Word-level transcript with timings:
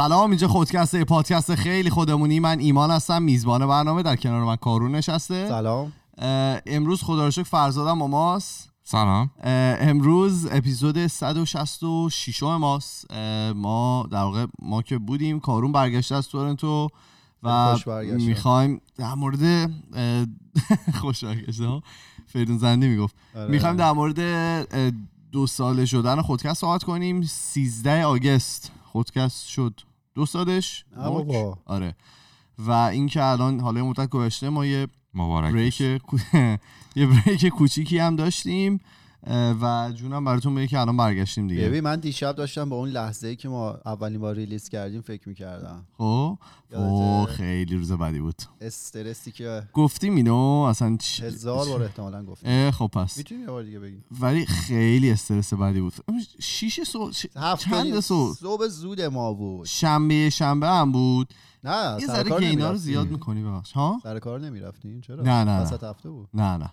سلام 0.00 0.30
اینجا 0.30 0.48
خودکسته 0.48 1.04
پادکست 1.04 1.54
خیلی 1.54 1.90
خودمونی. 1.90 2.40
من 2.40 2.58
ایمان 2.58 2.90
هستم 2.90 3.22
میزبان 3.22 3.66
برنامه 3.66 4.02
در 4.02 4.16
کنار 4.16 4.44
من 4.44 4.56
کارون 4.56 4.94
نشسته. 4.94 5.48
سلام. 5.48 5.92
امروز 6.66 7.02
خدا 7.02 7.24
رو 7.24 7.30
شکر 7.30 7.42
فرزادم 7.42 7.98
با 7.98 8.06
ماست. 8.06 8.70
سلام. 8.84 9.30
امروز 9.80 10.48
اپیزود 10.50 11.06
166 11.06 12.42
ماست. 12.42 13.10
ما 13.54 14.08
در 14.10 14.22
واقع 14.22 14.46
ما 14.62 14.82
که 14.82 14.98
بودیم 14.98 15.40
کارون 15.40 15.72
برگشته 15.72 16.14
از 16.14 16.28
تورنتو 16.28 16.88
و. 17.42 17.76
می‌خوایم 18.02 18.80
در 18.96 19.14
مورد 19.14 19.70
خوش 21.00 21.24
برگشته 21.24 21.82
فریدون 22.26 22.58
زنده 22.58 22.88
می‌گفت. 22.88 23.14
آره. 23.36 23.50
می‌خوایم 23.50 23.76
در 23.76 23.92
مورد 23.92 24.20
دو 25.32 25.46
ساله 25.46 25.86
شدن 25.86 26.22
خودکست 26.22 26.60
صحبت 26.60 26.84
کنیم. 26.84 27.22
13 27.22 28.04
آگست 28.04 28.70
خودکست 28.84 29.46
شد. 29.46 29.80
دو 30.14 30.26
سالش. 30.26 30.84
آره. 31.66 31.94
و 32.58 32.70
اینکه 32.70 33.24
الان 33.24 33.60
حالا 33.60 33.84
مدت 33.84 34.08
گذشته 34.08 34.48
ما 34.48 34.66
یه 34.66 34.86
مبارک 35.14 35.52
بریک 35.52 35.80
یه 36.96 37.06
بریک 37.06 37.46
کوچیکی 37.46 37.98
هم 37.98 38.16
داشتیم. 38.16 38.80
و 39.62 39.92
جونم 39.94 40.24
براتون 40.24 40.54
بگه 40.54 40.66
که 40.66 40.78
الان 40.80 40.96
برگشتیم 40.96 41.46
دیگه. 41.48 41.68
ببین 41.68 41.80
من 41.84 42.00
دیشب 42.00 42.32
داشتم 42.36 42.68
به 42.68 42.74
اون 42.74 42.88
لحظه 42.88 43.28
ای 43.28 43.36
که 43.36 43.48
ما 43.48 43.70
اولین 43.86 44.20
بار 44.20 44.34
ریلیز 44.34 44.68
کردیم 44.68 45.00
فکر 45.00 45.28
می‌کردم. 45.28 45.86
خب؟ 45.98 46.38
اوه 46.72 47.26
خیلی 47.26 47.76
روز 47.76 47.92
بدی 47.92 48.20
بود. 48.20 48.42
استرسی 48.60 49.32
که 49.32 49.62
گفتیم 49.72 50.16
اینو 50.16 50.36
اصلا 50.68 50.98
چ- 51.02 51.20
هزار 51.22 51.68
بار 51.68 51.82
احتمالا 51.82 52.24
گفتیم. 52.24 52.70
خب 52.70 52.86
پس. 52.86 53.18
می‌تونیم 53.18 53.44
یه 53.44 53.50
بار 53.50 53.62
دیگه 53.62 53.78
بگیم. 53.78 54.04
ولی 54.20 54.46
خیلی 54.46 55.10
استرس 55.10 55.54
بدی 55.54 55.80
بود. 55.80 55.92
شیش 56.38 56.80
صبح 56.80 57.12
ش- 57.12 57.26
چند 57.58 58.00
صبح؟ 58.00 58.34
صبح 58.36 58.66
زود 58.66 59.00
ما 59.00 59.32
بود. 59.32 59.66
شنبه 59.66 60.30
شنبه 60.30 60.66
هم 60.68 60.92
بود. 60.92 61.34
نه 61.64 61.96
یه 62.00 62.06
ذره 62.06 62.30
که 62.30 62.36
اینا 62.36 62.70
رو. 62.70 62.76
زیاد 62.76 63.10
می‌کنی 63.10 63.42
ببخش. 63.42 63.72
ها؟ 63.72 64.00
سر 64.02 64.18
کار 64.18 64.40
نمی‌رفتیم 64.40 65.00
چرا؟ 65.00 65.22
نه، 65.22 65.44
نه، 65.44 65.60
وسط 65.62 65.84
هفته 65.84 66.10
بود. 66.10 66.28
نه 66.34 66.56
نه. 66.56 66.72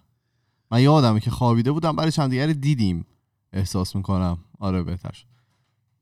من 0.72 0.82
یادمه 0.82 1.20
که 1.20 1.32
خوابیده 1.32 1.72
بودم 1.72 1.96
برای 1.96 2.12
چند 2.12 2.30
دیگه 2.30 2.46
رو 2.46 2.54
دیدیم. 2.54 3.06
احساس 3.54 3.96
می‌کنم. 3.96 4.38
آره 4.60 4.84
بهتر 4.84 5.12
شد. 5.12 5.26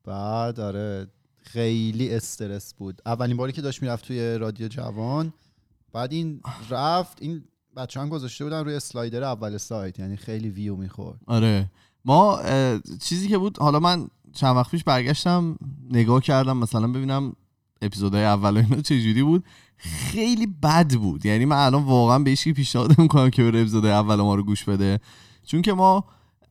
بعد 0.04 0.60
آره 0.60 1.08
خیلی 1.44 2.16
استرس 2.16 2.74
بود. 2.74 3.02
اولین 3.06 3.38
باری 3.38 3.52
که 3.52 3.62
داشت 3.62 3.82
می‌رفت 3.82 4.08
توی 4.08 4.38
رادیو 4.38 4.68
جوان 4.68 5.34
بعد 5.94 6.14
این 6.14 6.42
رفت 6.70 7.22
این 7.22 7.44
بچه 7.76 8.00
هم 8.00 8.10
گذاشته 8.10 8.44
بودن 8.44 8.64
روی 8.64 8.76
اسلایدر 8.76 9.24
اول 9.24 9.58
سایت 9.58 10.00
یعنی 10.00 10.18
خیلی 10.18 10.50
ویو 10.50 10.76
می‌خورد. 10.76 11.20
آره. 11.28 11.72
ما 12.06 12.40
چیزی 13.02 13.28
که 13.28 13.38
بود 13.38 13.58
حالا 13.58 13.80
من 13.80 14.08
چند 14.34 14.56
وقت 14.56 14.72
پیش 14.72 14.84
برگشتم 14.84 15.58
نگاه 15.92 16.22
کردم 16.22 16.58
مثلا 16.58 16.88
ببینم 16.88 17.34
اپیزودهای 17.82 18.24
اول 18.24 18.58
اینا 18.58 18.82
چجوری 18.82 19.24
بود. 19.24 19.44
خیلی 19.78 20.48
بد 20.48 20.94
بود. 20.94 21.26
یعنی 21.26 21.46
من 21.46 21.66
الان 21.66 21.84
واقعا 21.84 22.20
به 22.20 22.30
هیچکی 22.30 22.54
پیشنهاد 22.54 23.00
می‌کنم 23.00 23.30
که 23.30 23.44
بره 23.44 23.60
اپیزود 23.60 23.86
اول 23.86 24.16
ما 24.16 24.36
رو 24.36 24.44
گوش 24.44 24.64
بده. 24.64 25.00
چون 25.46 25.62
که 25.62 25.74
ما 25.74 26.06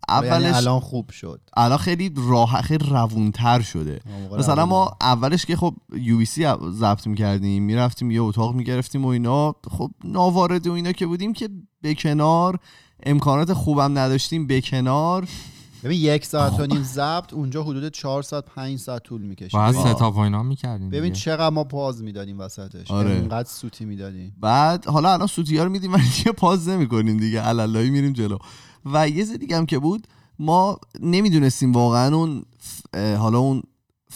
یعنی 0.09 0.29
اولش 0.29 0.57
الان 0.57 0.81
خوب 0.81 1.11
شد. 1.11 1.41
الان 1.57 1.79
خیلی 1.79 2.13
راه 2.17 2.63
خیلی 2.63 2.87
روونتر 2.91 3.61
شده. 3.61 4.01
مثلا 4.39 4.67
ما 4.67 4.97
اولش 5.01 5.47
که 5.47 5.57
خب 5.57 5.75
یو 5.97 6.19
بی 6.19 6.25
سی 6.25 6.47
ضبط 6.71 7.07
می‌کردیم 7.07 7.63
می‌رفتیم 7.63 8.11
یه 8.11 8.23
اتاق 8.23 8.55
می‌گرفتیم 8.55 9.05
و 9.05 9.09
اینا. 9.09 9.55
خب 9.71 9.91
ناوارد 10.05 10.67
و 10.67 10.73
اینا 10.73 10.93
که 10.93 11.07
بودیم 11.07 11.33
که 11.33 11.49
به 11.81 11.95
کنار 11.95 12.59
امکانات 13.07 13.53
خوبم 13.53 13.99
نداشتیم 13.99 14.47
به 14.47 14.61
کنار. 14.61 15.29
ببین 15.85 16.01
یک 16.01 16.27
ساعت 16.27 16.53
خب. 16.53 16.61
و 16.61 16.67
نیم 16.67 16.83
ضبط 16.83 17.33
اونجا 17.33 17.63
حدود 17.63 17.89
چهار 17.89 18.23
ساعت 18.23 18.45
پنج 18.45 18.79
ساعت 18.79 19.03
طول 19.03 19.23
می‌کشه. 19.23 19.59
ببین, 19.59 19.73
ستاپ 19.73 20.17
و 20.17 20.19
اینا 20.19 20.43
می‌کردیم 20.43 20.91
ببین 20.91 21.13
چقدر 21.13 21.51
ما 21.51 21.65
پاز 21.65 22.03
می‌دادیم 22.03 22.39
وسطش. 22.39 22.91
آره. 22.91 23.11
اینقدر 23.11 23.49
سوتی 23.49 23.85
می‌دادیم. 23.85 24.37
بعد 24.41 24.87
حالا 24.87 25.13
الان 25.13 25.27
سوتی 25.27 25.57
ها 25.57 25.65
رو 25.65 25.71
میدیم 25.71 25.93
ولی 25.93 26.09
دیگه 26.17 26.33
پاز 26.33 26.69
نمی‌کنیم 26.69 27.17
دیگه. 27.17 27.41
علالایی 27.41 27.91
میریم 27.91 28.13
جلو. 28.13 28.39
و 28.93 29.09
یه 29.09 29.15
چیز 29.15 29.33
دیگه 29.33 29.57
هم 29.57 29.67
که 29.67 29.79
بود 29.79 30.07
ما 30.39 30.79
نمی‌دونستیم 31.01 31.73
واقعا 31.73 32.17
اون 32.17 32.45
حالا 32.95 33.39
اون 33.39 33.63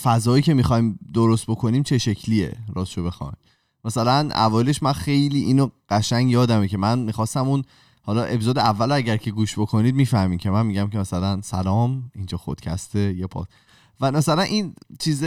فضایی 0.02 0.42
که 0.42 0.54
می‌خوایم 0.54 0.98
درست 1.14 1.46
بکنیم 1.46 1.82
چه 1.82 1.98
شکلیه 1.98 2.56
راستشو 2.74 3.04
بخوایم. 3.04 3.36
مثلا 3.84 4.28
اولش 4.30 4.82
من 4.82 4.92
خیلی 4.92 5.40
اینو 5.40 5.68
قشنگ 5.90 6.30
یادمه 6.30 6.68
که 6.68 6.78
من 6.78 6.98
می‌خواستم 6.98 7.48
اون 7.48 7.62
حالا 8.08 8.24
اپیزود 8.24 8.58
اول 8.58 8.92
اگر 8.92 9.16
که 9.16 9.30
گوش 9.30 9.58
بکنید 9.58 9.94
می‌فهمین 9.94 10.38
که 10.38 10.50
من 10.50 10.66
میگم 10.66 10.88
که 10.88 10.98
مثلا 10.98 11.40
سلام 11.42 12.10
اینجا 12.14 12.38
خودکسته 12.38 13.14
یه 13.14 13.26
پاد 13.26 13.48
و 14.00 14.12
مثلا 14.12 14.42
این 14.42 14.74
چیز 15.00 15.24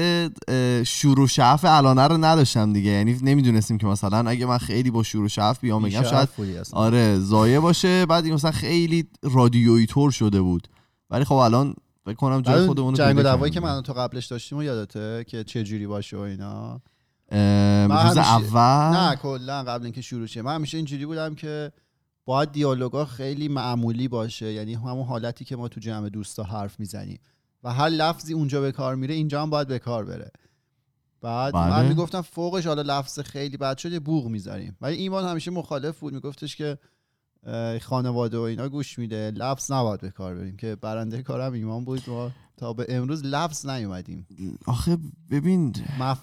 شور 0.86 1.20
و 1.20 1.28
شعف 1.28 1.66
الانه 1.66 2.08
رو 2.08 2.18
نداشتم 2.18 2.74
دیگه. 2.74 2.90
یعنی 2.90 3.20
نمی‌دونستیم 3.22 3.78
که 3.78 3.88
مثلا 3.88 4.30
اگه 4.30 4.46
من 4.46 4.58
خیلی 4.58 4.92
با 4.92 5.04
شور 5.04 5.24
و 5.24 5.28
شعف 5.28 5.60
بیام 5.60 5.82
بگم 5.82 6.00
بیشرف 6.00 6.36
شاید. 6.36 6.68
آره 6.72 7.20
زایه 7.20 7.60
باشه. 7.60 8.06
بعد 8.06 8.26
این 8.26 8.34
مثلا 8.34 8.52
خیلی 8.52 9.08
رادیویی 9.24 9.86
طور 9.86 10.12
شده 10.12 10.42
بود. 10.42 10.68
ولی 11.10 11.24
خب 11.24 11.36
الان 11.36 11.76
فکر 12.06 12.16
کنم 12.16 12.42
جای 12.42 12.68
خودمون 12.68 12.94
جنگ 12.94 13.18
و 13.18 13.24
دعوایی 13.24 13.54
که. 13.54 13.60
من 13.60 13.82
تو 13.82 13.94
قبلش 13.94 14.26
داشتیم 14.26 14.58
و 14.58 14.64
یادته 14.64 15.26
که 15.28 15.44
چه 15.44 15.64
جوری 15.64 15.88
باشه 15.88 16.18
و 16.18 16.20
اینا. 16.20 16.82
روز 17.88 18.18
اول؟ 18.18 18.98
نه 18.98 19.16
کلا 19.16 19.64
قبل 19.64 19.84
اینکه 19.84 20.02
شروع 20.02 20.28
شه. 20.28 20.42
من 20.42 20.56
همیشه 20.56 20.78
اینجوری 20.78 21.06
بودم 21.06 21.36
که 21.36 21.72
باید 22.26 22.52
دیالوگا 22.52 23.06
خیلی 23.06 23.48
معمولی 23.48 24.08
باشه 24.08 24.54
یعنی 24.54 24.74
همون 24.74 25.06
حالتی 25.06 25.46
که 25.46 25.56
ما 25.56 25.68
تو 25.68 25.80
جمع 25.80 26.10
دوستا 26.10 26.44
حرف 26.44 26.80
می‌زنیم. 26.80 27.20
و 27.64 27.74
هر 27.74 27.90
لفظی 27.90 28.34
اونجا 28.34 28.62
به 28.62 28.72
کار 28.72 28.96
میره 28.96 29.14
اینجا 29.14 29.42
هم 29.42 29.50
باید 29.50 29.68
به 29.68 29.80
کار 29.80 30.06
بره. 30.06 30.32
بعد 31.22 31.54
بله. 31.54 31.70
من 31.70 31.88
می‌گفتم 31.88 32.22
فوقش 32.22 32.68
حالا 32.68 33.00
لفظ 33.00 33.20
خیلی 33.20 33.58
بد 33.58 33.78
شده 33.78 34.00
بوغ 34.00 34.28
می‌ذاریم. 34.28 34.78
ولی 34.82 34.96
ایمان 34.96 35.26
همیشه 35.26 35.52
مخالف 35.52 36.00
بود 36.00 36.14
میگفتش 36.14 36.56
که 36.56 36.78
خانواده 37.82 38.38
و 38.38 38.42
اینا 38.42 38.70
گوش 38.70 39.00
میده. 39.00 39.32
لفظ 39.32 39.72
نباید 39.72 40.02
به 40.02 40.10
کار 40.10 40.36
بریم 40.36 40.58
که 40.58 40.76
برنده 40.76 41.22
کارم 41.24 41.54
ایمان 41.54 41.86
بود 41.86 42.02
ما 42.08 42.32
تا 42.58 42.74
به 42.74 42.86
امروز 42.90 43.26
لفظ 43.26 43.66
نیومدیم. 43.66 44.28
آخه 44.66 44.98
ببین 45.32 45.74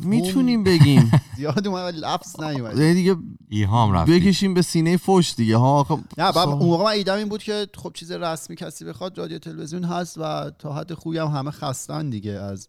می‌تونیم 0.01 0.65
بگیم. 0.65 1.11
زیاد 1.37 1.67
اومد 1.67 1.83
ولی 1.85 2.01
لفظ 2.01 2.41
نیومدیم 2.41 2.83
یعنی 2.83 2.95
دیگه 2.95 3.17
ایهام 3.49 3.93
رفتی. 3.93 4.21
بکشیم 4.21 4.55
به 4.55 4.63
سینه 4.63 4.97
فوش 4.97 5.35
دیگه 5.35 5.57
ها. 5.57 5.81
آخه 5.81 5.95
نه 5.95 6.03
بعد 6.33 6.35
سا- 6.35 6.49
اون 6.49 6.59
موقع 6.67 6.85
من 6.85 6.91
ایدم 6.91 7.17
این 7.17 7.29
بود 7.29 7.43
که 7.43 7.67
خب 7.75 7.93
چیز 7.95 8.13
رسمی 8.13 8.57
کسی 8.57 8.85
بخواد 8.85 9.19
رادیو 9.19 9.39
تلویزیون 9.39 9.85
هست 9.85 10.19
و 10.19 10.51
تا 10.59 10.73
حد 10.73 10.95
خوبی 10.95 11.19
هم 11.19 11.27
همه 11.27 11.51
خستن 11.51 12.11
دیگه 12.11 12.33
از 12.33 12.69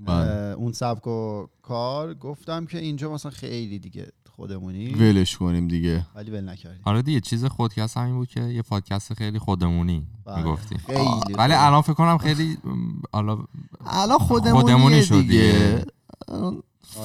بله. 0.00 0.30
اون 0.54 0.72
سبک 0.72 1.06
و 1.06 1.46
کار. 1.62 2.14
گفتم 2.14 2.66
که 2.66 2.78
اینجا 2.78 3.12
مثلا 3.12 3.30
خیلی 3.30 3.78
دیگه 3.78 4.12
خودمونی. 4.40 4.94
ولش 4.94 5.36
کنیم 5.36 5.68
دیگه. 5.68 6.06
ولی 6.14 6.30
ول 6.30 6.48
نکردیم. 6.48 6.80
آره 6.84 7.02
دیگه 7.02 7.20
چیز 7.20 7.44
خودکست 7.44 7.96
همین 7.96 8.14
بود 8.14 8.28
که 8.28 8.40
یه 8.40 8.62
پادکست 8.62 9.14
خیلی 9.14 9.38
خودمونی 9.38 10.06
بله. 10.24 10.36
می‌گفتی 10.36 10.78
خیلی 10.78 11.34
ولی 11.34 11.52
الان 11.52 11.82
فکر 11.82 11.92
کنم 11.92 12.18
خیلی 12.18 12.58
حالا 13.12 13.38
الان 13.86 14.18
خودمونی, 14.18 14.60
خودمونی 14.62 15.02
شد 15.02 15.14
دیگه. 15.14 15.32
دیگه. 15.32 15.84
آره. 16.28 16.56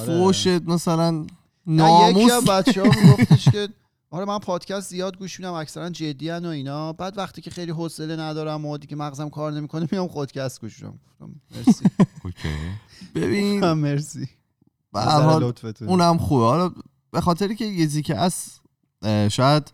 فوش 0.06 0.46
مثلا 0.46 1.26
ناموس 1.66 2.22
یکی 2.22 2.30
از 2.32 2.44
بچه 2.44 2.82
ها 2.82 2.88
میگفتش 3.02 3.48
که 3.48 3.68
آره 4.10 4.24
من 4.24 4.38
پادکست 4.38 4.90
زیاد 4.90 5.16
گوش 5.18 5.40
میدم 5.40 5.52
اکثرا 5.52 5.90
جدی 5.90 6.30
و 6.30 6.46
اینا. 6.46 6.92
بعد 6.92 7.18
وقتی 7.18 7.42
که 7.42 7.50
خیلی 7.50 7.72
حوصله 7.72 8.16
ندارم 8.16 8.66
و 8.66 8.78
دیگه 8.78 8.96
مغزم 8.96 9.28
کار 9.28 9.52
نمی‌کنه 9.52 9.88
میام 9.92 10.08
خودکست 10.08 10.60
گوش 10.60 10.82
میدم. 10.82 10.98
گفتم 11.06 11.34
مرسی. 11.56 11.84
اوکی. 12.24 12.48
ببین. 13.14 13.72
مرسی. 13.84 14.28
به 14.92 15.00
حال 15.00 15.42
لطفتون. 15.42 15.88
اونم 15.88 16.18
خوبه. 16.18 16.44
حالا 16.44 16.70
به 17.16 17.22
خاطری 17.22 17.56
که 17.56 17.64
یه 17.64 17.86
چیزی 17.86 18.02
که 18.02 18.16
از 18.16 18.60
شاید 19.32 19.72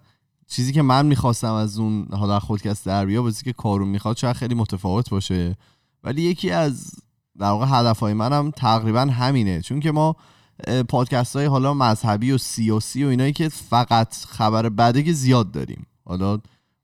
چیزی 0.48 0.72
که 0.72 0.82
من 0.82 1.06
می‌خواستم 1.06 1.52
از 1.52 1.78
اون 1.78 2.08
حالا 2.12 2.40
خودکست 2.40 2.86
در 2.86 3.06
بیا 3.06 3.22
با 3.22 3.30
چیزی 3.30 3.44
که 3.44 3.52
کارون 3.52 3.88
می‌خواد 3.88 4.16
شاید 4.16 4.36
خیلی 4.36 4.54
متفاوت 4.54 5.10
باشه. 5.10 5.56
ولی 6.04 6.22
یکی 6.22 6.50
از 6.50 6.90
در 7.38 7.46
واقع 7.46 7.66
هدفهای 7.68 8.14
منم 8.14 8.50
تقریبا 8.50 9.00
همینه. 9.00 9.60
چون 9.60 9.80
که 9.80 9.92
ما 9.92 10.16
پادکست 10.88 11.36
های 11.36 11.46
حالا 11.46 11.74
مذهبی 11.74 12.30
و 12.30 12.38
سیاسی 12.38 13.04
و 13.04 13.08
اینایی 13.08 13.32
که 13.32 13.48
فقط 13.48 14.14
خبر 14.14 14.68
بده 14.68 15.02
که 15.02 15.12
زیاد 15.12 15.50
داریم. 15.50 15.86
حالا 16.04 16.38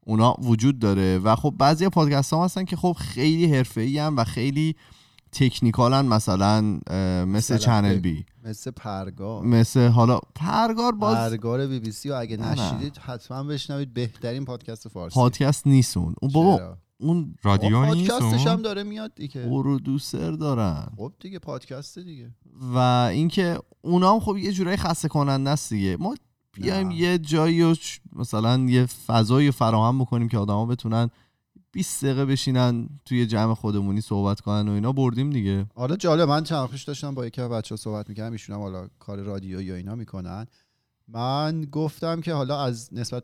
اونا 0.07 0.35
وجود 0.39 0.79
داره. 0.79 1.19
و 1.19 1.37
خب 1.37 1.55
بعضی 1.59 1.89
پادکست 1.89 2.33
ها 2.33 2.45
هستن 2.45 2.65
که 2.65 2.77
خب 2.77 2.97
خیلی 2.99 3.55
حرفه‌ای 3.55 3.99
هم 3.99 4.17
و 4.17 4.25
خیلی 4.25 4.77
technical 5.33 5.99
ن 5.99 6.07
مثلا 6.07 6.79
مثل 7.25 7.57
چنل 7.59 7.99
بی 7.99 8.27
مثل 8.45 8.71
پرگار 8.71 9.45
مثل 9.45 9.89
حالا 9.89 10.21
پرگار 10.35 10.93
باز 10.93 11.17
پرگار 11.17 11.67
بی 11.67 11.81
بی 11.81 11.91
سی 11.93 12.11
و 12.11 12.15
اگه. 12.15 12.37
نشیدید 12.37 12.97
حتما 12.99 13.43
بشنوید 13.45 13.95
بهترین 13.95 14.45
پادکست 14.45 14.89
فارسی 14.89 15.15
پادکست 15.15 15.67
نیست 15.67 15.97
اون 15.97 16.15
اون 16.23 16.33
بابا؟ 16.33 16.77
اون 17.01 17.35
رادیو 17.43 17.95
نیست 17.95 18.11
پادکستش؟ 18.11 18.47
هم 18.47 18.63
داره 18.63 18.83
میاد 18.83 19.15
دیگه 19.15 19.45
پرودوسر 19.49 20.31
دارن 20.31 20.87
خب 20.97 21.13
دیگه 21.21 21.39
پادکست 21.39 21.99
دیگه 21.99 22.31
و 22.75 22.79
اینکه 23.13 23.59
اونا 23.83 24.13
هم 24.13 24.21
خب 24.21 24.37
یه 24.37 24.53
جورایی 24.53 24.77
خسته 24.77 25.09
کننده 25.09 25.51
است 25.51 25.73
دیگه 25.73 25.97
ما 26.01 26.15
بیایم. 26.55 26.91
یه 26.91 27.19
جایی 27.19 27.75
ش- 27.75 28.01
مثلا 28.13 28.59
یه 28.59 28.87
فضایی 28.87 29.47
رو 29.47 29.53
فراهم 29.53 29.99
بکنیم 29.99 30.29
که 30.29 30.39
آدما 30.39 30.67
بتونن 30.67 31.11
20 31.79 32.05
دقیقه 32.05 32.25
بشینن 32.25 32.89
توی 33.05 33.27
جمع 33.27 33.55
خودمونی 33.55 34.01
صحبت 34.01 34.41
کنن 34.41 34.69
و 34.69 34.73
اینا 34.73 34.93
بردیم 34.93 35.31
دیگه. 35.31 35.67
حالا 35.75 35.97
جالب 35.97 36.29
من 36.29 36.45
چند 36.45 36.69
داشتم 36.87 37.15
با 37.15 37.27
یکی 37.27 37.41
از 37.41 37.51
بچه‌ها 37.51 37.77
صحبت 37.77 38.09
می‌کردم 38.09 38.33
ایشون 38.33 38.57
حالا 38.57 38.89
کار 38.99 39.19
رادیو 39.19 39.63
یا 39.63 39.75
اینا 39.75 39.95
می‌کنن. 39.95 40.47
من 41.09 41.65
گفتم 41.73 42.21
که 42.21 42.33
حالا 42.33 42.63
از 42.63 42.95
نسبت 42.95 43.23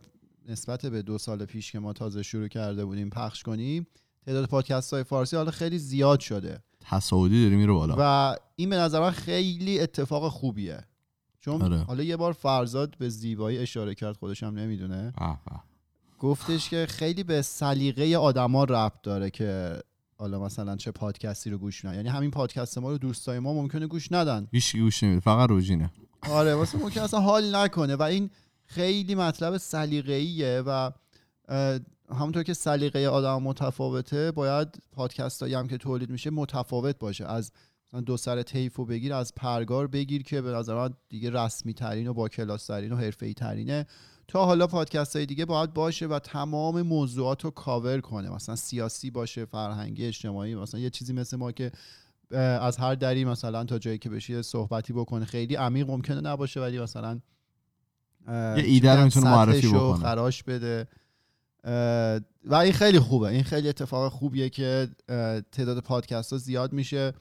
نسبت 0.48 0.86
به 0.86 1.02
دو 1.02 1.18
سال 1.18 1.44
پیش 1.44 1.72
که 1.72 1.78
ما 1.78 1.92
تازه 1.92 2.22
شروع 2.22 2.48
کرده 2.48 2.84
بودیم 2.84 3.10
پخش 3.10 3.42
کنیم 3.42 3.86
تعداد 4.26 4.48
پادکست 4.48 4.92
های 4.92 5.02
فارسی 5.02 5.36
حالا 5.36 5.50
خیلی 5.50 5.78
زیاد 5.78 6.20
شده. 6.20 6.62
تصاعدی 6.80 7.44
داره 7.44 7.56
میره 7.56 7.72
بالا. 7.72 7.96
و 7.98 8.36
این 8.56 8.70
به 8.70 8.76
نظر 8.76 9.00
من 9.00 9.10
خیلی 9.10 9.80
اتفاق 9.80 10.28
خوبیه. 10.28 10.84
چون 11.40 11.62
آره. 11.62 11.78
حالا 11.78 12.02
یه 12.02 12.16
بار 12.16 12.32
فرزاد 12.32 12.98
به 12.98 13.08
زیبایی 13.08 13.58
اشاره 13.58 13.94
کرد 13.94 14.16
خودش 14.16 14.42
هم 14.42 14.58
نمی‌دونه. 14.58 15.12
گفتش 16.19 16.70
که 16.70 16.87
خیلی 16.88 17.22
به 17.22 17.43
سلیقه 17.43 18.16
آدما 18.16 18.64
ربط 18.64 19.02
داره 19.02 19.31
که 19.31 19.81
حالا 20.16 20.40
مثلا 20.40 20.76
چه 20.76 20.90
پادکستی 20.90 21.50
رو 21.50 21.58
گوش 21.58 21.84
میدن 21.84 21.96
یعنی 21.96 22.08
همین 22.08 22.31
پادکست 22.31 22.78
ما 22.78 22.90
رو 22.90 22.99
دوستای 22.99 23.38
ما 23.38 23.55
ممکنه 23.55 23.87
گوش 23.87 24.12
ندن. 24.12 24.49
هیچ 24.52 24.76
گوش 24.76 25.02
نمیده 25.02 25.20
فقط 25.20 25.50
روژینه. 25.50 25.90
آره 26.31 26.55
واسه 26.55 26.78
ممکن 26.78 27.00
اصلا 27.00 27.20
حال 27.20 27.56
نکنه 27.56 27.96
و 27.96 28.02
این 28.02 28.31
خیلی 28.66 29.14
مطلب 29.14 29.56
سلیقه‌ایه 29.56 30.62
و 30.66 30.90
همونطور 32.11 32.43
که 32.43 32.55
سلیقه 32.55 33.06
آدم 33.06 33.43
متفاوته 33.43 34.31
باید 34.31 34.69
پادکست 34.93 35.43
هایی 35.43 35.55
هم 35.55 35.69
که 35.69 35.78
تولید 35.78 36.10
میشه 36.10 36.31
متفاوت 36.31 36.99
باشه. 36.99 37.26
از 37.26 37.52
مثلا 37.88 38.00
دو 38.00 38.17
سر 38.17 38.43
تیف 38.43 38.81
و 38.81 38.84
بگیر 38.84 39.14
از 39.14 39.34
پرگار 39.34 39.87
بگیر 39.87 40.22
که 40.22 40.43
به 40.43 40.50
نظر 40.50 40.75
من 40.75 40.90
دیگه 41.08 41.31
رسمی 41.31 41.75
ترین 41.75 42.08
و 42.08 42.14
با 42.14 42.28
کلاس 42.28 42.67
ترین 42.67 42.93
و 42.93 42.96
حرفه‌ای 42.96 43.34
ترینه 43.34 43.87
تا 44.28 44.44
حالا 44.44 44.66
پادکست 44.66 45.16
های 45.16 45.26
دیگه 45.26 45.44
باید 45.44 45.74
باشه 45.74 46.06
و 46.06 46.18
تمام 46.18 46.82
موضوعات 46.82 47.44
رو 47.44 47.50
کاور 47.50 48.00
کنه. 48.00 48.30
مثلا 48.30 48.56
سیاسی 48.56 49.10
باشه 49.10 49.44
فرهنگی 49.44 50.06
اجتماعی 50.06 50.54
مثلا 50.54 50.80
یه 50.80 50.90
چیزی 50.90 51.12
مثل 51.12 51.36
ما 51.36 51.52
که 51.52 51.72
از 52.30 52.76
هر 52.76 52.94
دری 52.94 53.24
مثلا 53.24 53.64
تا 53.64 53.78
جایی 53.78 53.98
که 53.98 54.10
بشه 54.10 54.42
صحبتی 54.42 54.92
بکنه. 54.92 55.24
خیلی 55.24 55.54
عمیق 55.54 55.90
ممکنه 55.90 56.20
نباشه 56.20 56.60
ولی 56.60 56.78
مثلا 56.78 57.20
یه 58.28 58.64
ایده 58.64 58.94
رو 58.96 59.04
می‌تونه 59.04 59.30
معرفی 59.30 59.68
بکنه. 59.68 59.98
خراش 59.98 60.42
بده. 60.42 60.88
و 62.44 62.54
این 62.54 62.72
خیلی 62.72 62.98
خوبه. 62.98 63.28
این 63.28 63.42
خیلی 63.42 63.68
اتفاق 63.68 64.12
خوبیه 64.12 64.48
که 64.48 64.88
تعداد 65.52 65.80
پادکست 65.80 66.32
ها 66.32 66.38
زیاد 66.38 66.72
میشه. 66.72 67.12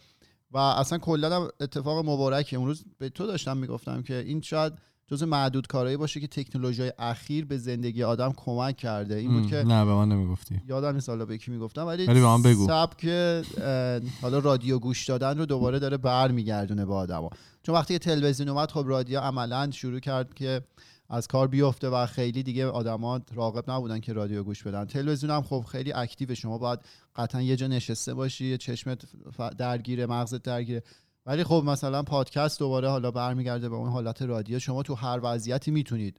و 0.52 0.58
اصلا 0.58 0.98
کلا 0.98 1.50
اتفاق 1.60 2.06
مبارکه. 2.06 2.58
اون 2.58 2.68
روز 2.68 2.86
به 2.98 3.10
تو 3.10 3.28
داشتم 3.28 3.58
می‌گفتم 3.58 4.02
که 4.02 4.16
این 4.16 4.42
شاید 4.42 4.74
جز 5.08 5.24
معدود 5.24 5.68
کارهایی 5.68 5.98
باشه 5.98 6.20
که 6.20 6.28
تکنولوژی 6.28 6.82
های 6.82 6.94
اخیر 7.00 7.46
به 7.46 7.58
زندگی 7.58 8.04
آدم 8.04 8.34
کمک 8.38 8.78
کرده. 8.78 9.16
این 9.16 9.32
بود 9.32 9.50
که 9.50 9.56
نه 9.56 9.86
به 9.86 9.94
من 9.94 10.10
نمی‌گفتی. 10.10 10.62
یادم 10.68 10.96
نیست 10.96 11.10
حالا 11.10 11.26
به 11.26 11.38
کی 11.38 11.52
می‌گفتم 11.52 11.86
ولی 11.86 12.06
ولی 12.06 12.20
به 12.20 12.26
من 12.26 12.42
بگو. 12.42 12.68
سبک 12.68 13.06
حالا 14.22 14.40
رادیو 14.40 14.80
گوش 14.80 15.06
دادن 15.06 15.38
رو 15.38 15.46
دوباره 15.46 15.80
داره 15.80 15.98
برمیگردونه 15.98 16.86
به 16.86 16.94
آدما. 16.94 17.30
چون 17.64 17.76
وقتی 17.76 17.94
که 17.94 18.00
تلویزیون 18.00 18.50
اومد 18.50 18.72
خب 18.72 18.84
رادیو 18.88 19.20
عملا 19.20 19.72
شروع 19.72 20.00
کرد 20.00 20.34
که 20.34 20.62
از 21.10 21.28
کار 21.28 21.48
بیفته 21.48 21.90
و 21.90 22.06
خیلی 22.06 22.44
دیگه 22.44 22.66
آدما 22.66 23.22
راقب 23.34 23.72
نبودن 23.72 24.00
که 24.00 24.14
رادیو 24.14 24.44
گوش 24.44 24.64
بدن. 24.64 24.86
تلویزیون 24.86 25.32
هم 25.32 25.42
خب 25.42 25.66
خیلی 25.72 25.94
اکتیو 25.94 26.36
شما 26.36 26.58
باید 26.58 26.80
قطعا 27.16 27.42
یه 27.42 27.56
جا 27.56 27.68
نشسته 27.68 28.14
باشی 28.14 28.58
چشمت 28.58 29.02
درگیره 29.58 30.06
مغزت 30.06 30.44
درگیره. 30.44 30.84
ولی 31.26 31.44
خب 31.44 31.64
مثلا 31.66 32.04
پادکست 32.04 32.60
دوباره 32.60 32.90
حالا 32.90 33.12
برمیگرده 33.12 33.70
به 33.70 33.76
اون 33.76 33.90
حالت 33.90 34.22
رادیو. 34.22 34.60
شما 34.60 34.84
تو 34.84 34.96
هر 34.96 35.20
وضعیتی 35.24 35.72
می‌تونید 35.72 36.18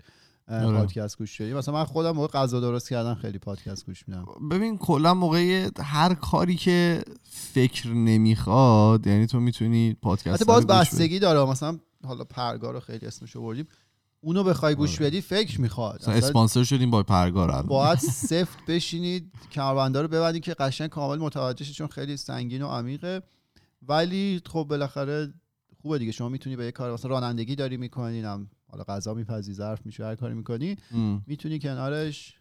آره. 0.49 0.79
پادکست 0.79 1.19
گوش 1.19 1.41
بدید. 1.41 1.55
مثلا 1.55 1.75
من 1.75 1.85
خودم 1.85 2.11
موقع 2.11 2.27
غذا 2.27 2.61
درست 2.61 2.89
کردن 2.89 3.15
خیلی 3.15 3.39
پادکست 3.39 3.87
گوش 3.87 4.09
میدم. 4.09 4.27
ببین 4.51 4.79
کلا 4.79 5.15
موقع 5.15 5.69
هر 5.83 6.15
کاری 6.15 6.57
که 6.57 7.03
فکر 7.23 7.89
نمی‌خواد 7.89 9.07
یعنی 9.07 9.27
تو 9.27 9.41
می‌تونی 9.41 9.97
پادکست 10.03 10.29
حتی 10.29 10.45
باز 10.45 10.67
بستگی 10.67 11.19
داره. 11.19 11.51
مثلا 11.51 11.79
حالا 12.05 12.25
پرگار 12.25 12.75
رو 12.75 12.81
خیلی 12.81 13.07
اسمشو 13.07 13.43
بردیم 13.43 13.67
اونو 14.21 14.45
بخوای 14.45 14.75
گوش 14.75 15.01
بدی 15.01 15.21
فکر 15.21 15.61
می‌خواد. 15.61 16.01
مثلا 16.03 16.15
اصلا 16.15 16.29
اسپانسر 16.29 16.65
شدیم 16.65 16.91
با 16.91 17.03
پرگار. 17.03 17.63
باید 17.63 17.99
سفت 18.29 18.59
بشینید 18.69 19.33
کمربنده 19.53 20.03
رو 20.03 20.09
ببندید 20.09 20.43
که 20.43 20.55
قشنگ 20.55 20.91
کامل 20.91 21.19
متوجه 21.19 21.65
چون 21.65 21.87
خیلی 21.87 22.17
سنگین 22.17 22.63
و 22.63 22.69
عمیقه. 22.69 23.23
ولی 23.89 24.41
خب 24.47 24.67
بالاخره 24.71 25.35
خوبه 25.83 25.99
دیگه. 25.99 26.13
شما 26.13 26.29
می‌تونی 26.29 26.57
به 26.57 26.65
یه 26.65 26.71
کار 26.71 26.93
مثلا 26.93 27.11
رانندگی 27.11 27.55
داری 27.55 27.77
می‌کنی 27.77 28.21
هم 28.21 28.51
حالا 28.71 28.85
غذا 28.85 29.15
میپزی 29.15 29.53
ظرف 29.53 29.87
میشه 29.87 30.05
هر 30.05 30.15
کاری 30.15 30.35
می‌کنی 30.35 30.77
ام. 30.95 31.25
می‌تونی 31.27 31.59
کنارش 31.59 32.35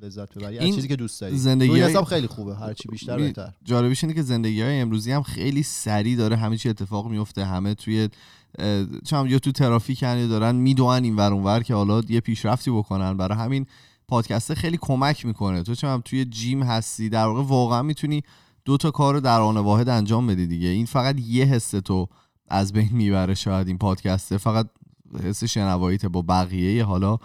لذت 0.00 0.38
ببری. 0.38 0.58
از 0.58 0.64
این 0.64 0.74
چیزی 0.74 0.88
که 0.88 0.96
دوست 0.96 1.20
داری. 1.20 1.36
زندگی 1.38 1.80
حساب 1.80 2.04
خیلی 2.04 2.26
خوبه 2.26 2.56
هرچی 2.56 2.88
بیشتر 2.88 3.16
می- 3.16 3.22
بهتر. 3.22 3.52
جالبیش 3.64 4.04
اینه 4.04 4.14
که 4.14 4.22
زندگی 4.22 4.62
های 4.62 4.80
امروزی 4.80 5.12
هم 5.12 5.22
خیلی 5.22 5.62
سریع 5.62 6.16
داره 6.16 6.36
همه 6.36 6.56
چی 6.56 6.68
اتفاق 6.68 7.08
میفته 7.08 7.44
همه 7.44 7.74
توی 7.74 8.08
چم 9.04 9.26
یا 9.26 9.38
تو 9.38 9.52
ترافیک 9.52 10.02
یا 10.02 10.26
دارن 10.26 10.54
می‌دونن 10.54 11.04
این 11.04 11.16
ور 11.16 11.32
اونور 11.32 11.62
که 11.62 11.74
حالا 11.74 12.02
یه 12.08 12.20
پیشرفتی 12.20 12.70
بکنن. 12.70 13.16
برای 13.16 13.38
همین 13.38 13.66
پادکست 14.08 14.54
خیلی 14.54 14.78
کمک 14.80 15.26
می‌کنه. 15.26 15.62
تو 15.62 15.74
چم 15.74 16.02
توی 16.04 16.24
جیم 16.24 16.62
هستی 16.62 17.08
در 17.08 17.26
واقع 17.26 17.42
واقعا 17.42 17.82
می‌تونی 17.82 18.22
دو 18.64 18.76
تا 18.76 18.90
کار 18.90 19.14
رو 19.14 19.20
در 19.20 19.40
آن 19.40 19.56
واحد 19.56 19.88
انجام 19.88 20.26
بدی 20.26 20.46
دیگه. 20.46 20.68
این 20.68 20.86
فقط 20.86 21.20
یه 21.20 21.44
حس 21.44 21.70
تو 21.70 22.08
از 22.48 22.72
بین 22.72 22.88
می‌بره 22.92 23.34
شاید 23.34 23.68
این 23.68 23.78
پادکسته 23.78 24.38
فقط 24.38 24.68
حس 25.22 25.44
شنواییت 25.44 26.06
با 26.06 26.22
بقیه. 26.22 26.84
حالا 26.84 27.18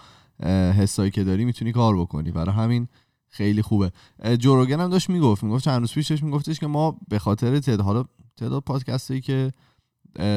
حسایی 0.78 1.12
که 1.12 1.24
داری 1.24 1.46
می‌تونی 1.46 1.72
کار 1.72 1.98
بکنی. 1.98 2.32
برای 2.32 2.56
همین 2.56 2.88
خیلی 3.30 3.62
خوبه. 3.62 3.92
جوروگن 4.40 4.80
هم 4.80 4.90
داشت 4.90 5.10
می‌گفت. 5.10 5.44
می‌گفت 5.44 5.64
چند 5.64 5.80
روز 5.80 5.94
پیش 5.94 6.08
داشت 6.08 6.24
میگفتش 6.24 6.60
که 6.60 6.68
ما 6.68 6.98
به 7.10 7.20
خاطر 7.20 7.60
تعداد 7.60 7.86
حالا 7.86 8.04
تعداد 8.38 8.64
پادکست 8.64 9.12
هایی 9.12 9.22
که 9.22 9.52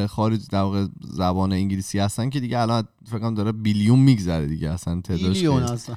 خارج 0.09 0.49
در 0.49 0.63
واقع 0.63 0.87
زبان 1.01 1.53
انگلیسی 1.53 1.99
هستن 1.99 2.31
که 2.31 2.41
دیگه 2.41 2.59
الان 2.59 2.89
فکر 3.05 3.19
کنم 3.19 3.35
داره 3.35 3.53
بیلیون 3.53 3.99
میگذره 3.99 4.47
دیگه 4.47 4.71
اصلا 4.71 5.01
تعدادش 5.01 5.37
خیلی, 5.37 5.63
اصلا 5.63 5.97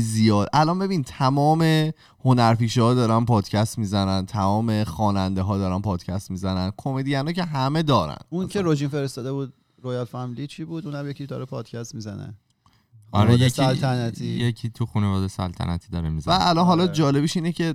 زیاد. 0.00 0.48
الان 0.52 0.78
ببین 0.78 1.02
تمام 1.02 1.90
هنرپیشه 2.24 2.82
ها 2.82 2.94
دارن 2.94 3.24
پادکست 3.24 3.78
می‌زنن 3.78 4.26
تمام 4.26 4.84
خواننده 4.84 5.42
ها 5.42 5.58
دارن 5.58 5.80
پادکست 5.80 6.30
می‌زنن 6.30 6.72
کمدین 6.76 7.32
که 7.32 7.44
همه 7.44 7.82
دارن. 7.82 8.16
اون 8.30 8.48
که 8.48 8.58
مثلا. 8.58 8.70
روژین 8.70 8.88
فرستاده 8.88 9.32
بود 9.32 9.52
رویال 9.82 10.04
فامیلی 10.04 10.46
چی 10.46 10.64
بود؟ 10.64 10.86
اونم 10.86 11.10
یکی 11.10 11.26
داره 11.26 11.44
پادکست 11.44 11.94
می‌زنه. 11.94 12.34
آره 13.12 13.34
یکی 13.34 13.48
سلطنتی. 13.48 14.26
یکی 14.26 14.70
تو 14.70 14.86
خانواده 14.86 15.28
سلطنتی 15.28 15.88
داره 15.92 16.08
و 16.08 16.12
می‌زنه 16.12 16.46
الان 16.46 16.66
حالا 16.66 16.82
آره. 16.82 16.92
جالبیش 16.92 17.36
اینه 17.36 17.52
که 17.52 17.74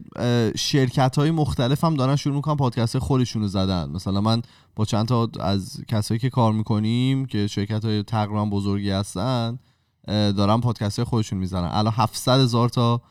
شرکت 0.56 1.16
های 1.16 1.32
مختلف 1.32 1.84
هم 1.84 1.96
دارن 1.96 2.16
شروع 2.16 2.36
می‌کنن 2.36 2.56
پادکست 2.56 3.00
خودشون 3.00 3.42
رو 3.42 3.48
زدن. 3.48 3.90
مثلا 3.90 4.22
من 4.22 4.42
با 4.76 4.86
چند 4.86 5.08
تا 5.08 5.30
از 5.40 5.82
کسایی 5.88 6.20
که 6.20 6.30
کار 6.30 6.54
می‌کنیم 6.54 7.26
که 7.26 7.48
شرکت 7.48 7.86
های 7.86 8.04
تقریبا 8.04 8.46
بزرگی 8.46 8.90
هستن 8.90 9.60
دارن 10.08 10.62
پادکست 10.62 11.00
های 11.00 11.06
خودشون 11.06 11.40
می‌زنن. 11.40 11.70
الان 11.72 11.94
700 11.96 12.40
هزار 12.40 12.70
تا 12.70 13.02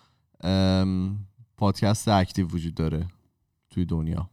پادکست 1.57 2.09
اکتیو 2.09 2.47
وجود 2.47 2.75
داره 2.75 3.07
توی 3.71 3.85
دنیا. 3.85 4.31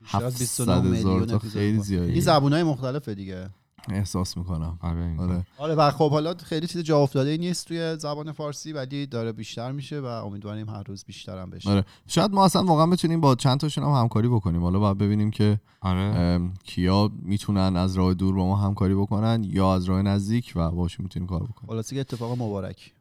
بیشتر 0.00 0.24
از 0.24 0.34
700 0.34 0.38
29 0.38 0.98
هزار 0.98 1.20
میلیون 1.20 1.26
تا. 1.26 1.38
خیلی. 1.38 1.78
زیادی. 1.78 2.12
این 2.12 2.20
زبونهای 2.20 2.62
مختلفه 2.62 3.14
دیگه. 3.14 3.50
احساس 3.88 4.36
می‌کنم. 4.36 4.78
آره 4.80 5.00
این 5.00 5.20
آره. 5.20 5.46
آره 5.58 5.74
و 5.74 5.90
خب 5.90 6.10
حالا 6.10 6.34
خیلی 6.34 6.66
چیز 6.66 6.82
جا 6.82 6.98
افتاده 6.98 7.36
نیست 7.36 7.68
توی 7.68 7.96
زبان 7.96 8.32
فارسی 8.32 8.72
ولی 8.72 9.06
داره 9.06 9.32
بیشتر 9.32 9.72
میشه 9.72 10.00
و 10.00 10.04
امیدواریم 10.04 10.68
هر 10.68 10.82
روز 10.82 11.04
بیشتر 11.04 11.38
هم 11.38 11.50
بشه. 11.50 11.70
آره. 11.70 11.84
شاید 12.06 12.30
ما 12.32 12.44
اصلا 12.44 12.64
واقعا 12.64 12.86
بتونیم 12.86 13.20
با 13.20 13.34
چند 13.34 13.60
تاشون 13.60 13.84
هم 13.84 13.90
همکاری 13.90 14.28
بکنیم. 14.28 14.62
حالا 14.62 14.78
باید 14.78 14.98
ببینیم 14.98 15.30
که 15.30 15.60
آره. 15.80 16.40
کیا 16.64 17.10
می‌تونن 17.22 17.76
از 17.76 17.96
راه 17.96 18.14
دور 18.14 18.34
با 18.34 18.46
ما 18.46 18.56
همکاری 18.56 18.94
بکنن 18.94 19.44
یا 19.44 19.74
از 19.74 19.84
راه 19.84 20.02
نزدیک 20.02 20.52
و 20.56 20.70
باشون 20.70 21.04
می‌تونیم 21.04 21.28
کار 21.28 21.42
بکنیم. 21.42 21.70
خلاصه 21.70 21.94
که 21.94 22.00
اتفاق 22.00 22.42
مبارک. 22.42 22.92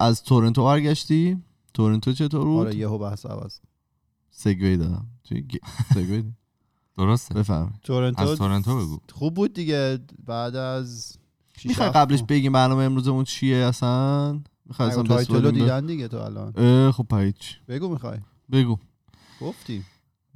از 0.00 0.22
تورنتو 0.22 0.64
برگشتی؟ 0.64 1.42
تورنتو 1.74 2.12
چطور 2.12 2.44
بود؟ 2.44 2.66
آره 2.66 2.76
یهو 2.76 2.98
بحث 2.98 3.26
عوض. 3.26 3.58
سگوی 4.30 4.76
دادم. 4.76 5.06
سگوی؟ 5.94 6.22
دادم. 6.22 6.36
درسته. 6.96 7.34
بفهم. 7.34 7.66
از 7.66 7.80
تورنتو 7.82 8.36
تورنتو 8.36 8.78
بگو. 8.78 8.98
خوب 9.12 9.34
بود 9.34 9.52
دیگه. 9.52 9.98
بعد 10.26 10.56
از 10.56 11.18
می‌خوای 11.64 11.88
قبلش. 11.90 12.22
بگیم 12.22 12.52
برنامه 12.52 12.82
امروزمون 12.82 13.24
چیه 13.24 13.56
اصلا؟ 13.56 14.40
می‌خوای 14.66 14.88
اصلا 14.88 15.02
تایتل 15.02 15.34
رو 15.34 15.40
بسپاریم 15.40 15.42
به- 15.42 15.60
دیدن 15.60 15.86
دیگه 15.86 16.08
تو 16.08 16.16
الان. 16.16 16.52
اه، 16.56 16.92
خب 16.92 17.06
پیچ 17.10 17.58
بگو 17.68 17.88
می‌خوای. 17.88 18.18
بگو. 18.52 18.76
گفتی. 19.40 19.84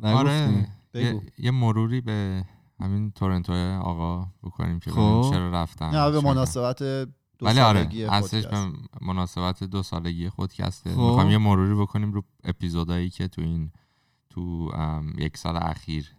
آره 0.03 0.69
بگو. 0.95 1.05
یه, 1.05 1.23
یه 1.39 1.51
مروری 1.51 2.01
به 2.01 2.45
همین 2.81 3.11
تورنتو 3.11 3.53
آقا 3.83 4.27
بکنیم 4.43 4.81
که 4.81 4.91
خب. 4.91 4.97
ببینیم 5.01 5.31
چرا 5.31 5.51
رفتن 5.51 5.91
نه 5.91 6.11
به 6.11 6.21
مناسبت 6.21 6.83
دو 6.83 7.47
ولی 7.47 7.61
آره 7.61 7.83
سالگی 7.83 8.05
اصلش. 8.05 8.47
به 8.47 8.57
مناسبت 9.01 9.65
دو 9.65 9.83
سالگی 9.83 10.29
خودکسته 10.29 10.91
خب. 10.91 11.01
می‌خوام 11.01 11.31
یه 11.31 11.39
مروری 11.39 11.75
بکنیم 11.75 12.13
رو 12.13 12.23
اپیزودایی 12.45 13.11
که 13.11 13.29
تو 13.29 13.43
این 13.43 13.71
تو 14.31 14.71
یک 15.19 15.37
سال 15.37 15.57
اخیر 15.57 16.13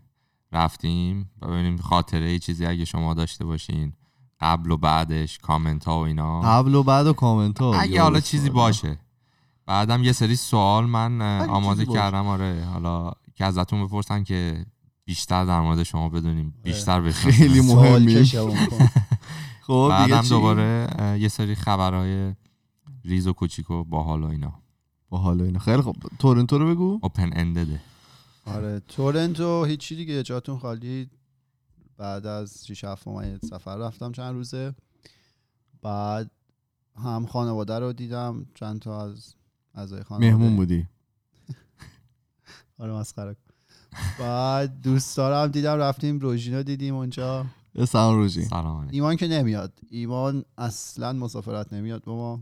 رفتیم 0.51 1.29
و 1.41 1.47
ببینیم 1.47 1.77
خاطره 1.77 2.39
چیزی 2.39 2.65
اگه 2.65 2.85
شما 2.85 3.13
داشته 3.13 3.45
باشین 3.45 3.93
قبل 4.41 4.71
و 4.71 4.77
بعدش 4.77 5.37
کامنت 5.37 5.85
ها 5.85 5.99
و 5.99 6.03
اینا. 6.03 6.41
قبل 6.41 6.75
و 6.75 6.83
بعد 6.83 7.07
و 7.07 7.13
کامنت 7.13 7.59
ها 7.59 7.73
اگه 7.79 8.01
حالا 8.01 8.19
چیزی 8.19 8.49
باشه. 8.49 8.99
بعدم 9.65 10.03
یه 10.03 10.11
سری 10.11 10.35
سوال 10.35 10.85
من 10.85 11.21
آماده. 11.49 11.85
کردم 11.85 12.27
آره. 12.27 12.65
حالا 12.73 13.11
که 13.35 13.45
ازتون 13.45 13.85
بپرسن 13.85 14.23
که 14.23 14.65
بیشتر 15.05 15.45
در 15.45 15.61
مورد 15.61 15.83
شما 15.83 16.09
بدونیم 16.09 16.53
بیشتر 16.63 17.01
بشناسیم 17.01 17.31
خیلی 17.31 17.61
مهمی. 17.61 18.25
خب 19.67 19.87
بعدم؟ 19.89 20.21
دوباره 20.21 20.87
یه 21.19 21.27
سری 21.27 21.55
خبرهای 21.55 22.33
ریز 23.05 23.27
و 23.27 23.33
کوچیک 23.33 23.71
و 23.71 23.83
باحال 23.83 24.23
و 24.23 24.27
اینا. 24.27 24.53
با 25.09 25.17
حالا 25.17 25.43
اینا. 25.43 25.59
خیلی 25.59 25.81
خب 25.81 25.95
تورنتو 26.19 26.57
رو 26.57 26.75
بگو. 26.75 26.99
اوپن 27.01 27.29
اندده 27.33 27.79
آره. 28.45 28.79
تورنتو 28.87 29.63
هیچی 29.63 29.95
دیگه 29.95 30.23
جاتون 30.23 30.59
خالی 30.59 31.09
بعد 31.97 32.25
از 32.25 32.67
6 32.67 32.83
7 32.83 33.07
ماه 33.07 33.27
یه 33.27 33.39
سفر 33.43 33.77
رفتم 33.77 34.11
چند 34.11 34.33
روزه. 34.33 34.75
بعد 35.81 36.31
هم 36.95 37.25
خانواده 37.25 37.79
رو 37.79 37.93
دیدم 37.93 38.45
چند 38.55 38.79
تا 38.79 39.05
از 39.05 39.35
اعضای 39.75 40.03
خانواده. 40.03 40.35
مهمون 40.35 40.55
بودی. 40.55 40.87
آره 42.77 42.93
مسخره. 42.93 43.35
بعد 44.19 44.81
دوستا 44.81 45.29
رو 45.29 45.35
هم 45.35 45.47
دیدم 45.47 45.75
رفتیم 45.77 46.19
روژینا 46.19 46.61
دیدیم 46.61 46.95
اونجا. 46.95 47.45
سلام 47.87 48.15
روژی 48.15 48.45
سلام. 48.45 48.87
ایمان 48.91 49.15
که 49.15 49.27
نمیاد. 49.27 49.73
ایمان 49.89 50.45
اصلا 50.57 51.13
مسافرت 51.13 51.73
نمیاد 51.73 52.03
با 52.03 52.15
ما 52.15 52.41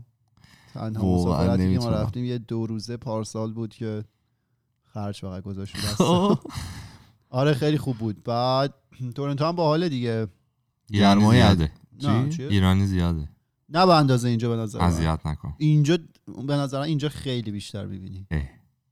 تنها 0.74 1.14
مسافرتی 1.14 1.72
که 1.72 1.78
ما. 1.78 1.90
رفتیم 1.90 2.24
یه 2.24 2.38
دو 2.38 2.66
روزه 2.66 2.96
پارسال 2.96 3.52
بود 3.52 3.74
که 3.74 4.04
خرج 4.94 5.20
فقط 5.20 5.42
گذاشت. 5.42 5.76
آره 7.30 7.54
خیلی 7.54 7.78
خوب 7.78 7.98
بود. 7.98 8.24
بعد 8.24 8.74
تورنتو 9.14 9.44
هم 9.44 9.56
باحاله 9.56 9.88
دیگه. 9.88 10.26
ایرانی 10.90 11.20
گرمای 11.20 11.40
زیاده 11.40 11.72
نه 12.02 12.28
چی؟ 12.28 12.42
ایرانی 12.42 12.86
زیاده. 12.86 13.28
نه 13.68 13.86
به 13.86 13.94
اندازه 13.94 14.28
اینجا 14.28 14.48
به 14.48 14.56
نظر. 14.56 14.80
اذیت 14.80 15.26
نکن. 15.26 15.54
اینجا 15.58 15.98
به 16.46 16.56
نظر 16.56 16.80
اینجا 16.80 17.08
خیلی 17.08 17.50
بیشتر 17.50 17.86
می‌بینی. 17.86 18.26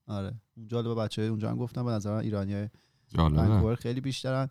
آره. 0.07 0.35
اونجا 0.57 0.83
به 0.83 0.95
بچه 0.95 1.23
های 1.23 1.29
اونجا 1.29 1.51
هم 1.51 1.57
گفتم 1.57 1.85
به 1.85 1.91
نظر 1.91 2.13
ایرانی 2.13 2.53
های 2.53 2.69
جالبه. 3.09 3.41
ونکوور 3.41 3.75
خیلی 3.75 4.01
بیشترن. 4.01 4.49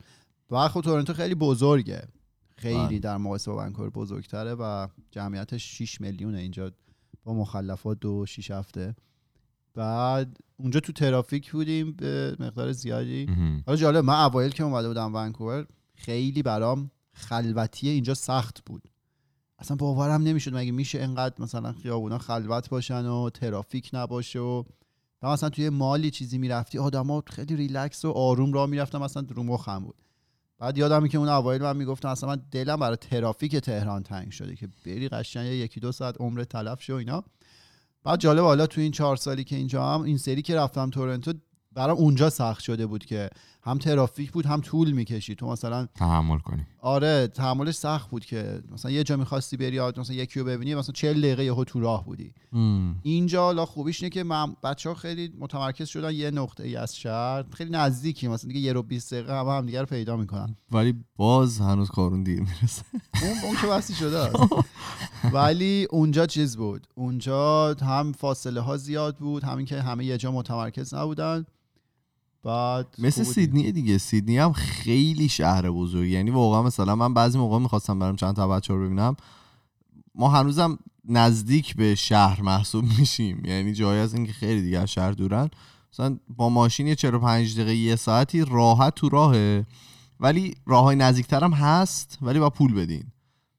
و 0.52 0.68
خب 0.68 0.82
تورنتو 0.82 1.14
خیلی 1.14 1.36
بزرگه. 1.36 2.08
خیلی 2.58 2.88
بله. 2.88 3.00
در 3.00 3.18
مقایسه 3.18 3.52
با 3.52 3.58
ونکوور 3.58 3.90
بزرگتره 3.90 4.54
و 4.54 4.88
جمعیتش 5.12 5.78
6 5.78 6.02
میلیونه 6.02 6.38
اینجا 6.38 6.72
با 7.24 7.34
مخلفات 7.34 8.00
دو 8.00 8.25
6 8.25 8.52
هفته. 8.52 8.96
بعد 9.74 10.38
اونجا 10.58 10.80
تو 10.80 10.92
ترافیک 10.92 11.52
بودیم 11.52 11.92
به 11.92 12.36
مقدار 12.40 12.72
زیادی. 12.72 13.26
حالا 13.66 13.78
جالب 13.78 14.06
من 14.06 14.24
اوایل 14.24 14.52
که 14.52 14.64
اومده 14.64 14.88
بودم 14.88 15.16
ونکوور 15.16 15.68
خیلی 15.96 16.44
برام 16.44 16.92
خلوتی 17.14 17.90
اینجا 17.90 18.14
سخت 18.14 18.66
بود. 18.66 18.82
اصلا 19.60 19.78
باورم 19.78 20.22
نمی‌شد 20.22 20.56
مگه 20.56 20.72
میشه 20.72 21.02
انقدر 21.02 21.36
مثلا 21.40 21.74
خیابونا 21.74 22.18
خلوت 22.18 22.70
باشن 22.70 23.06
و 23.06 23.30
ترافیک 23.30 23.90
نباشه 23.94 24.40
و 24.40 24.64
و 25.22 25.28
مثلا 25.32 25.50
توی 25.50 25.70
mall 25.70 26.03
ی 26.03 26.12
چیزی 26.12 26.38
می‌رفتی 26.38 26.80
آدما 26.80 27.24
خیلی 27.28 27.56
ریلکس 27.56 28.06
و 28.06 28.12
آروم 28.12 28.54
راه 28.54 28.70
می‌رفتم 28.70 29.02
مثلا 29.02 29.26
رو 29.30 29.44
مخم 29.44 29.80
بود. 29.80 29.96
بعد 30.60 30.78
یادم 30.78 31.08
که 31.08 31.18
اون 31.18 31.30
اوایل 31.30 31.62
من 31.62 31.78
می‌گفتم 31.78 32.08
اصلا 32.08 32.30
من 32.30 32.42
دلم 32.52 32.76
برای 32.76 32.98
ترافیک 32.98 33.56
تهران 33.56 34.04
تنگ 34.04 34.32
شده 34.32 34.56
که 34.56 34.70
بری 34.86 35.10
قشنگ 35.10 35.48
یکی 35.48 35.80
دو 35.80 35.92
ساعت 35.92 36.22
عمر 36.22 36.44
تلف 36.44 36.82
شه 36.82 36.94
و 36.94 36.96
اینا. 36.96 37.24
بعد 38.06 38.20
جالب 38.20 38.44
حالا 38.44 38.68
تو 38.68 38.82
این 38.82 38.92
چهار 38.92 39.16
سالی 39.16 39.44
که 39.44 39.56
اینجا 39.56 39.86
هم 39.94 40.02
این 40.02 40.18
سری 40.18 40.42
که 40.42 40.56
رفتم 40.56 40.90
تورنتو 40.90 41.34
برام 41.72 41.98
اونجا 41.98 42.30
سخت 42.30 42.64
شده 42.64 42.86
بود 42.86 43.06
که 43.06 43.30
هم 43.65 43.77
ترافیک 43.77 44.31
بود 44.31 44.45
هم 44.45 44.62
طول 44.62 44.91
می‌کشید. 44.91 45.38
تو 45.38 45.48
مثلا 45.48 45.88
تحمل 45.95 46.39
کنی. 46.39 46.65
آره 46.81 47.27
تحملش 47.27 47.75
سخت 47.75 48.10
بود 48.10 48.25
که 48.25 48.62
مثلا 48.72 48.91
یه 48.91 49.03
جا 49.03 49.17
می‌خواستی 49.17 49.57
بری 49.57 49.79
مثلا 49.79 50.15
یکی 50.15 50.39
رو 50.39 50.45
ببینی 50.45 50.75
مثلا 50.75 50.93
40 50.93 51.22
دقیقه 51.22 51.43
یهو 51.43 51.63
تو 51.63 51.79
راه 51.79 52.05
بودی. 52.05 52.34
مم. 52.51 52.95
اینجا 53.03 53.43
حالا 53.43 53.65
خوبیش 53.65 54.03
اینه 54.03 54.10
که 54.10 54.24
من 54.24 54.55
بچه 54.63 54.89
ها 54.89 54.95
خیلی 54.95 55.34
متمرکز 55.39 55.88
شدن 55.88 56.13
یه 56.13 56.31
نقطه 56.31 56.63
ای 56.63 56.75
از 56.75 56.95
شهر. 56.95 57.43
خیلی 57.53 57.69
نزدیکی 57.69 58.27
مثلا 58.27 58.48
دیگه 58.48 58.60
یه 58.60 58.74
رو 58.74 58.84
20 58.84 59.13
دقیقه 59.13 59.39
همه 59.39 59.51
هم 59.51 59.65
دیگه 59.65 59.79
رو 59.79 59.86
پیدا 59.86 60.17
می‌کنن. 60.17 60.55
ولی 60.72 60.93
باز 61.15 61.60
هنوز 61.60 61.89
کارون 61.89 62.24
دیر 62.24 62.39
می‌رسه. 62.39 62.84
اون 63.24 63.34
اون 63.43 63.55
که 63.62 63.67
بسی 63.67 63.93
شده 63.93 64.29
ولی 65.34 65.88
اونجا 65.89 66.25
چیز 66.25 66.57
بود؟ 66.57 66.88
اونجا 66.95 67.74
هم 67.74 68.12
فاصله 68.12 68.62
ها 68.62 68.77
زیاد 68.77 69.17
بود. 69.17 69.43
همین 69.43 69.65
که 69.65 69.81
همه 69.81 70.05
یه 70.05 70.17
جا 70.17 70.31
متمرکز 70.31 70.93
نبودن. 70.93 71.45
بعد 72.46 72.96
مثل. 72.98 73.24
سیدنی 73.24 73.72
دیگه. 73.72 73.98
سیدنی 73.98 74.38
هم 74.38 74.54
خیلی 74.54 75.30
شهر 75.30 75.72
بزرگی. 75.72 76.12
یعنی 76.12 76.32
واقعا 76.32 76.64
مثلا 76.64 76.96
من 76.96 77.14
بعضی 77.14 77.38
موقع 77.38 77.60
می‌خواستم 77.60 78.00
برم 78.00 78.16
چند 78.16 78.36
تا 78.36 78.48
بچه 78.48 78.74
رو 78.74 78.86
ببینم. 78.86 79.16
ما 80.16 80.30
هنوزم 80.30 80.80
نزدیک 81.10 81.75
به 81.75 81.96
شهر 81.96 82.42
محسوب 82.42 82.86
میشیم. 83.00 83.46
یعنی 83.46 83.74
جایی 83.74 84.00
از 84.00 84.14
اینکه 84.14 84.34
خیلی 84.34 84.62
دیگه 84.62 84.80
از 84.80 84.92
شهر 84.92 85.12
دورن. 85.12 85.50
مثلا 85.94 86.18
با 86.38 86.50
ماشین 86.50 86.88
یه 86.88 86.96
45 86.96 87.56
دقیقه 87.56 87.75
یه 87.75 87.96
ساعتی 87.96 88.46
راحت 88.46 88.96
تو 88.96 89.10
راهه. 89.10 89.66
ولی 90.20 90.56
راه 90.66 90.84
های 90.84 90.96
نزدیکتر 90.96 91.44
هم 91.44 91.54
هست 91.54 92.18
ولی 92.22 92.40
با 92.40 92.50
پول 92.50 92.74
بدین. 92.74 93.04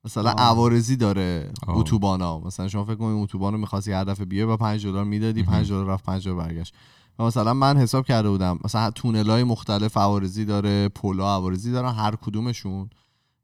مثلا 0.05 0.31
آه. 0.31 0.41
عوارضی 0.41 0.97
داره. 0.97 1.51
اتوبانا. 1.69 2.41
مثلا 2.41 2.69
شما 2.69 2.85
فکر 2.85 2.95
کنید 2.95 3.23
اتوبان 3.23 3.53
رو 3.53 3.59
می‌خواستی 3.59 3.93
هر 3.93 4.05
دفعه 4.05 4.25
بیای 4.25 4.47
با 4.47 4.57
5 4.57 4.87
دلار 4.87 5.05
می‌دادی 5.05 5.43
5 5.43 5.69
دلار 5.69 5.87
رفت 5.87 6.05
5 6.05 6.25
دلار 6.25 6.37
برگشت. 6.37 6.75
و 7.19 7.25
مثلا 7.25 7.55
من 7.55 7.77
حساب 7.77 8.07
کرده 8.07 8.31
بودم 8.31 8.59
مثلا 8.65 8.91
تونل 8.91 9.31
های 9.31 9.45
مختلف 9.45 9.97
عوارضی 9.97 10.45
داره 10.45 10.89
پلا 10.89 11.35
عوارضی 11.35 11.73
دارن 11.73 11.93
هر 11.93 12.17
کدومشون 12.17 12.91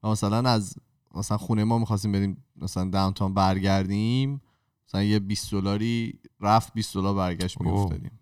و 0.02 0.08
مثلا 0.08 0.50
از 0.50 0.74
مثلا 1.14 1.36
خونه 1.36 1.64
ما 1.64 1.78
می‌خواستیم 1.78 2.12
بریم 2.12 2.44
مثلا 2.56 2.90
داونتاون 2.90 3.34
برگردیم 3.34 4.42
مثلا 4.88 5.02
یه 5.02 5.18
20 5.18 5.50
دلاری 5.50 6.18
رفت 6.40 6.74
20 6.74 6.94
دلار 6.94 7.14
برگشت. 7.14 7.60
میافتادیم 7.60 8.18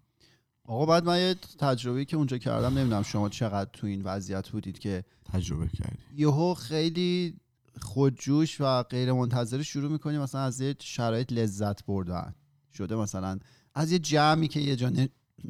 آقا 0.64 0.87
بعد 0.87 1.04
من 1.04 1.19
یه 1.19 1.35
تجربه 1.59 2.04
که 2.04 2.16
اونجا 2.16 2.38
کردم 2.38 2.78
نمی‌دونم 2.78 3.02
شما 3.02 3.28
چقدر 3.28 3.71
تو 3.73 3.87
این 3.87 4.02
وضعیت 4.02 4.49
بودید 4.49 4.78
که 4.78 5.04
تجربه 5.33 5.69
کردی 5.69 5.99
یهو 6.16 6.54
خیلی 6.54 7.37
خودجوش 7.83 8.61
و 8.61 8.83
غیر 8.83 9.12
منتظره 9.12 9.62
شروع 9.62 9.92
می‌کنی 9.92 10.19
مثلا 10.19 10.40
از 10.40 10.61
یه 10.61 10.76
شرایط 10.78 11.33
لذت 11.33 11.87
بردن 11.87 12.35
شده 12.73 12.97
مثلا 12.97 13.38
از 13.75 13.92
یه 13.92 13.99
جمعی 13.99 14.49
که 14.49 14.61
یه 14.61 14.76
جا. 14.76 14.90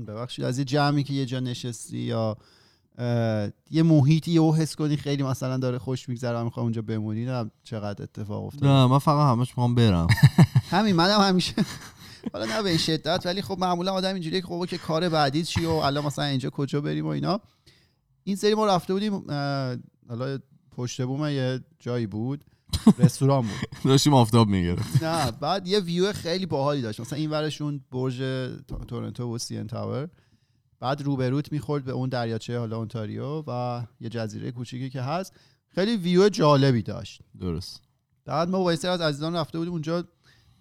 ببخشید. 0.07 0.45
از 0.45 0.59
یه 0.59 0.65
جمعی 0.65 1.03
که 1.03 1.13
یه 1.13 1.27
جا 1.27 1.41
نشستی 1.41 1.99
یا 1.99 2.37
یه 3.71 3.83
محیطی 3.83 4.31
یهو 4.31 4.55
حس 4.55 4.77
کنی 4.77 4.97
خیلی 4.97 5.23
مثلا 5.23 5.57
داره 5.57 5.79
خوش 5.79 6.09
میگذره 6.09 6.39
و 6.39 6.45
می‌خوای 6.45 6.65
اونجا 6.65 6.83
بمونی 6.83 7.25
نه 7.25 7.51
چقدر 7.63 8.03
اتفاق 8.03 8.45
افتاد 8.45 8.65
نه 8.65 8.87
من 8.87 8.99
فقط 8.99 9.33
همش 9.33 9.49
می‌خوام 9.49 9.75
برم. 9.75 10.07
همین 10.71 10.97
منم 10.97 11.21
همیشه 11.21 11.55
حالا 12.33 12.45
نه 12.45 12.63
به 12.63 12.69
این 12.69 12.79
شدت 12.79 13.23
ولی 13.27 13.43
خب 13.43 13.59
معمولا 13.59 13.93
آدم 13.93 14.15
اینجوریه 14.15 14.41
که 14.41 14.47
خب 14.47 14.67
که 14.67 14.79
کار 14.79 15.09
بعدی 15.09 15.45
چی 15.45 15.65
و 15.65 15.71
الان 15.71 16.05
مثلا 16.05 16.25
اینجا 16.25 16.51
کجا 16.51 16.81
بریم 16.81 17.07
و 17.07 17.09
اینا. 17.09 17.41
این 18.25 18.37
سری 18.37 18.55
ما 18.55 18.67
رفته 18.67 18.93
بودیم 18.93 19.25
حالا 20.09 20.39
پشت 20.71 21.03
بوم 21.03 21.29
یه 21.29 21.61
جایی 21.79 22.07
بود. 22.07 22.45
رستوران 22.99 23.43
بود. 23.43 23.69
داشتیم 23.91 24.15
آفتاب 24.15 24.49
می‌گرفت 24.49 25.03
نه 25.03 25.31
بعد 25.31 25.69
یه 25.69 25.81
ویو 25.81 26.13
خیلی 26.13 26.47
باحالی 26.47 26.83
داشت. 26.83 27.01
مثلا 27.01 27.19
این 27.19 27.31
ورشون 27.31 27.85
برج 27.91 28.19
تورنتو 28.89 29.35
و 29.35 29.39
سین 29.39 29.67
تاور 29.67 30.09
بعد 30.81 31.03
روبروت 31.03 31.53
می‌خورد 31.53 31.85
به 31.85 31.93
اون 31.93 32.09
دریاچه 32.09 32.59
حالا 32.59 32.77
اونتاریو 32.77 33.45
و 33.47 33.83
یه 34.01 34.09
جزیره 34.09 34.53
کوچیکی 34.53 34.91
که 34.91 35.03
هست. 35.03 35.33
خیلی 35.69 35.97
ویو 35.97 36.29
جالبی 36.29 36.83
داشت. 36.83 37.21
درست. 37.41 37.83
بعد 38.25 38.49
ما 38.49 38.59
با 38.59 38.71
از 38.71 38.85
عزیزان 38.85 39.37
رفته 39.37 39.59
بودیم 39.59 39.73
اونجا 39.73 40.05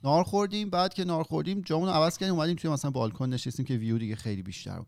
نار 0.03 0.23
خوردیم. 0.23 0.69
بعد 0.69 0.93
که 0.93 1.05
نار 1.05 1.23
خوردیم 1.23 1.61
جامون 1.61 1.89
عوض 1.89 2.17
کردیم 2.17 2.35
اومدیم 2.35 2.55
توی 2.55 2.71
مثلا 2.71 2.91
بالکن 2.91 3.29
نشستیم 3.29 3.65
که 3.65 3.77
ویو 3.77 3.97
دیگه 3.97 4.15
خیلی 4.15 4.43
بیشتر 4.43 4.77
بود. 4.77 4.87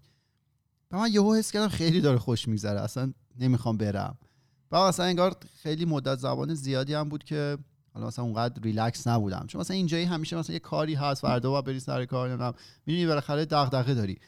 و 0.91 0.97
من 0.97 1.13
یهو 1.13 1.35
حس 1.35 1.51
کردم 1.51 1.67
خیلی 1.67 2.01
داره 2.01 2.17
خوش 2.17 2.47
میگذره. 2.47 2.81
اصلا 2.81 3.13
نمی‌خوام 3.39 3.77
برم. 3.77 4.17
بعد 4.71 4.87
مثلا 4.87 5.05
انگار 5.05 5.35
خیلی 5.63 5.85
مدت 5.85 6.19
زبان 6.19 6.53
زیادی 6.53 6.93
هم 6.93 7.09
بود 7.09 7.23
که 7.23 7.57
حالا 7.93 8.07
مثلا 8.07 8.25
اونقدر 8.25 8.61
ریلکس 8.63 9.07
نبودم. 9.07 9.45
چون 9.47 9.61
مثلا 9.61 9.75
اینجایی 9.75 10.05
همیشه 10.05 10.37
مثلا 10.37 10.53
یه 10.53 10.59
کاری 10.59 10.93
هست 10.93 11.21
فردا 11.21 11.51
باید 11.51 11.65
بری 11.65 11.79
سر 11.79 12.05
کار 12.05 12.29
نمی‌دونم. 12.29 12.53
می‌دونی 12.85 13.05
بالاخره 13.05 13.45
دغدغه 13.45 13.93
داری. 13.93 14.19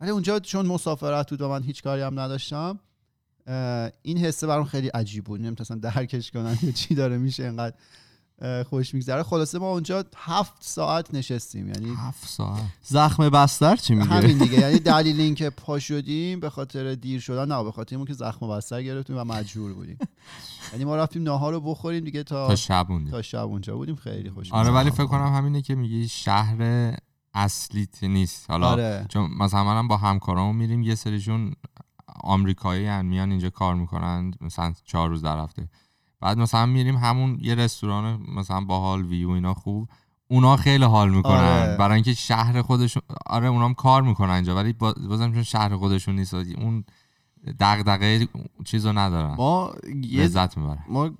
ولی 0.00 0.10
اونجا 0.10 0.38
چون 0.38 0.66
مسافرت 0.66 1.30
بود 1.30 1.40
و 1.40 1.48
من 1.48 1.62
هیچ 1.62 1.82
کاری 1.82 2.02
هم 2.02 2.20
نداشتم 2.20 2.80
این 4.02 4.18
حسه 4.18 4.46
برام 4.46 4.64
خیلی 4.64 4.88
عجیب 4.88 5.24
بود. 5.24 5.40
نمی‌تونستم 5.40 5.80
درکش 5.80 6.30
کنم 6.30 6.56
که 6.56 6.72
چی 6.72 6.94
داره 6.94 7.18
میشه 7.18 7.42
اینقدر. 7.42 7.76
خوش 8.68 8.94
میگذره. 8.94 9.22
خلاصه 9.22 9.58
ما 9.58 9.72
اونجا 9.72 10.04
هفت 10.16 10.52
ساعت 10.60 11.14
نشستیم. 11.14 11.68
یعنی 11.68 11.94
هفت 11.98 12.28
ساعت. 12.28 12.62
زخم 12.82 13.28
بستر 13.28 13.76
چی 13.76 13.94
میگه؟ 13.94 14.08
همین 14.10 14.38
دیگه. 14.38 14.60
یعنی 14.64 14.78
دلیل 14.78 15.20
این 15.20 15.34
که 15.34 15.50
پا 15.50 15.78
شدیم 15.78 16.40
به 16.40 16.50
خاطر 16.50 16.94
دیر 16.94 17.20
شدن 17.20 17.52
نه 17.52 17.64
به 17.64 17.72
خاطر 17.72 17.96
اینکه 17.96 18.12
زخم 18.12 18.48
بستر 18.48 18.82
گرفتیم 18.82 19.16
و 19.18 19.24
مجبور 19.24 19.74
بودیم. 19.74 19.98
یعنی 20.72 20.84
ما 20.84 20.96
رفتیم 20.96 21.22
ناهار 21.22 21.52
رو 21.52 21.60
بخوریم 21.60 22.04
دیگه 22.04 22.22
تا 22.22 22.48
تا 22.48 22.56
شب 22.56 22.86
مونده 22.90 23.10
تا 23.10 23.22
شب 23.22 23.46
اونجا 23.46 23.76
بودیم. 23.76 23.96
خیلی 23.96 24.30
خوش 24.30 24.52
آره. 24.52 24.70
ولی 24.70 24.90
فکر 24.90 25.06
کنم 25.06 25.34
همینه 25.34 25.62
که 25.62 25.74
میگی 25.74 26.08
شهر 26.08 26.92
اصلیت 27.34 28.04
نیست. 28.04 28.50
حالا 28.50 28.66
آره. 28.66 29.06
چون 29.08 29.30
مثلا 29.38 29.64
منم 29.64 29.88
با 29.88 29.96
همکارامو 29.96 30.52
میریم 30.52 30.82
یه 30.82 30.94
سریشون 30.94 31.54
آمریکایی 32.22 33.02
میان 33.02 33.30
اینجا 33.30 33.50
کار 33.50 33.74
می‌کنن 33.74 34.30
مثلا 34.40 34.74
چهار 34.84 35.08
روز 35.08 35.22
در 35.22 35.38
هفته. 35.38 35.68
بعد 36.20 36.38
مثلا 36.38 36.66
میریم 36.66 36.96
همون 36.96 37.38
یه 37.42 37.54
رستوران 37.54 38.22
مثلا 38.36 38.60
باحال 38.60 39.02
ویو 39.04 39.30
اینا 39.30 39.54
خوب. 39.54 39.88
اونا 40.28 40.56
خیلی 40.56 40.84
حال 40.84 41.10
می‌کنن. 41.10 41.32
آره. 41.32 41.76
برای 41.76 41.94
اینکه 41.94 42.14
شهر 42.14 42.62
خودشون 42.62 43.02
آره 43.26 43.48
اونا 43.48 43.64
هم 43.64 43.74
کار 43.74 44.02
می‌کنن 44.02 44.30
اینجا 44.30 44.56
ولی 44.56 44.72
با- 44.72 44.94
بازم 45.08 45.32
چون 45.32 45.42
شهر 45.42 45.76
خودشون 45.76 46.16
نیست 46.16 46.34
اون 46.34 46.84
دغدغه 47.60 48.28
چیزو 48.64 48.92
ندارن. 48.92 49.34
ما 49.34 49.72
لذت 50.12 50.56
می‌برن 50.58 50.84
ما 50.88 51.10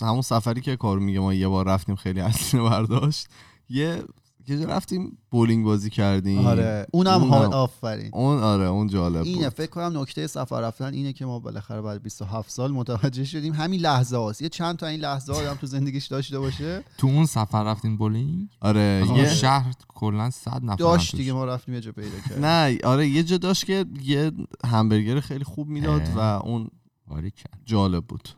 همون 0.00 0.22
سفری 0.22 0.60
که 0.60 0.76
کارو 0.76 1.00
میگه 1.00 1.20
ما 1.20 1.34
یه 1.34 1.48
بار 1.48 1.66
رفتیم 1.68 1.94
خیلی 1.94 2.20
هزینه 2.20 2.62
برداشت. 2.62 3.28
یه 3.68 4.02
یه 4.48 4.58
جا 4.58 4.64
رفتیم 4.64 5.18
بولینگ 5.30 5.64
بازی 5.64 5.90
کردیم. 5.90 6.46
آره 6.46 6.86
اونم 6.90 7.24
حال 7.24 7.54
آفرین. 7.54 8.10
اون 8.12 8.38
آره 8.38 8.64
اون 8.64 8.86
جالب 8.86 9.22
اینه 9.22 9.44
بود. 9.44 9.56
فکر 9.56 9.70
کنم 9.70 9.98
نکته 10.00 10.26
سفر 10.26 10.60
رفتن 10.60 10.94
اینه 10.94 11.12
که 11.12 11.26
ما 11.26 11.38
بالاخره 11.38 11.82
بعد 11.82 12.02
27 12.02 12.50
سال 12.50 12.72
متوجه 12.72 13.24
شدیم 13.24 13.52
همین 13.52 13.80
لحظه 13.80 14.16
هاست. 14.16 14.42
یه 14.42 14.48
چند 14.48 14.76
تا 14.76 14.86
این 14.86 15.00
لحظه 15.00 15.32
ها 15.32 15.38
آدم 15.38 15.54
تو 15.54 15.66
زندگیش 15.66 16.06
داشته 16.06 16.38
باشه. 16.38 16.84
تو 16.98 17.06
اون 17.06 17.26
سفر 17.26 17.64
رفتین 17.64 17.96
بولینگ؟ 17.96 18.48
آره 18.60 19.04
اون 19.08 19.16
یه 19.16 19.34
شهر 19.34 19.72
کلا 19.88 20.30
100 20.30 20.64
نفر 20.64 20.76
داشت. 20.76 21.16
دیگه 21.16 21.32
ما 21.32 21.44
رفتیم 21.44 21.74
یه 21.74 21.80
جا 21.80 21.92
پیدا 21.92 22.16
کرد 22.28 22.44
نه 22.44 22.78
آره 22.84 23.08
یه 23.08 23.22
جا 23.22 23.38
داشت 23.38 23.66
که 23.66 23.84
یه 24.02 24.32
همبرگر 24.66 25.20
خیلی 25.20 25.44
خوب 25.44 25.68
می‌داد. 25.68 26.02
و 26.16 26.20
اون 26.20 26.70
باریکن. 27.06 27.50
جالب 27.64 28.04
بود. 28.04 28.28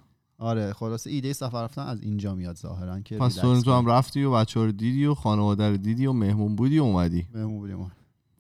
آره 0.41 0.73
خلاصه 0.73 1.11
ایده 1.11 1.33
سفر 1.33 1.65
رفتن 1.65 1.83
از 1.83 2.03
اینجا 2.03 2.35
میاد 2.35 2.57
ظاهرا 2.57 3.01
که 3.01 3.17
پس 3.17 3.35
تو 3.35 3.73
هم. 3.73 3.87
رفتی 3.87 4.23
و 4.23 4.33
بچه 4.33 4.61
رو 4.61 4.73
دیدی 4.73 5.07
و 5.07 5.15
خانواده 5.15 5.69
رو 5.69 5.77
دیدی 5.77 6.07
و 6.07 6.13
مهمون 6.13 6.57
بودی 6.57 6.79
و 6.79 6.83
اومدی. 6.83 7.27
مهمون 7.35 7.59
بودیم 7.59 7.93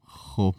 خب. 0.07 0.55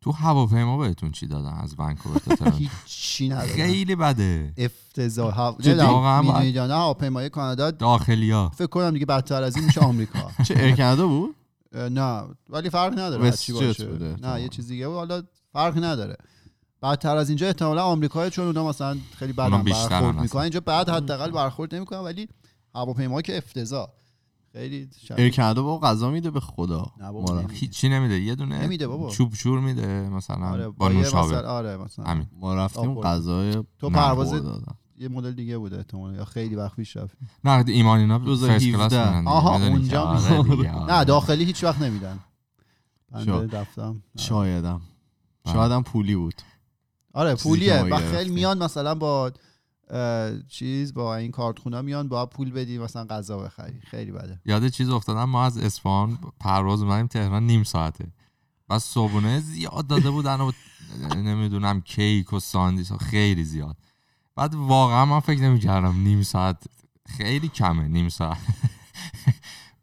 تو 0.00 0.12
هواپیما 0.12 0.78
بهتون 0.78 1.10
چی 1.10 1.26
دادن 1.26 1.52
از 1.52 1.74
ونکوور 1.78 2.18
تا 2.18 2.36
تورنتو 2.36 2.56
هیچی 2.56 3.28
نداره 3.28 3.48
خیلی 3.48 3.96
بده. 3.96 4.52
افتضاح؟ 4.56 5.38
واقعا 5.38 6.42
نه 6.42 6.74
هواپیمای 6.74 7.28
کانادا 7.28 7.70
داخلیا. 7.70 8.50
فکر 8.54 8.66
کنم 8.66 8.90
دیگه 8.90 9.06
بدتر 9.06 9.42
از 9.42 9.56
این 9.56 9.64
میشه 9.64 9.80
آمریکا. 9.80 10.30
چه 10.46 10.58
ایر 10.58 10.76
کانادا 10.76 11.06
بود؟ 11.06 11.34
نه 11.72 12.22
ولی 12.48 12.70
فرق 12.70 12.92
نداره 12.98 13.30
چی 13.30 13.52
باشه. 13.52 13.88
نه. 14.22 14.42
یه 14.42 14.48
چیز 14.48 14.68
دیگه 14.68 14.88
حالا 14.88 15.22
فرق 15.52 15.84
نداره. 15.84 16.16
بدتر 16.82 17.16
از 17.16 17.28
اینجا 17.28 17.46
احتمالا 17.46 17.84
آمریکا 17.84 18.30
چون 18.30 18.46
اونا 18.46 18.68
مثلا 18.68 18.96
خیلی 19.16 19.32
بیشترن 19.32 19.88
برخورد. 19.88 20.20
می‌کنن 20.20 20.42
اینجا 20.42 20.60
بعد 20.60 20.88
حداقل 20.88 21.30
برخورد 21.30 21.74
نمی‌کنن 21.74 21.98
ولی 21.98 22.28
هواپیما 22.74 23.22
که 23.22 23.36
افتضاح 23.36 23.88
خیلی 24.52 24.88
ایر 25.16 25.36
کانادا 25.36 25.62
با 25.62 25.78
غذا 25.78 26.10
میده 26.10 26.30
به 26.30 26.40
خدا 26.40 26.86
بابا،. 27.00 27.40
هیچی 27.40 27.88
نمیده 27.88 28.20
یه 28.20 28.34
دونه 28.34 28.62
نمیده 28.62 28.86
بابا. 28.86 29.10
چوب 29.10 29.34
شور 29.34 29.60
میده 29.60 30.08
مثلا 30.08 30.46
آره 30.46 30.68
با 30.68 30.88
نوشابه 30.88 31.36
مثلا 31.36 31.50
آره 31.50 31.76
مثلا 31.76 32.04
همین 32.04 32.26
ما 32.40 32.54
رفتیم 32.54 33.00
غذای 33.00 33.64
تو 33.78 33.90
پرواز. 33.90 34.42
یه 35.00 35.08
مدل 35.08 35.32
دیگه 35.32 35.58
بوده 35.58 35.76
احتمالا 35.76 36.16
یا 36.16 36.24
خیلی 36.24 36.54
وقت 36.54 36.76
پیش 36.76 36.96
رفت 36.96 37.16
نه 37.44 37.64
ایمان 37.66 37.98
اینا 37.98 38.18
فرست 38.18 38.40
2017. 38.40 38.72
کلاس 38.72 38.92
میدن 38.92 39.18
دیگه. 39.18 39.30
آها، 39.30 39.66
اونجا 39.66 40.02
آره 40.02 40.72
نه 40.72 40.92
آره. 40.92 41.04
داخلی 41.04 41.44
هیچ 41.44 41.64
وقت 41.64 41.82
نمیدن 41.82 42.18
بنده 43.12 43.58
رفتم 43.58 44.02
شایدم 44.18 44.80
بله. 45.44 45.54
شایدم 45.54 45.82
پولی 45.82 46.16
بود 46.16 46.34
آره 47.14 47.34
پولیه. 47.34 47.82
و 47.82 47.96
خیلی. 47.96 48.30
میان 48.30 48.62
مثلا 48.62 48.94
با 48.94 49.32
چیز 50.48 50.94
با 50.94 51.16
این 51.16 51.30
کارتخونا 51.30 51.82
میان 51.82 52.08
با 52.08 52.26
پول 52.26 52.50
بدی 52.50 52.78
مثلا 52.78 53.04
غذا 53.04 53.38
بخری 53.38 53.80
خیلی 53.80 54.12
بده. 54.12 54.40
یاد 54.44 54.68
چیز 54.68 54.90
افتادم 54.90 55.24
ما 55.24 55.44
از 55.44 55.58
اصفهان 55.58 56.18
پرواز 56.40 56.82
اومدیم 56.82 57.06
تهران 57.06 57.46
نیم 57.46 57.62
ساعته. 57.62 58.12
و 58.68 58.78
صبحونه 58.78 59.40
زیاد 59.40 59.86
داده 59.86 60.10
بودن 60.10 60.40
و 60.40 60.52
نمی‌دونم 61.16 61.80
کیک 61.80 62.32
و 62.32 62.40
ساندیس 62.40 62.92
خیلی 62.92 63.44
زیاد. 63.44 63.76
بعد 64.36 64.54
واقعا 64.54 65.04
من 65.04 65.20
فکر 65.20 65.40
نمی‌کردم 65.40 65.96
نیم 65.96 66.22
ساعت 66.22 66.64
خیلی 67.06 67.48
کمه 67.48 67.88
نیم 67.88 68.08
ساعت. 68.08 68.38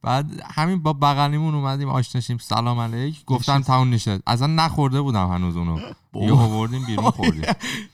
بعد 0.05 0.41
همین 0.53 0.83
با 0.83 0.93
بغلیمون 0.93 1.55
اومدیم 1.55 1.89
آشناشیم 1.89 2.37
سلام 2.37 2.79
علیک. 2.79 3.25
گفتن 3.25 3.61
تموم 3.61 3.93
نشه. 3.93 4.19
اصلا 4.27 4.47
نخورده 4.47 5.01
بودم 5.01 5.29
هنوز 5.29 5.57
اونو. 5.57 5.79
یه 6.13 6.33
آوردیم 6.33 6.85
بیرون 6.85 7.09
خوردیم. 7.17 7.43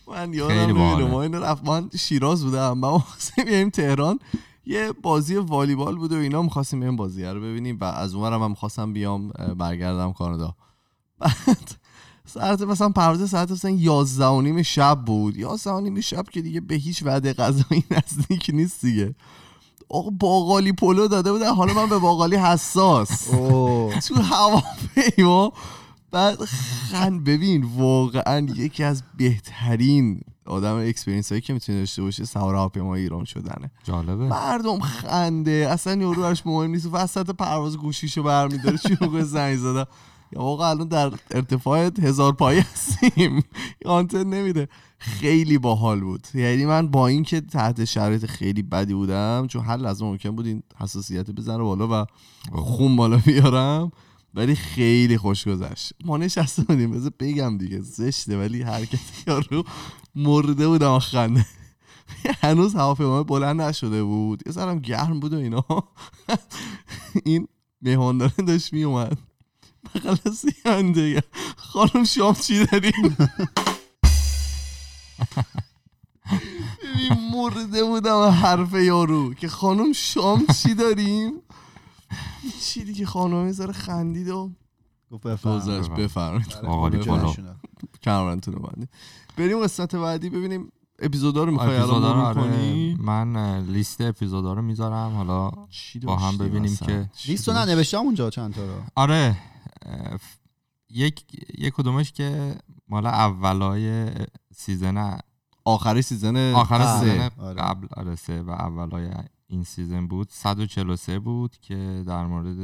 من 0.07 0.33
یادم. 0.33 0.71
ما 1.07 1.21
اینو 1.21 1.39
رفت 1.39 1.65
من 1.65 1.89
شیراز 1.99 2.43
بودم 2.43 2.71
ما 2.77 2.99
خواستیم 2.99 3.69
تهران. 3.69 4.19
یه 4.65 4.91
بازی 4.91 5.35
والیبال 5.35 5.95
بود 5.95 6.11
و 6.11 6.15
اینا 6.15 6.41
می‌خواستیم 6.41 6.79
بریم 6.79 6.95
بازی 6.95 7.23
رو 7.23 7.41
ببینیم. 7.41 7.77
و 7.81 7.83
از 7.83 8.13
اونورم 8.13 8.43
هم 8.43 8.49
می‌خواستم 8.49 8.93
بیام 8.93 9.29
برگردم 9.57 10.13
کانادا. 10.13 10.55
بعد 11.19 11.71
ساعت 12.25 12.61
مثلا 12.61 12.89
پرواز 12.89 13.29
ساعت 13.29 13.51
مثلا 13.51 13.71
11 13.71 14.25
و 14.25 14.41
نیم 14.41 14.61
شب 14.61 14.99
بود. 15.05 15.37
11 15.37 15.71
و 15.71 15.79
نیم 15.79 16.01
شب 16.01 16.29
که 16.29 16.41
دیگه 16.41 16.61
به 16.61 16.75
هیچ 16.75 17.03
وعده 17.03 17.33
غذایی 17.33 17.83
نزدیک 17.97 18.51
نیست 18.53 18.81
دیگه. 18.81 19.15
آقا 19.91 20.09
باقالی 20.09 20.71
پلو 20.71 21.07
داده 21.07 21.31
بودن. 21.31 21.53
حالا 21.55 21.73
من 21.73 21.89
به 21.89 21.99
باقالی 21.99 22.35
حساس. 22.35 23.27
تو 24.07 24.15
هواپیما. 24.21 25.53
بعد 26.11 26.45
خند 26.91 27.23
ببین 27.23 27.63
واقعا 27.77 28.47
یکی 28.55 28.83
از 28.83 29.03
بهترین 29.17 30.21
آدم 30.45 30.75
experience 30.75 31.29
هایی 31.31 31.41
که 31.41 31.53
می‌تونه 31.53 31.79
داشته 31.79 32.01
باشه 32.01 32.25
سوار 32.25 32.55
هواپیما 32.55 32.95
ایران 32.95 33.25
شدنه. 33.25 33.71
جالبه. 33.83 34.13
مردم 34.27 34.79
خنده. 34.79 35.67
اصلا 35.71 36.01
یارو 36.01 36.21
براش 36.21 36.45
مهم 36.45 36.71
نیست. 36.71 36.87
وسط 36.91 37.29
پرواز 37.29 37.77
گوشیشو 37.77 38.23
برمیداره 38.23 38.77
شروع 38.77 39.11
به 39.11 39.23
زنگ 39.23 39.57
زدن 39.57 39.85
یا 40.31 40.41
واقعا 40.41 40.69
الان 40.69 40.87
در 40.87 41.11
ارتفاع 41.31 41.89
هزار 42.01 42.33
پایی 42.33 42.59
هستیم. 42.59 43.43
آنتن 43.85 44.23
نمیده. 44.23 44.67
خیلی 45.01 45.57
باحال 45.57 45.99
بود. 45.99 46.27
یعنی 46.33 46.65
من 46.65 46.87
با 46.87 47.07
اینکه 47.07 47.41
تحت 47.41 47.85
شرایط 47.85 48.25
خیلی 48.25 48.61
بدی 48.61 48.93
بودم 48.93 49.47
چون 49.47 49.65
هر 49.65 49.77
لحظه 49.77 50.05
ممکن 50.05 50.35
بود 50.35 50.45
این 50.45 50.63
حساسیت 50.77 51.31
بزنه 51.31 51.63
بالا 51.63 51.87
و 51.87 52.05
خون 52.51 52.95
بالا 52.95 53.17
بیارم 53.17 53.91
ولی 54.33 54.55
خیلی 54.55 55.17
خوش 55.17 55.47
گذشت. 55.47 55.93
ما 56.05 56.17
نشسته 56.17 56.63
بودیم 56.63 56.91
بذار 56.91 57.11
بگم 57.19 57.57
دیگه 57.57 57.79
زشته 57.79 58.39
ولی 58.39 58.61
حرکت 58.61 58.99
یارو 59.27 59.63
مرده 60.15 60.67
بودم 60.67 60.99
خنده 60.99 61.45
هنوز 62.41 62.75
هواپیما 62.75 63.23
بلند 63.23 63.61
نشده 63.61 64.03
بود. 64.03 64.43
یه 64.45 64.51
سرم 64.51 64.79
گرم 64.79 65.19
بود 65.19 65.33
و 65.33 65.37
اینا. 65.37 65.65
این 67.25 67.47
مهمانداره 67.81 68.33
داشت 68.47 68.73
می 68.73 68.83
اومد 68.83 69.17
بغل 69.95 70.15
سیانده 70.31 71.23
خانم 71.55 72.03
شام 72.03 72.33
چی 72.33 72.65
داریم 72.65 73.17
ببین 76.83 77.29
مرده 77.31 77.83
بودم 77.83 78.21
حرف 78.29 78.73
یارو. 78.73 79.33
که 79.33 79.47
خانم 79.47 79.93
شام 79.93 80.45
چی 80.63 80.73
داریم؟ 80.75 81.33
چی 82.61 82.83
دیگه 82.83 83.05
خانم 83.05 83.45
می‌ذاره 83.45 83.73
خندید 83.73 84.29
و 84.29 84.51
گفت 85.11 85.27
بفرمایید. 85.27 85.93
بفرمایید. 85.93 86.53
رو 88.47 88.59
بندی 88.59 88.87
بریم 89.37 89.63
قسمت 89.63 89.95
بعدی 89.95 90.29
ببینیم 90.29 90.71
اپیزودا 90.99 91.43
رو 91.43 91.51
می‌خوای 91.51 91.77
الان 91.77 91.89
رو؟ 92.03 92.09
مرور 92.09 92.25
آره، 92.25 92.41
کنی 92.41 92.95
من 92.99 93.59
لیست 93.65 94.01
اپیزودا 94.01 94.53
رو 94.53 94.61
می‌ذارم. 94.61 95.15
حالا 95.15 95.51
چی 95.69 95.99
با 95.99 96.15
هم 96.17 96.37
ببینیم؟ 96.37 96.75
که- 96.75 97.09
لیست 97.27 97.49
رو؟ 97.49 97.55
ننوشتم 97.55 97.97
اونجا 97.97 98.29
چند 98.29 98.53
تا 98.53 98.65
رو؟ 98.65 98.73
آره. 98.95 99.37
یک 100.89 101.23
یک 101.57 101.73
کدومش 101.73 102.11
که 102.11 102.55
مال 102.91 103.05
اولای 103.05 104.11
season 104.55 105.19
آخر 105.65 106.01
season 106.01 106.53
آخر. 106.53 106.99
season 106.99 107.29
آره. 107.37 107.61
قبل 107.61 107.87
آره 107.97 108.15
سه 108.15 108.41
و 108.41 108.49
اولای 108.49 109.11
این 109.47 109.63
season 109.63 110.07
بود. 110.07 110.29
143 110.29 111.19
بود 111.19 111.57
که 111.57 112.03
در 112.07 112.25
مورد 112.25 112.55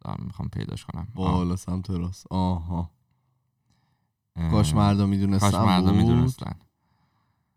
دارم 0.00 0.24
می‌خوام 0.24 0.48
پیداش 0.48 0.84
کنم. 0.84 1.08
بالا 1.14 1.56
سمت 1.56 1.90
راست. 1.90 2.26
آها. 2.30 2.90
اه، 4.36 4.50
کاش 4.50 4.74
مردم 4.74 5.08
می‌دونستم 5.08 5.50
کاش 5.50 5.60
مردم. 5.60 5.94
می‌دونستن. 5.96 6.54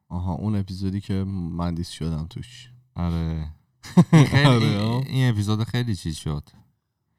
آها 0.10 0.34
اون 0.34 0.56
اپیزودی 0.56 1.02
که 1.02 1.24
من 1.24 1.74
diss 1.74 1.90
شدم 1.90 2.28
توش. 2.30 2.72
آره. 2.96 3.52
این 4.14 4.26
خیلی 4.26 4.46
آره، 4.46 5.04
این 5.08 5.30
اپیزود 5.30 5.64
خیلی 5.64 5.96
چیز 5.96 6.16
شد. 6.16 6.50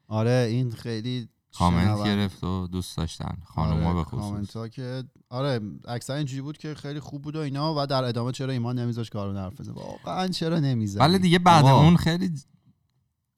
آره 0.09 0.47
این 0.51 0.71
خیلی 0.71 1.29
کامنت. 1.59 2.05
گرفت 2.05 2.45
و 2.45 2.67
دوست 2.67 2.97
داشتن 2.97 3.37
خانوما 3.45 3.87
آره، 3.87 3.95
به 3.95 4.05
خصوص 4.05 4.21
کامنت 4.21 4.57
ها 4.57 4.69
که 4.69 5.05
آره 5.31 5.61
اکثر 5.89 6.15
اینجوری 6.15 6.43
بود 6.43 6.59
که 6.59 6.75
خیلی 6.75 7.01
خوب 7.01 7.23
بود 7.23 7.37
و 7.37 7.39
اینا 7.39 7.75
و 7.77 7.87
در 7.87 8.05
ادامه 8.05 8.33
چرا 8.33 8.53
ایمان 8.53 8.79
نمیذاش 8.79 9.11
کارو 9.11 9.39
حرف 9.39 9.61
بزنه 9.61 9.75
واقعا 9.75 10.29
چرا 10.29 10.59
نمی‌زنی 10.59 11.05
ولی 11.05 11.19
دیگه 11.19 11.39
بعد 11.39 11.65
آقا. 11.65 11.85
اون 11.85 11.97
خیلی 11.97 12.31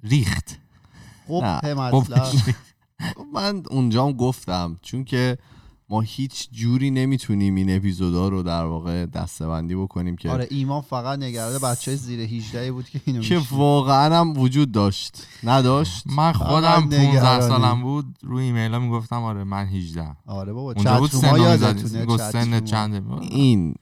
ریخت 0.02 0.58
خب 1.28 1.44
نه. 1.64 1.74
مطلب 1.74 2.26
من 3.34 3.62
اونجام 3.70 4.12
گفتم 4.12 4.76
چون 4.82 5.04
که 5.04 5.38
ما 5.88 6.00
هیچ 6.00 6.48
جوری 6.52 6.90
نمی‌تونیم 6.90 7.54
این 7.54 7.76
اپیزودا 7.76 8.28
رو 8.28 8.42
در 8.42 8.64
واقع 8.64 9.06
دستبندی 9.06 9.74
بکنیم 9.74 10.16
که 10.16 10.30
آره 10.30 10.48
ایمان 10.50 10.80
فقط 10.80 11.18
نگرده 11.18 11.58
بچه 11.58 11.96
زیر 11.96 12.20
18 12.20 12.72
بود 12.72 12.88
که 12.88 13.00
اینو 13.04 13.22
که. 13.22 13.40
واقعا 13.50 14.20
هم 14.20 14.38
وجود 14.38 14.72
داشت 14.72 15.26
نداشت 15.42 16.02
من 16.06 16.32
خودم 16.32 16.60
فقط 16.60 16.80
15 16.80 17.10
نگرانی. 17.10 17.48
سالم 17.48 17.82
بود 17.82 18.06
روی 18.22 18.44
ایمیل 18.44 18.72
ها 18.72 18.78
می‌گفتم 18.78 19.22
آره 19.22 19.44
من 19.44 19.66
18 19.66 20.16
آره 20.26 20.52
بابا 20.52 20.72
اونجا 20.72 21.00
بود 21.00 22.20
سن. 22.20 22.60
چنده 22.64 23.02
این 23.20 23.74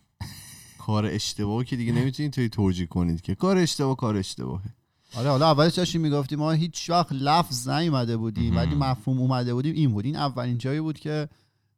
کار 0.78 1.06
اشتباه 1.06 1.64
که 1.64 1.76
دیگه 1.76 1.92
نمی‌تونید 1.92 2.32
توی 2.32 2.48
توجیه 2.48 2.86
کنید 2.86 3.20
که 3.20 3.34
کار 3.34 3.58
اشتباه 3.58 3.96
کار 3.96 4.16
اشتباهه 4.16 4.74
آره 5.16 5.30
حالا 5.30 5.50
اولش 5.50 5.74
داشتیم 5.74 6.00
می‌گفتیم 6.00 6.38
ما 6.38 6.50
هیچ 6.50 6.90
وقت 6.90 7.12
لفظ 7.12 7.68
نیومده 7.68 8.16
بودیم. 8.16 8.56
ولی 8.56 8.74
مفهوم 8.74 9.18
اومده 9.18 9.54
بودیم 9.54 9.74
این 9.74 9.92
بود 9.92 10.04
این 10.04 10.16
اولین 10.16 10.58
جایی 10.58 10.80
بود 10.80 10.98
که 10.98 11.28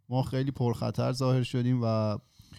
ما 0.08 0.22
خیلی 0.22 0.50
پرخطر 0.50 1.12
ظاهر 1.12 1.42
شدیم 1.42 1.80
و 1.82 2.16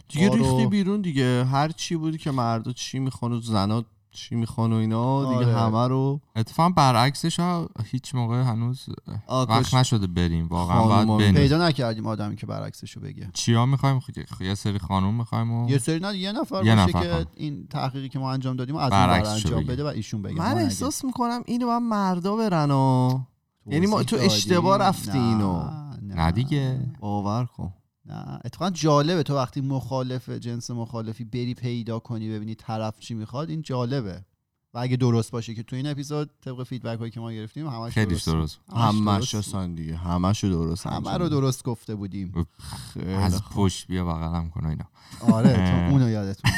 دیگه 0.09 0.29
آرو. 0.29 0.37
ریختی 0.43 0.65
بیرون 0.67 1.01
دیگه 1.01 1.45
هر 1.45 1.69
چی 1.69 1.95
بود 1.95 2.17
که 2.17 2.31
مردا 2.31 2.71
چی 2.71 2.99
می‌خوان 2.99 3.31
و 3.31 3.41
زنا 3.41 3.83
چی 4.11 4.35
می‌خوان 4.35 4.73
و 4.73 4.75
اینا 4.75 5.23
دیگه 5.33 5.45
آره. 5.45 5.57
همه 5.59 5.87
رو 5.87 6.21
اتفاقا 6.35 6.69
برعکسش 6.69 7.39
ها 7.39 7.69
هیچ 7.91 8.15
موقع 8.15 8.41
هنوز 8.41 8.85
وقت 9.29 9.73
نشده 9.73 10.07
بریم 10.07 10.47
واقعا 10.47 10.81
خانوما 10.81 11.05
باید 11.17 11.33
بریم 11.33 11.43
پیدا 11.43 11.67
نکردیم 11.67 12.07
آدمی 12.07 12.35
که 12.35 12.45
برعکسشو 12.45 12.99
بگه 12.99 13.29
چیا 13.33 13.65
می‌خوایم 13.65 13.99
یه 14.41 14.55
سری 14.55 14.79
خانوم 14.79 15.15
می‌خوایم 15.15 15.51
و 15.51 15.69
یه 15.69 15.77
سری 15.77 15.99
نه 15.99 16.17
یه 16.17 16.31
نفر 16.31 16.65
یه 16.65 16.75
باشه 16.75 16.89
نفر 16.89 17.01
که 17.01 17.11
خانم. 17.11 17.25
این 17.35 17.67
تحقیقی 17.67 18.09
که 18.09 18.19
ما 18.19 18.31
انجام 18.31 18.55
دادیم 18.55 18.75
از 18.75 18.91
اون 18.91 19.01
برعکسشو 19.07 19.47
انجام 19.47 19.59
بگه. 19.63 19.71
بده 19.71 19.83
و 19.83 19.87
ایشون 19.87 20.21
بگه 20.21 20.35
من. 20.35 20.57
احساس 20.57 21.05
می‌کنم 21.05 21.41
اینو 21.45 21.65
باید 21.65 21.81
مردا 21.81 22.35
برن 22.35 22.71
و 22.71 23.19
یعنی 23.67 23.87
ما- 23.87 24.03
تو. 24.03 24.15
اشتباه 24.19 24.77
رفتی 24.77 25.19
نه، 25.19 25.25
اینو. 25.27 25.84
نه 26.15 26.31
دیگه. 26.31 26.79
باور 26.99 27.45
کن. 27.45 27.73
نه 28.05 28.39
اتفاقا 28.45 28.71
جالبه. 28.71 29.23
تو 29.23 29.35
وقتی 29.35 29.61
مخالف 29.61 30.29
جنس 30.29 30.71
مخالفی 30.71 31.23
بری 31.23 31.53
پیدا 31.53 31.99
کنی 31.99 32.29
ببینی 32.29 32.55
طرف 32.55 32.99
چی 32.99 33.13
می‌خواد 33.13 33.49
این 33.49 33.61
جالبه. 33.61 34.25
و 34.73 34.77
اگه 34.77 34.97
درست 34.97 35.31
باشه 35.31 35.53
که 35.53 35.63
تو 35.63 35.75
این 35.75 35.87
اپیزود 35.87 36.29
طبق 36.41 36.63
فیدبک 36.63 36.99
هایی 36.99 37.11
که 37.11 37.19
ما 37.19 37.31
گرفتیم 37.31 37.67
همش 37.67 37.93
خیلیش 37.93 38.23
درست. 38.23 38.59
همش 38.75 39.05
درست 39.05 39.35
بود. 39.35 39.39
هستن 39.39 39.75
دیگه. 39.75 39.95
همشو 39.95 40.47
درست 40.47 40.87
همه 40.87 41.17
رو 41.17 41.29
درست 41.29 41.63
گفته 41.63 41.95
بودیم. 41.95 42.47
خیلی 42.93 43.13
از. 43.13 43.43
پشت 43.43 43.87
بیا 43.87 44.05
بغلم 44.05 44.49
کن 44.49 44.65
اینا. 44.65 44.85
آره. 45.21 45.53
تو 45.53 45.93
اونو 45.93 46.09
یادتون. 46.09 46.51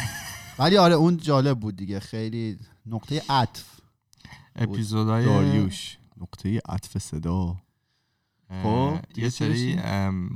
ولی 0.59 0.77
آره 0.77 0.93
اون 0.93 1.17
جالب 1.17 1.59
بود 1.59 1.75
دیگه. 1.75 1.99
خیلی 1.99 2.57
نقطه 2.85 3.21
عطف 3.29 3.65
اپیزودهای 4.55 5.25
داریوش. 5.25 5.97
نقطه 6.21 6.61
عطف 6.69 6.97
صدا. 6.97 7.55
خب، 8.49 8.97
یه 9.15 9.29
سری؟ 9.29 9.79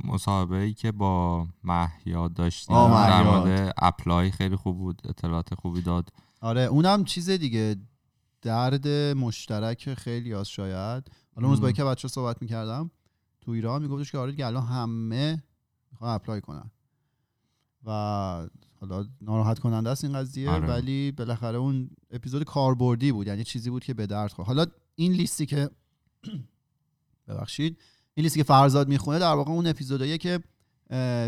مصاحبه 0.04 0.56
ای 0.56 0.74
که 0.74 0.92
با 0.92 1.46
مهیاد 1.64 2.34
داشتیم 2.34 2.76
در. 2.76 3.22
مورد 3.22 3.74
اپلای 3.76 4.30
خیلی 4.30 4.56
خوب 4.56 4.78
بود 4.78 5.02
اطلاعات 5.04 5.54
خوبی 5.54 5.82
داد 5.82 6.08
آره 6.40 6.60
اونم 6.60 7.04
چیز 7.04 7.30
دیگه 7.30 7.76
درد 8.42 8.88
مشترک 8.88 9.94
خیلی 9.94 10.34
از 10.34 10.48
شاید 10.48 11.10
حالا 11.34 11.48
اون 11.48 11.56
روز. 11.60 11.70
یکی 11.70 11.82
بچه 11.82 12.08
صحبت 12.08 12.42
می‌کردم 12.42 12.90
تو 13.40 13.50
ایران 13.50 13.82
میگفتش 13.82 14.12
که 14.12 14.18
آره 14.18 14.30
دیگه 14.30 14.46
الان 14.46 14.66
همه 14.66 15.42
می‌خوان 15.92 16.14
اپلای 16.14 16.40
کنن 16.40 16.70
و 17.84 17.90
حالا 18.80 19.06
ناراحت 19.20 19.58
کننده 19.58 19.90
است 19.90 20.04
این 20.04 20.12
قضیه 20.12 20.50
آره. 20.50 20.68
ولی 20.68 21.12
بالاخره 21.12 21.58
اون 21.58 21.90
اپیزود 22.10 22.44
کاربردی 22.44 23.12
بود 23.12 23.26
یعنی 23.26 23.44
چیزی 23.44 23.70
بود 23.70 23.84
که 23.84 23.94
به 23.94 24.06
درد 24.06 24.32
خورد 24.32 24.48
حالا 24.48 24.66
این 24.94 25.12
لیستی 25.12 25.46
که 25.46 25.70
ببخشید 27.28 27.78
این 28.14 28.24
لیستی 28.24 28.40
که 28.40 28.44
فرزاد 28.44 28.88
می‌خونه 28.88 29.18
در 29.18 29.32
واقع 29.32 29.50
اون 29.50 29.66
اپیزوداییه 29.66 30.18
که 30.18 30.40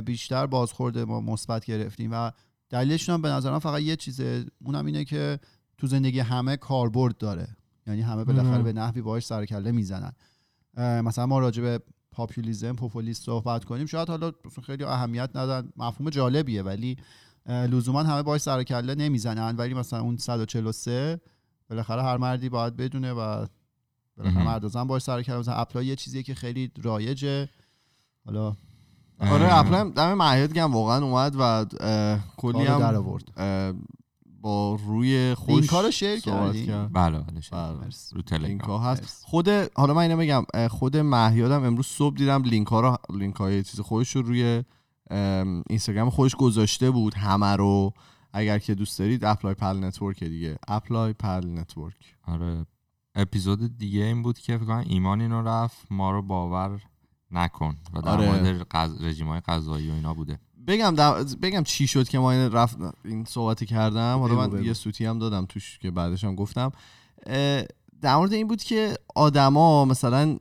بیشتر 0.05 0.47
بازخورده 0.47 1.05
ما 1.05 1.21
مثبت 1.21 1.65
گرفتیم 1.65 2.11
و 2.13 2.31
دلیلشون 2.71 3.15
هم 3.15 3.23
به 3.23 3.29
نظرم 3.29 3.59
فقط 3.59 3.81
یه 3.81 3.97
چیزه 3.97 4.47
اونم 4.65 4.87
اینه 4.87 5.05
که 5.05 5.39
تو 5.79 5.87
زندگی 5.87 6.21
همه 6.21 6.57
کاربرد 6.57 7.19
داره. 7.19 7.57
یعنی 7.87 8.03
همه 8.03 8.25
بالاخره. 8.25 8.63
به 8.63 8.73
نحوی 8.73 9.03
باهاش 9.03 9.27
سر 9.27 9.45
کله 9.45 9.73
می‌زنن. 9.73 10.13
مثلا 10.77 11.27
ما 11.27 11.39
راجع 11.39 11.63
به 11.63 11.81
پاپولیسم 12.13 12.73
پوپولیست 12.73 13.25
صحبت 13.25 13.65
کنیم. 13.65 13.87
شاید 13.87 14.09
حالا 14.09 14.33
خیلی 14.67 14.85
اهمیت 14.85 15.31
ندن. 15.35 15.69
مفهوم 15.77 16.11
جالبیه 16.11 16.63
ولی 16.63 16.97
لزوما 17.47 18.03
همه 18.03 18.23
باهاش 18.23 18.41
سر 18.41 18.63
کله 18.63 18.95
نمی‌زنن. 18.95 19.57
ولی 19.57 19.75
مثلا 19.75 20.01
اون 20.01 20.17
143 20.17 21.21
بالاخره 21.71 22.03
هر 22.03 22.17
مردی 22.17 22.49
باید 22.49 22.77
بدونه 22.77 23.13
و 23.13 23.47
بالاخره. 24.17 24.45
مرد 24.45 24.69
زن 24.69 24.85
باهاش 24.85 25.03
سر 25.03 25.23
کله 25.23 25.39
مثلا 25.39 25.55
apply 25.55 25.87
یه 25.87 25.97
چیزیه 25.97 26.23
که 26.23 26.35
خیلی 26.35 26.71
رایجه. 26.83 27.49
حالا 28.27 28.57
آره 29.21 29.59
apply 29.59 29.91
دم 29.91 30.15
مهیاد 30.15 30.53
گرم 30.53 30.73
واقعا 30.73 31.05
اومد 31.05 31.37
و 31.39 31.65
کلی 32.37 32.65
کارو 32.67 32.81
در 32.81 32.95
هم 32.95 32.97
آورد 32.97 33.25
با 34.41 34.79
روی 34.87 35.35
خوش 35.35 35.55
لینک‌ها 35.55 35.81
رو 35.81 35.91
share 35.91 36.21
کردی؟ 36.21 36.67
کرد. 36.67 36.93
بله 36.93 37.19
بله. 37.19 37.89
رو 38.13 38.23
تلگرام 38.23 38.83
هست. 38.83 39.25
خود 39.27 39.49
حالا 39.75 39.95
من 39.95 40.03
اینو 40.03 40.17
بگم 40.17 40.69
خود 40.69 40.97
مهیادم 40.97 41.65
امروز 41.65 41.87
صبح 41.87 42.17
دیدم 42.17 42.43
لینک 42.43 42.67
ها 42.69 42.81
رو 42.81 42.97
لینک 43.19 43.37
های 43.37 43.63
چیز 43.63 43.81
خودش 43.81 44.17
رو 44.17 44.23
روی 44.23 44.63
ام، 45.11 45.63
اینستاگرام 45.71 46.11
خودش 46.11 46.35
گذاشته 46.37 46.91
بود 46.91 47.15
همه 47.15 47.57
رو. 47.57 47.93
اگر 48.33 48.59
که 48.59 48.75
دوست 48.75 48.99
دارید 48.99 49.25
Apply 49.25 49.55
Pal 49.55 49.85
Network 49.85 50.25
دیگه. 50.25 50.57
Apply 50.69 51.13
Pal 51.13 51.47
Network 51.47 52.17
آره. 52.27 52.67
اپیزود 53.15 53.79
دیگه 53.79 54.05
این 54.05 54.23
بود 54.23 54.39
که 54.39 54.59
فکر 54.59 54.67
کنم 54.67 54.85
ایمان 54.87 55.21
اینو 55.21 55.43
رفت 55.43 55.87
ما 55.91 56.11
رو 56.11 56.23
باور 56.23 56.81
نکن 57.31 57.77
و 57.93 58.01
در 58.01 58.09
آره. 58.09 58.27
مورد 58.27 58.69
غذ... 58.69 59.03
رژیم 59.03 59.29
های 59.29 59.41
غذایی 59.41 59.91
و 59.91 59.93
اینا 59.93 60.15
بوده 60.15 60.39
بگم 60.67 60.95
در- 60.95 61.25
بگم 61.43 61.63
چی 61.63 61.87
شد 61.87 62.09
که 62.09 62.19
ما 62.19 62.33
این 62.33 62.53
رفت 62.53 62.77
این 63.05 63.25
صحبتی 63.25 63.67
کردم 63.67 64.19
حالا 64.19 64.47
من. 64.47 64.65
یه 64.65 64.73
سوتی 64.73 65.05
هم 65.07 65.19
دادم 65.19 65.47
توش 65.47 65.79
که 65.79 65.91
بعدش 65.91 66.25
هم 66.25 66.35
گفتم 66.35 66.73
در 68.01 68.17
مورد 68.17 68.33
این 68.33 68.49
بود 68.49 68.63
که 68.63 68.95
آدما 69.15 69.85
مثلا 69.85 70.39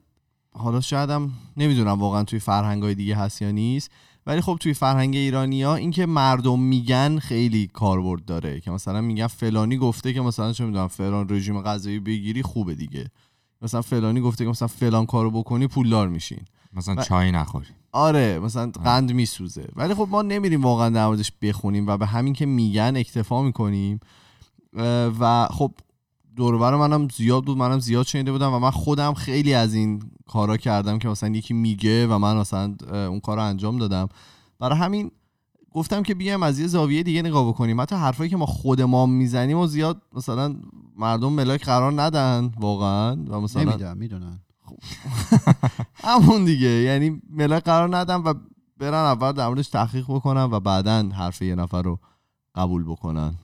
حالا 0.52 0.82
شاید 0.82 1.10
هم 1.10 1.32
نمی‌دونم 1.58 2.00
واقعا 2.00 2.24
توی 2.24 2.40
فرهنگ 2.40 2.84
های 2.84 2.96
دیگه 2.96 3.16
هست 3.16 3.42
یا 3.42 3.52
نیست 3.52 3.92
ولی 4.28 4.42
خب 4.42 4.58
توی 4.60 4.74
فرهنگ 4.74 5.16
ایرانی 5.16 5.64
ها 5.64 5.76
این 5.76 5.92
که 5.92 6.06
مردم 6.06 6.60
میگن 6.60 7.20
خیلی 7.20 7.68
کاربرد 7.68 8.26
داره. 8.26 8.60
که 8.60 8.72
مثلا 8.72 9.02
میگن 9.02 9.28
فلانی 9.28 9.78
گفته 9.78 10.14
که 10.14 10.22
مثلا 10.22 10.54
چه 10.54 10.66
می‌دونم 10.66 10.88
فلان 10.88 11.28
رژیم 11.30 11.62
غذایی 11.62 12.00
بگیری 12.00 12.42
خوبه 12.42 12.76
دیگه. 12.76 13.12
مثلا 13.62 13.82
فلانی 13.82 14.22
گفته 14.22 14.44
که 14.44 14.50
مثلا 14.50 14.68
فلان 14.68 15.06
کارو 15.06 15.32
بکنی 15.32 15.68
پولدار 15.68 16.08
میشین. 16.08 16.42
مثلا 16.74 16.96
و- 16.96 17.04
چای 17.04 17.32
نخوری. 17.32 17.66
آره 17.92 18.40
مثلا 18.40 18.72
قند 18.84 19.12
میسوزه. 19.14 19.68
ولی 19.76 19.94
خب 19.94 20.08
ما 20.12 20.22
نمیریم 20.22 20.64
واقعا 20.64 20.90
در 20.90 21.06
موردش 21.06 21.32
بخونیم 21.42 21.88
و 21.88 21.98
به 21.98 22.06
همین 22.06 22.34
که 22.34 22.46
میگن 22.46 22.94
اکتفا 22.96 23.42
می‌کنیم. 23.42 24.00
و 25.20 25.48
خب 25.52 25.72
دوربر 26.36 26.76
منم 26.76 27.08
زیاد 27.08 27.46
بود 27.46 27.58
منم 27.58 27.80
زیاد 27.80 28.06
شنیده 28.06 28.32
بودم 28.32 28.54
و 28.54 28.60
من 28.60 28.72
خودم 28.72 29.14
خیلی 29.14 29.54
از 29.54 29.74
این 29.74 30.04
کارا 30.28 30.58
کردم 30.58 31.00
که 31.00 31.10
مثلا 31.10 31.30
یکی 31.30 31.54
میگه 31.54 32.08
و 32.08 32.18
من 32.18 32.38
مثلا 32.38 32.76
اون 32.92 33.20
کار 33.20 33.38
رو 33.38 33.44
انجام 33.44 33.78
دادم. 33.78 34.10
برای 34.60 34.80
همین 34.80 35.12
گفتم 35.72 36.04
که 36.04 36.14
بیایم 36.14 36.44
از 36.44 36.60
یه 36.60 36.68
زاویه 36.68 37.04
دیگه 37.04 37.22
نگاه 37.22 37.48
بکنیم. 37.48 37.82
حتی 37.82 37.96
حرفایی 37.96 38.30
که 38.30 38.38
ما 38.38 38.46
خود 38.46 38.82
ما 38.82 39.06
می‌زنیم 39.06 39.58
و 39.58 39.68
زیاد 39.68 40.02
مثلا 40.14 40.56
مردم 40.98 41.34
ملاک 41.34 41.66
قرار 41.66 42.02
ندن 42.02 42.52
واقعا. 42.60 43.16
و 43.28 43.42
مثلا 43.42 43.64
نمی‌دونم 43.64 43.98
می‌دونن. 43.98 44.40
همون 46.04 46.46
دیگه. 46.46 46.68
یعنی 46.70 47.22
ملاک 47.30 47.64
قرار 47.64 47.98
ندم 47.98 48.24
و 48.26 48.34
برن 48.78 48.94
اول 48.94 49.32
در 49.32 49.48
موردش 49.48 49.68
تحقیق 49.68 50.06
بکنن 50.08 50.44
و 50.44 50.60
بعدا 50.60 51.10
حرف 51.14 51.42
یه 51.42 51.56
نفر 51.56 51.82
رو 51.82 52.00
قبول 52.56 52.84
بکنن. 52.84 53.36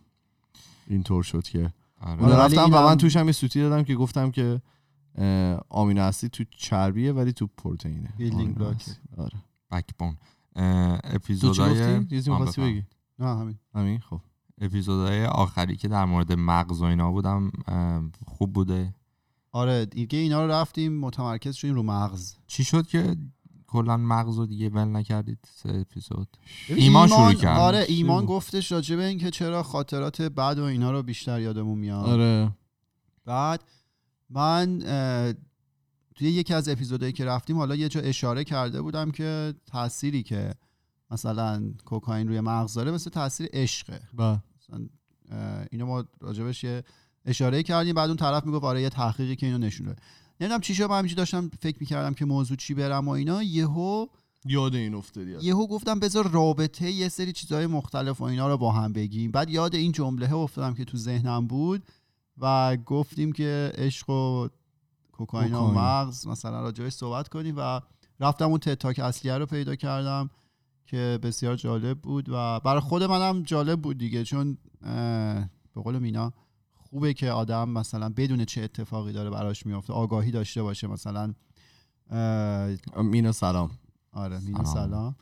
اینطور 0.88 1.23
شد 1.23 1.43
که 1.43 1.73
آره. 2.02 2.24
اون 2.24 2.32
رفتم 2.32 2.66
و 2.66 2.82
من 2.82 2.98
توش 2.98 3.18
هم 3.18 3.26
یه 3.26 3.32
سوتی 3.32 3.62
دادم 3.62 3.84
که 3.84 3.96
گفتم 3.96 4.32
که 4.32 4.62
آمینو 5.70 6.02
اسید 6.02 6.32
تو 6.32 6.44
چربیه 6.58 7.12
ولی 7.12 7.34
تو 7.34 7.48
پروتئینه 7.58 8.14
block. 8.20 8.62
اسید. 8.62 8.98
آره 9.18 9.38
بکبون؟ 9.72 10.18
یه 10.56 11.20
چیزی 12.10 12.32
آه، 12.32 12.40
می‌خواستی. 12.40 12.62
بگی 12.62 12.84
نه 13.20 13.40
همین 13.40 13.60
همین 13.76 14.00
خب 14.00 14.22
اپیزودهای 14.62 15.26
آخری 15.26 15.76
که 15.76 15.88
در 15.88 16.06
مورد 16.06 16.34
مغز 16.34 16.82
و 16.82 16.86
اینا 16.86 17.12
بودم 17.12 17.52
خوب 18.26 18.54
بوده 18.54 18.94
آره 19.52 19.86
دیگه 19.86 20.20
اینا 20.20 20.46
رو 20.46 20.52
رفتیم 20.52 21.00
متمرکز 21.00 21.56
شدیم 21.56 21.76
رو 21.76 21.84
مغز 21.84 22.36
چی 22.48 22.64
شد 22.64 22.88
که 22.88 23.16
کلا 23.71 23.97
مغز 23.97 24.38
رو 24.38 24.45
دیگه 24.45 24.69
ول 24.69 24.88
نکردید 24.88 25.39
سه 25.55 25.69
اپیزود. 25.69 26.38
ببین، 26.69 26.84
ایمان 26.84 27.08
شروع 27.08 27.34
کرد. 27.34 27.60
آره 27.60 27.86
ایمان؟ 27.88 28.25
گفتش 28.25 28.71
راجع 28.71 28.95
به 28.95 29.05
اینکه 29.05 29.32
چرا 29.32 29.63
خاطرات 29.63 30.21
بد 30.21 30.60
و 30.60 30.63
اینا 30.63 30.91
رو 30.91 31.03
بیشتر 31.03 31.41
یادمون 31.41 31.77
میاد. 31.77 32.10
آره. 32.10 32.51
بعد 33.25 33.63
من 34.29 34.79
توی 36.15 36.29
یکی 36.29 36.53
از 36.53 36.69
اپیزودهایی 36.69 37.13
که 37.13 37.25
رفتیم 37.25 37.58
حالا 37.58 37.75
یه 37.75 37.89
جا 37.89 38.01
اشاره 38.01 38.43
کرده 38.43 38.82
بودم 38.82 39.12
که 39.12 39.53
تأثیری 39.71 40.23
که 40.23 40.53
مثلا 41.12 41.73
کوکائین 41.86 42.27
روی 42.27 42.41
مغز 42.41 42.73
داره 42.73 42.91
مثل 42.91 43.10
تاثیر 43.10 43.49
عشقه. 43.53 44.01
با 44.13 44.39
مثلا 44.58 44.86
اه، 45.32 45.65
اینو 45.71 45.86
ما 45.86 46.05
راجبش 46.21 46.63
یه 46.63 46.84
اشاره 47.25 47.63
کردیم 47.63 47.95
بعد 47.95 48.10
اون 48.10 48.17
طرف 48.17 48.45
می‌گفت 48.45 48.63
آره 48.63 48.82
یه 48.82 48.89
تحقیقی 48.89 49.36
که 49.36 49.45
اینو 49.45 49.58
نشونه 49.58 49.95
نمی‌دونم 50.39 50.62
چی 50.62 50.75
شد 50.75 50.84
من 50.84 50.97
همینجوری 50.97 51.15
داشتم 51.15 51.52
فکر 51.62 51.78
می‌کردم 51.80 52.13
که 52.13 52.25
موضوع 52.25 52.58
چی 52.58 52.73
برم 52.73 53.08
و 53.08 53.12
اینا. 53.12 53.43
یهو 53.43 54.08
یاد 54.45 54.75
این 54.75 54.95
افتادی 54.95 55.36
یهو 55.41 55.67
گفتم 55.67 55.99
بذار 55.99 56.28
رابطه 56.32 56.91
یه 56.91 57.10
سری 57.10 57.34
چیزهای 57.34 57.67
مختلف 57.67 58.21
و 58.21 58.23
اینا 58.23 58.47
رو 58.47 58.58
با 58.58 58.71
هم 58.71 58.93
بگیم. 58.93 59.32
بعد 59.32 59.49
یاد 59.49 59.75
این 59.75 59.91
جمله 59.91 60.34
افتادم 60.34 60.73
که 60.73 60.86
تو 60.86 60.97
ذهنم 60.97 61.47
بود 61.47 61.84
و 62.38 62.78
گفتیم 62.78 63.32
که 63.32 63.71
عشق 63.75 64.10
و 64.10 64.47
کوکائین 65.12 65.54
و. 65.54 65.71
مغز 65.71 66.28
مثلا 66.28 66.62
راجعش 66.62 66.93
صحبت 66.93 67.28
کنیم 67.28 67.56
و 67.58 67.82
رفتم 68.19 68.49
اون 68.49 68.60
تتاک 68.60 68.99
اصلیه 68.99 69.38
رو 69.38 69.45
پیدا 69.45 69.75
کردم 69.75 70.30
که 70.86 71.19
بسیار 71.23 71.56
جالب 71.56 71.99
بود 72.02 72.30
و 72.30 72.60
برای 72.60 72.82
خود 72.82 73.04
منم 73.04 73.43
جالب 73.43 73.82
بود 73.82 73.97
دیگه 73.97 74.23
چون 74.23 74.58
به 75.75 75.82
قول 75.84 75.99
مینا 75.99 76.34
خوبه 76.89 77.13
که 77.13 77.32
آدم 77.32 77.69
مثلا 77.69 78.10
بدون 78.10 78.45
چه 78.45 78.62
اتفاقی 78.62 79.13
داره 79.13 79.30
براش 79.30 79.65
میفته 79.65 79.93
آگاهی 79.93 80.32
داشته 80.32 80.63
باشه 80.63 80.88
مثلا 80.88 81.34
اه، 82.12 83.02
مینا 83.02 83.32
سلام. 83.32 83.71
آره 84.12 84.39
مینا 84.39 84.63
سلام. 84.63 85.15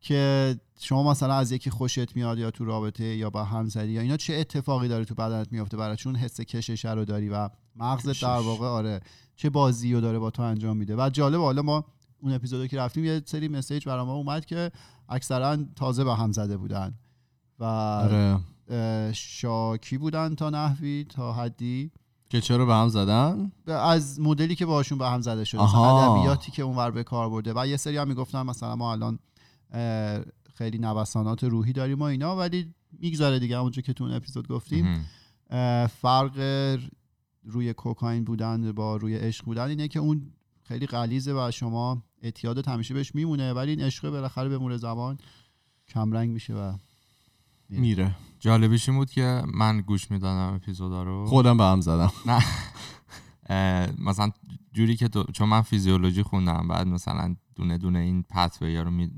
که 0.00 0.56
شما 0.80 1.10
مثلا 1.10 1.34
از 1.34 1.52
یکی 1.52 1.70
خوشت 1.70 2.16
میاد 2.16 2.38
یا 2.38 2.50
تو 2.50 2.64
رابطه 2.64 3.04
یا 3.04 3.30
با 3.30 3.44
همسری 3.44 3.92
یا 3.92 4.00
اینا 4.00 4.16
چه 4.16 4.34
اتفاقی 4.34 4.88
داره 4.88 5.04
تو 5.04 5.14
بدنت 5.14 5.52
میفته 5.52 5.76
برای 5.76 5.96
چون 5.96 6.16
حس 6.16 6.40
کشش 6.40 6.84
رو 6.84 7.04
داری 7.04 7.28
و 7.28 7.48
مغزت. 7.76 8.22
در 8.22 8.38
واقع 8.38 8.66
آره 8.66 9.00
چه 9.36 9.50
بازی 9.50 9.94
رو 9.94 10.00
داره 10.00 10.18
با 10.18 10.30
تو 10.30 10.42
انجام 10.42 10.76
میده. 10.76 10.96
و 10.96 11.10
جالب 11.10 11.40
حالا 11.40 11.62
ما 11.62 11.84
اون 12.20 12.32
اپیزودو 12.32 12.66
که 12.66 12.78
رفتیم 12.78 13.04
یه 13.04 13.22
سری 13.26 13.48
مسیج 13.48 13.84
برای 13.84 14.06
ما 14.06 14.14
اومد 14.14 14.44
که 14.44 14.72
اکثرا 15.08 15.56
تازه 15.76 16.04
به 16.04 16.14
هم 16.14 16.32
زده 16.32 16.56
بودن. 16.56 16.94
و 17.58 17.64
آره. 17.64 18.38
شاکی 19.14 19.98
بودن 19.98 20.34
تا 20.34 20.50
نحوی 20.50 21.06
تا 21.08 21.32
حدی. 21.32 21.90
که 22.30 22.40
چرا 22.40 22.66
به 22.66 22.74
هم 22.74 22.88
زدن؟ 22.88 23.52
از 23.66 24.20
مدلی 24.20 24.54
که 24.54 24.66
باشون 24.66 24.98
به 24.98 25.08
هم 25.08 25.20
زده 25.20 25.44
شده. 25.44 25.76
ادبیاتی 25.76 26.52
که 26.52 26.62
اونور 26.62 26.90
به 26.90 27.04
کار 27.04 27.30
برده. 27.30 27.52
و 27.56 27.66
یه 27.66 27.76
سری 27.76 27.96
هم 27.96 28.08
می‌گفتن 28.08 28.42
مثلا 28.42 28.76
ما 28.76 28.92
الان 28.92 29.18
خیلی 30.54 30.78
نوسانات 30.78 31.44
روحی 31.44 31.72
داریم 31.72 31.98
و 31.98 32.02
اینا 32.02 32.36
ولی 32.36 32.74
می‌گذاره 32.92 33.38
دیگه 33.38 33.58
اونجا 33.58 33.82
که 33.82 33.92
تو 33.92 34.04
اون 34.04 34.12
اپیزود 34.12 34.48
گفتیم. 34.48 35.06
فرق 35.88 36.38
روی 37.44 37.72
کوکائین 37.72 38.24
بودن 38.24 38.72
با 38.72 38.96
روی 38.96 39.16
عشق 39.16 39.44
بودن 39.44 39.68
اینه 39.68 39.88
که 39.88 39.98
اون 39.98 40.32
خیلی 40.62 40.86
غلیظه 40.86 41.32
و 41.32 41.50
شما 41.50 42.02
اعتیادت 42.22 42.68
همیشه 42.68 42.94
بهش 42.94 43.14
میمونه 43.14 43.52
ولی 43.52 43.70
این 43.70 43.80
عشق 43.80 44.10
بالاخره 44.10 44.48
به 44.48 44.58
مرور 44.58 44.76
زمان 44.76 45.18
کمرنگ 45.88 46.30
میشه 46.30 46.54
و 46.54 46.72
میره. 47.68 48.16
جالبیش 48.40 48.88
این 48.88 48.98
بود 48.98 49.10
که 49.10 49.42
من 49.54 49.80
گوش 49.80 50.10
می‌دادم 50.10 50.54
اپیزودا 50.54 51.02
رو. 51.02 51.26
خودم 51.26 51.56
به 51.56 51.64
هم 51.64 51.80
زدم. 51.80 52.12
نه. 52.26 52.44
مثلا 53.98 54.30
جوری 54.72 54.96
که 54.96 55.08
تو 55.08 55.24
چون 55.32 55.48
من 55.48 55.62
فیزیولوژی 55.62 56.22
خوندم 56.22 56.68
بعد 56.68 56.86
مثلا 56.86 57.36
دونه 57.56 57.78
دونه 57.78 57.98
این 57.98 58.22
پتویا 58.22 58.82
رو 58.82 58.90
می. 58.90 59.10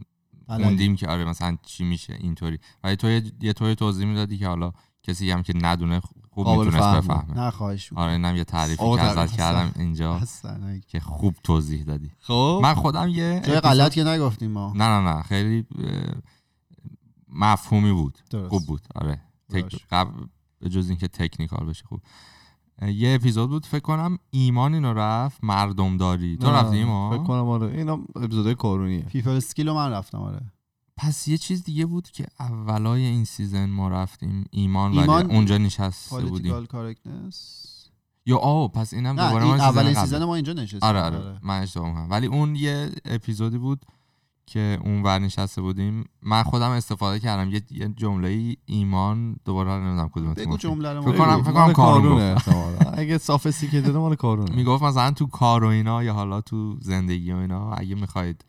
خوندیم 0.46 0.96
که 0.96 1.08
آره 1.08 1.24
مثلا 1.24 1.56
چی 1.62 1.84
میشه 1.84 2.16
اینطوری. 2.20 2.58
ولی 2.84 2.96
تو 2.96 3.08
یه, 3.42 3.52
طوری 3.52 3.74
توضیح 3.74 4.06
می‌دادی 4.06 4.38
که 4.38 4.48
حالا 4.48 4.72
کسی 5.02 5.30
هم 5.30 5.42
که 5.42 5.52
ندونه 5.56 6.00
خوب 6.30 6.48
می‌تونست 6.48 6.78
فهمه. 6.78 7.00
بفهمه. 7.00 7.34
نه 7.34 7.50
خواهش 7.50 7.92
آره 7.92 8.12
اینم 8.12 8.36
یه 8.36 8.44
تعریفی 8.44 8.76
که 8.96 9.00
ازت 9.00 9.36
کردم 9.36 9.72
اینجا 9.76 10.20
که 10.88 11.00
خوب 11.00 11.36
توضیح 11.42 11.82
دادی. 11.82 12.10
خب. 12.20 12.60
من 12.62 12.74
خودم 12.74 13.08
یه 13.08 13.42
جای 13.46 13.60
غلط 13.60 13.92
که 13.92 14.04
نگفتیم 14.04 14.50
ما؟ 14.50 14.72
نه 14.76 14.84
نه 14.84 15.14
نه. 15.14 15.22
خیلی 15.22 15.66
مفهومی 17.32 17.92
بود. 17.92 18.18
درست. 18.30 18.48
خوب 18.48 18.66
بود. 18.66 18.80
آره. 18.94 19.20
تک-. 19.52 19.84
قبل 19.90 20.26
به 20.58 20.68
جز 20.68 20.88
اینکه 20.88 21.08
technical 21.08 21.66
بشه 21.66 21.84
خوب. 21.84 22.00
یه 22.82 23.14
اپیزود 23.14 23.50
بود 23.50 23.66
فکر 23.66 23.80
کنم 23.80 24.18
ایمان 24.30 24.74
اینو 24.74 24.94
رفت 24.94 25.44
مردم 25.44 25.96
داری 25.96 26.36
تو 26.36 26.50
رفتی 26.50 26.76
ایمان؟ 26.76 27.16
فکر 27.16 27.26
کنم 27.26 27.48
آره. 27.48 27.66
اینا 27.66 27.98
اپیزودهای 28.16 28.54
کارونیه. 28.54 29.00
people 29.02 29.30
skill 29.30 29.68
رو 29.68 29.74
من 29.74 29.90
رفتم 29.90 30.18
آره. 30.18 30.40
پس 30.96 31.28
یه 31.28 31.38
چیز 31.38 31.64
دیگه 31.64 31.86
بود 31.86 32.10
که 32.10 32.26
اولای 32.40 33.02
این 33.04 33.24
season 33.24 33.70
ما 33.70 33.88
رفتیم 33.88 34.44
ایمان, 34.50 34.98
ایمان 34.98 35.26
ولی 35.26 35.34
اونجا 35.34 35.58
نشسته 35.58 36.22
بودیم. 36.22 36.66
یا 38.26 38.36
آه 38.38 38.68
پس 38.68 38.94
اینم 38.94 39.16
دوباره 39.16 39.44
این 39.44 39.56
ما 39.56 39.62
اولین. 39.62 39.94
season 39.94 40.24
ما 40.24 40.34
اینجا 40.34 40.52
نشستیم 40.52 40.80
آره 40.82 41.00
آره. 41.00 41.38
من 41.42 41.62
اشتباه 41.62 42.08
ولی 42.08 42.26
اون 42.26 42.56
یه 42.56 42.90
اپیزودی 43.04 43.58
بود 43.58 43.86
که 44.50 44.78
اون 44.84 45.02
ور 45.02 45.18
نشسته 45.18 45.62
بودیم 45.62 46.04
من 46.22 46.42
خودم 46.42 46.70
استفاده 46.70 47.20
کردم 47.20 47.50
یه, 47.50 47.62
یه 47.70 47.88
جمله 47.96 48.56
ایمان 48.66 49.36
دوباره 49.44 49.70
نمی‌دونم 49.70 50.08
کدوم 50.08 50.34
بگو 50.34 50.56
جمله 50.56 50.92
رو 50.92 51.02
فکر 51.02 51.18
کنم-. 51.18 51.42
فکر 51.42 51.52
کارون 51.52 51.72
کارونه 51.72 52.22
احتمالاً. 52.22 52.90
اگه 52.92 53.18
sophisticated 53.18 53.96
مال 53.96 54.14
کارونه 54.14 54.54
می‌گفت 54.60 54.82
مثلا 54.82 55.10
تو 55.10 55.26
کار 55.26 55.64
و 55.64 55.66
اینا 55.66 56.02
یا 56.04 56.14
حالا 56.14 56.40
تو 56.40 56.76
زندگی 56.80 57.32
و 57.32 57.36
اینا 57.36 57.72
اگه 57.72 57.94
می‌خواید 57.94 58.44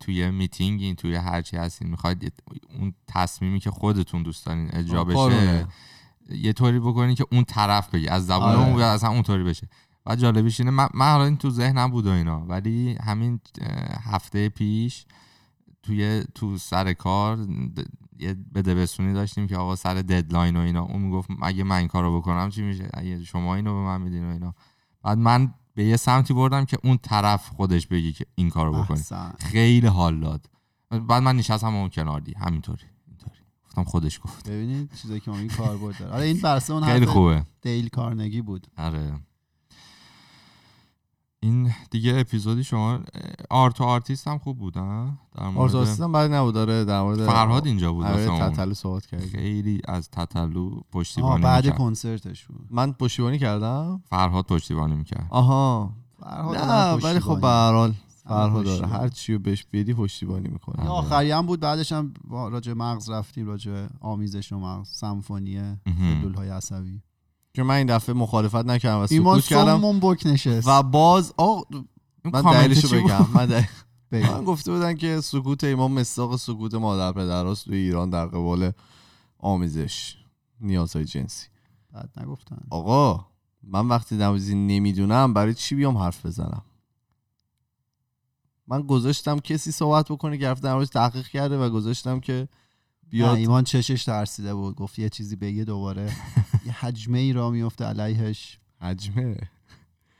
توی 0.00 0.30
میتینگین 0.30 0.94
توی 0.94 1.14
هرچی 1.14 1.56
هستین 1.56 1.88
می‌خواید 1.88 2.32
اون 2.78 2.94
تصمیمی 3.06 3.60
که 3.60 3.70
خودتون 3.70 4.22
دوست 4.22 4.46
دارین 4.46 4.68
اجرا 4.72 5.04
بشه. 5.04 5.66
یه 6.30 6.52
طوری 6.52 6.80
بکنین 6.80 7.14
که 7.14 7.26
اون 7.32 7.44
طرف 7.44 7.94
بگی 7.94 8.08
از 8.08 8.26
زبان 8.26 8.56
آره. 8.56 8.68
اون 8.68 8.82
اصلا 8.82 9.10
اون 9.10 9.22
طوری 9.22 9.44
بشه 9.44 9.68
و 10.08 10.16
جالبیش 10.16 10.60
اینه 10.60 10.70
من, 10.70 10.88
من 10.94 11.12
حالا 11.12 11.24
این 11.24 11.36
تو 11.36 11.50
ذهنم 11.50 11.90
بود 11.90 12.06
و 12.06 12.10
اینا 12.10 12.40
ولی 12.40 12.96
همین 13.02 13.40
هفته 14.04 14.48
پیش 14.48 15.06
توی 15.82 16.24
تو 16.34 16.58
سر 16.58 16.92
کار 16.92 17.46
یه 18.18 18.36
بدبستونی 18.54 19.12
داشتیم 19.12 19.46
که 19.46 19.56
آقا 19.56 19.76
سر 19.76 19.94
ددلاین 19.94 20.56
و 20.56 20.60
اینا 20.60 20.82
اون 20.82 21.02
می‌گفت 21.02 21.28
اگه 21.42 21.64
من 21.64 21.76
این 21.76 21.88
کارو 21.88 22.20
بکنم 22.20 22.50
چی 22.50 22.62
میشه؟ 22.62 22.88
اگه 22.94 23.24
شما 23.24 23.54
اینو 23.54 23.74
به 23.74 23.80
من 23.80 24.00
میدین 24.00 24.24
و 24.24 24.32
اینا. 24.32 24.54
بعد 25.02 25.18
من 25.18 25.54
به 25.74 25.84
یه 25.84 25.96
سمتی 25.96 26.34
بردم 26.34 26.64
که 26.64 26.78
اون 26.84 26.98
طرف 27.02 27.48
خودش 27.48 27.86
بگی 27.86 28.12
که 28.12 28.26
این 28.34 28.50
کارو 28.50 28.82
بکنی. 28.82 29.02
خیلی 29.38 29.86
حال 29.86 30.20
داد. 30.20 30.50
بعد 30.90 31.22
من 31.22 31.36
نشستم 31.36 31.74
اون 31.74 31.88
کنار 31.88 32.20
دی 32.20 32.34
همینطوری 32.34 32.84
گفتم 33.64 33.84
خودش 33.84 34.20
گفت. 34.24 34.48
ببینید 34.48 34.94
چیزایی 34.94 35.20
که 35.20 35.30
ما 35.30 35.38
این 35.38 35.48
کار 35.48 35.76
بود 35.76 35.98
داره. 35.98 36.12
آره 36.12 36.24
این 36.24 36.40
برسه 36.40 36.72
اون 36.72 36.84
خیلی 36.84 37.06
خوبه. 37.06 37.44
دیل 37.62 37.88
کارنگی 37.88 38.42
بود. 38.42 38.66
آره. 38.76 39.20
این 41.40 41.70
دیگه 41.90 42.18
اپیزودی 42.18 42.64
شما 42.64 43.00
آرت 43.50 43.80
و 43.80 43.84
آرتیست 43.84 44.28
هم 44.28 44.38
خوب 44.38 44.58
بودن 44.58 45.18
در 45.34 45.44
مورد 45.48 45.58
آرتاستم 45.76 46.12
بعد 46.12 46.32
نبود 46.34 46.54
داره 46.54 46.84
در 46.84 47.02
مورد 47.02 47.26
فرهاد 47.26 47.66
اینجا 47.66 47.92
بود 47.92 48.06
آره 48.06 48.26
واسه 48.26 48.42
اون. 48.44 48.52
تتلو 48.52 48.74
صحبت 48.74 49.06
کردی 49.06 49.26
خیلی 49.28 49.80
از 49.88 50.10
تتلو 50.10 50.70
آه 50.74 50.84
پشتیبانی 50.92 51.42
بعد 51.42 51.64
می‌کرد. 51.64 51.78
کنسرتش 51.78 52.46
بود. 52.46 52.66
من 52.70 52.92
پشتیبانی 52.92 53.38
کردم؟ 53.38 54.02
فرهاد 54.10 54.44
پشتیبانی 54.44 54.94
می‌کرد. 54.94 55.26
آها. 55.30 55.92
فرهاد 56.20 56.56
نه 56.56 56.92
ولی 56.92 57.20
خب. 57.20 57.40
به 57.40 57.46
هر 57.48 57.72
حال 57.72 57.94
فرهاد 58.24 58.64
داره. 58.64 58.86
هر 58.86 59.08
چی 59.08 59.32
رو 59.32 59.38
بهش 59.38 59.66
بدی 59.72 59.94
پشتیبانی 59.94 60.48
می‌کنه. 60.48 60.80
آره. 60.80 60.90
آخری 60.90 61.30
هم 61.30 61.46
بود 61.46 61.60
بعدش 61.60 61.92
هم 61.92 62.14
با- 62.24 62.48
راجع 62.48 62.72
مغز 62.72 63.10
رفتیم 63.10 63.46
راجع 63.46 63.86
آمیزش 64.00 64.52
و 64.52 64.58
مغز 64.58 64.88
سمفونی 64.88 65.56
های 66.36 66.48
عصبی. 66.48 67.00
که 67.58 67.62
من 67.64 67.74
این 67.74 67.86
دفعه 67.86 68.14
مخالفت 68.14 68.54
نکردم 68.66 68.98
و 69.00 69.06
ایمان 69.10 69.40
سکوت 69.40 69.50
کردم 69.50 69.80
سومون 69.80 70.00
بک 70.00 70.26
نشست. 70.26 70.68
و 70.68 70.82
باز 70.82 71.32
آه 71.36 71.64
من 72.24 72.42
دلیلشو؟ 72.42 72.88
بگم. 72.96 73.26
من 73.34 73.46
دلیل- 73.46 73.66
بگو. 74.12 74.32
من 74.32 74.44
گفته 74.44 74.72
بودن 74.72 74.94
که 74.94 75.20
سکوت 75.20 75.64
ایمان 75.64 75.90
مستاق 75.90 76.36
سکوت 76.36 76.74
مادر 76.74 77.12
پدراست 77.12 77.64
توی 77.64 77.76
ایران 77.76 78.10
در 78.10 78.26
قبال 78.26 78.72
آمیزش 79.38 80.16
نیازهای 80.60 81.04
جنسی. 81.04 81.46
بعد 81.92 82.10
نگفتن. 82.20 82.58
آقا 82.70 83.26
من 83.62 83.88
وقتی 83.88 84.16
نوزی 84.16 84.54
نمی‌دونم 84.54 85.34
برای 85.34 85.54
چی 85.54 85.74
بیام 85.74 85.98
حرف 85.98 86.26
بزنم؟ 86.26 86.62
من 88.66 88.82
گذاشتم 88.82 89.38
کسی 89.38 89.72
صحبت 89.72 90.08
بکنه 90.12 90.38
که 90.38 90.54
موردش 90.64 90.88
تحقیق 90.88 91.26
کرده 91.26 91.58
و 91.58 91.70
گذاشتم 91.70 92.20
که 92.20 92.48
بیاد. 93.10 93.36
ایمان 93.36 93.64
چشش 93.64 94.04
ترسیده 94.04 94.54
بود. 94.54 94.74
گفت 94.74 94.98
یه 94.98 95.08
چیزی 95.08 95.36
بگه 95.36 95.64
دوباره. 95.64 96.12
یه 96.66 96.72
حجمه 96.72 97.18
ای 97.18 97.32
را 97.32 97.50
میفته 97.50 97.84
علیهش. 97.84 98.58
حجمه. 98.80 99.34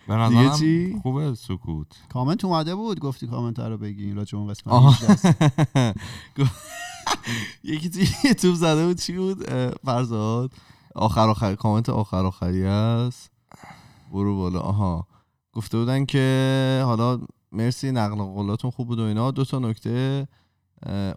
به 0.09 0.15
دیگه 0.29 0.41
نظرم 0.41 0.59
چی؟ 0.59 0.99
خوبه 1.03 1.35
سکوت. 1.35 1.87
کامنت 2.09 2.45
اومده 2.45 2.75
بود. 2.75 3.01
گفتی 3.01 3.27
کامنت 3.27 3.59
رو 3.59 3.79
بگین 3.79 4.17
راجع 4.17 4.31
به 4.31 4.39
اون 4.39 4.49
قسمت 4.51 4.75
آها. 4.75 4.91
18 4.91 5.13
است. 5.13 5.97
یکی 7.65 7.91
توی 7.91 8.09
یوتیوب 8.25 8.55
زده 8.55 8.87
بود. 8.87 8.97
چی 8.99 9.13
بود؟ 9.13 9.51
فرزاد. 9.85 10.53
آخر 10.95 11.29
آخر 11.29 11.55
کامنت 11.55 11.89
آخر 11.89 12.27
آخری 12.27 12.65
است. 12.65 13.31
برو 14.13 14.37
بالا. 14.37 14.61
آها. 14.61 15.07
گفته 15.53 15.79
بودن 15.79 16.05
که 16.05 16.83
حالا 16.85 17.21
مرسی 17.53 17.91
نقل 17.91 18.17
قولاتون 18.17 18.71
خوب 18.71 18.89
بود 18.89 18.99
و 18.99 19.03
اینا. 19.03 19.31
دو 19.31 19.45
تا 19.45 19.59
نکته. 19.59 20.29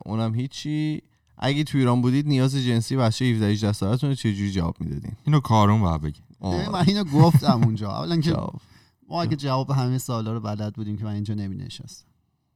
اونم 0.05 0.35
هیچی. 0.35 1.01
اگه 1.41 1.63
تو 1.63 1.77
ایران 1.77 2.01
بودید 2.01 2.27
نیاز 2.27 2.55
جنسی 2.55 2.95
بچه 2.95 3.25
17 3.25 3.45
18 3.45 3.71
سالتون 3.73 4.09
رو 4.09 4.15
چجوری 4.15 4.51
جواب 4.51 4.75
می‌دادین؟ 4.79 5.11
اینو 5.25 5.39
کارون 5.39 5.81
باید 5.81 6.01
بگی 6.01 6.21
من 6.41 6.83
اینو 6.87 7.03
گفتم 7.03 7.61
اونجا. 7.63 7.91
اولا 7.91 8.17
که 8.17 8.35
ما 9.09 9.21
اگه 9.21 9.35
جواب 9.35 9.71
همه 9.71 9.97
سوالا 9.97 10.33
رو 10.33 10.39
بلد 10.39 10.73
بودیم 10.73 10.97
که 10.97 11.03
من 11.05 11.13
اینجا 11.13 11.33
نمی 11.33 11.55
نشستم 11.55 12.05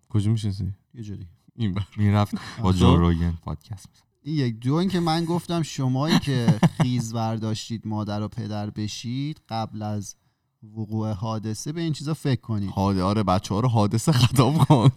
کجا 0.09 0.31
میشنسی 0.31 0.73
یه 0.93 1.03
جوری. 1.03 1.27
این 1.55 1.73
بر. 1.73 1.85
می‌رفت 1.97 2.35
با 2.61 2.69
آه. 2.69 2.75
جو 2.75 2.95
روگن 2.95 3.33
پادکست. 3.43 3.89
این 4.23 4.35
یک. 4.35 4.59
دو 4.59 4.73
این 4.73 4.89
که 4.89 4.99
من 4.99 5.25
گفتم 5.25 5.61
شمایی 5.61 6.19
که 6.19 6.59
خیز 6.81 7.13
برداشتید 7.13 7.87
مادر 7.87 8.21
و 8.21 8.27
پدر 8.27 8.69
بشید 8.69 9.41
قبل 9.49 9.81
از 9.81 10.15
وقوع 10.63 11.11
حادثه 11.11 11.71
به 11.71 11.81
این 11.81 11.93
چیزا 11.93 12.13
فکر 12.13 12.41
کنید. 12.41 12.69
حاده 12.69 13.03
آره 13.03 13.23
بچه 13.23 13.53
ها 13.53 13.59
رو 13.59 13.67
حادثه 13.67 14.11
خطاب 14.11 14.57
کن. 14.57 14.89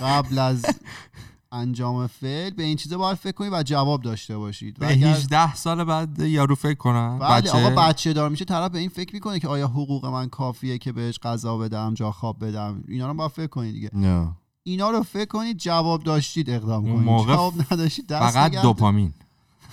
قبل 0.00 0.38
از 0.38 0.64
انجام 1.56 2.06
فعل 2.06 2.50
به 2.50 2.62
این 2.62 2.76
چیزا 2.76 2.98
باید 2.98 3.16
فکر 3.16 3.32
کنید 3.32 3.52
و 3.52 3.62
جواب 3.62 4.02
داشته 4.02 4.36
باشید. 4.36 4.76
و 4.76 4.86
به 4.86 4.92
اگر 4.92 5.06
18 5.06 5.54
سال 5.54 5.84
بعد 5.84 6.18
یارو 6.18 6.54
فکر 6.54 6.74
کنم 6.74 7.18
بله 7.18 7.36
بچه. 7.36 7.50
آقا 7.50 7.82
بچه 7.82 8.12
دار 8.12 8.30
میشه 8.30 8.44
طرف 8.44 8.70
به 8.70 8.78
این 8.78 8.88
فکر 8.88 9.14
می‌کنه 9.14 9.38
که 9.38 9.48
آیا 9.48 9.68
حقوق 9.68 10.06
من 10.06 10.28
کافیه 10.28 10.78
که 10.78 10.92
بهش 10.92 11.18
غذا 11.18 11.58
بدم 11.58 11.94
جا 11.94 12.12
خواب 12.12 12.44
بدم؟ 12.44 12.84
اینا 12.88 13.08
رو 13.08 13.14
باید 13.14 13.30
فکر 13.30 13.46
کنید 13.46 13.74
دیگه. 13.74 13.90
نه. 13.92 14.32
اینا 14.62 14.90
رو 14.90 15.02
فکر 15.02 15.24
کنید 15.24 15.56
جواب 15.56 16.02
داشتید 16.02 16.50
اقدام 16.50 16.84
کنید. 16.84 17.04
موقع 17.04 17.34
جواب 17.34 17.54
نداشتید 17.72 18.06
دست 18.06 18.36
فقط 18.36 18.50
نگه 18.50 18.62
دوپامین. 18.62 19.14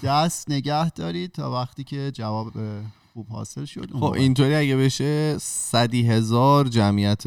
دست 0.03 0.51
نگه 0.51 0.89
دارید 0.89 1.31
تا 1.31 1.51
وقتی 1.51 1.83
که 1.83 2.11
جواب 2.11 2.53
خوب 3.13 3.27
حاصل 3.27 3.65
شد. 3.65 3.91
خب. 3.91 4.03
اینطوری 4.03 4.55
اگه 4.55 4.75
بشه 4.75 5.37
صدی 5.37 6.07
هزار 6.07 6.67
جمعیت 6.67 7.23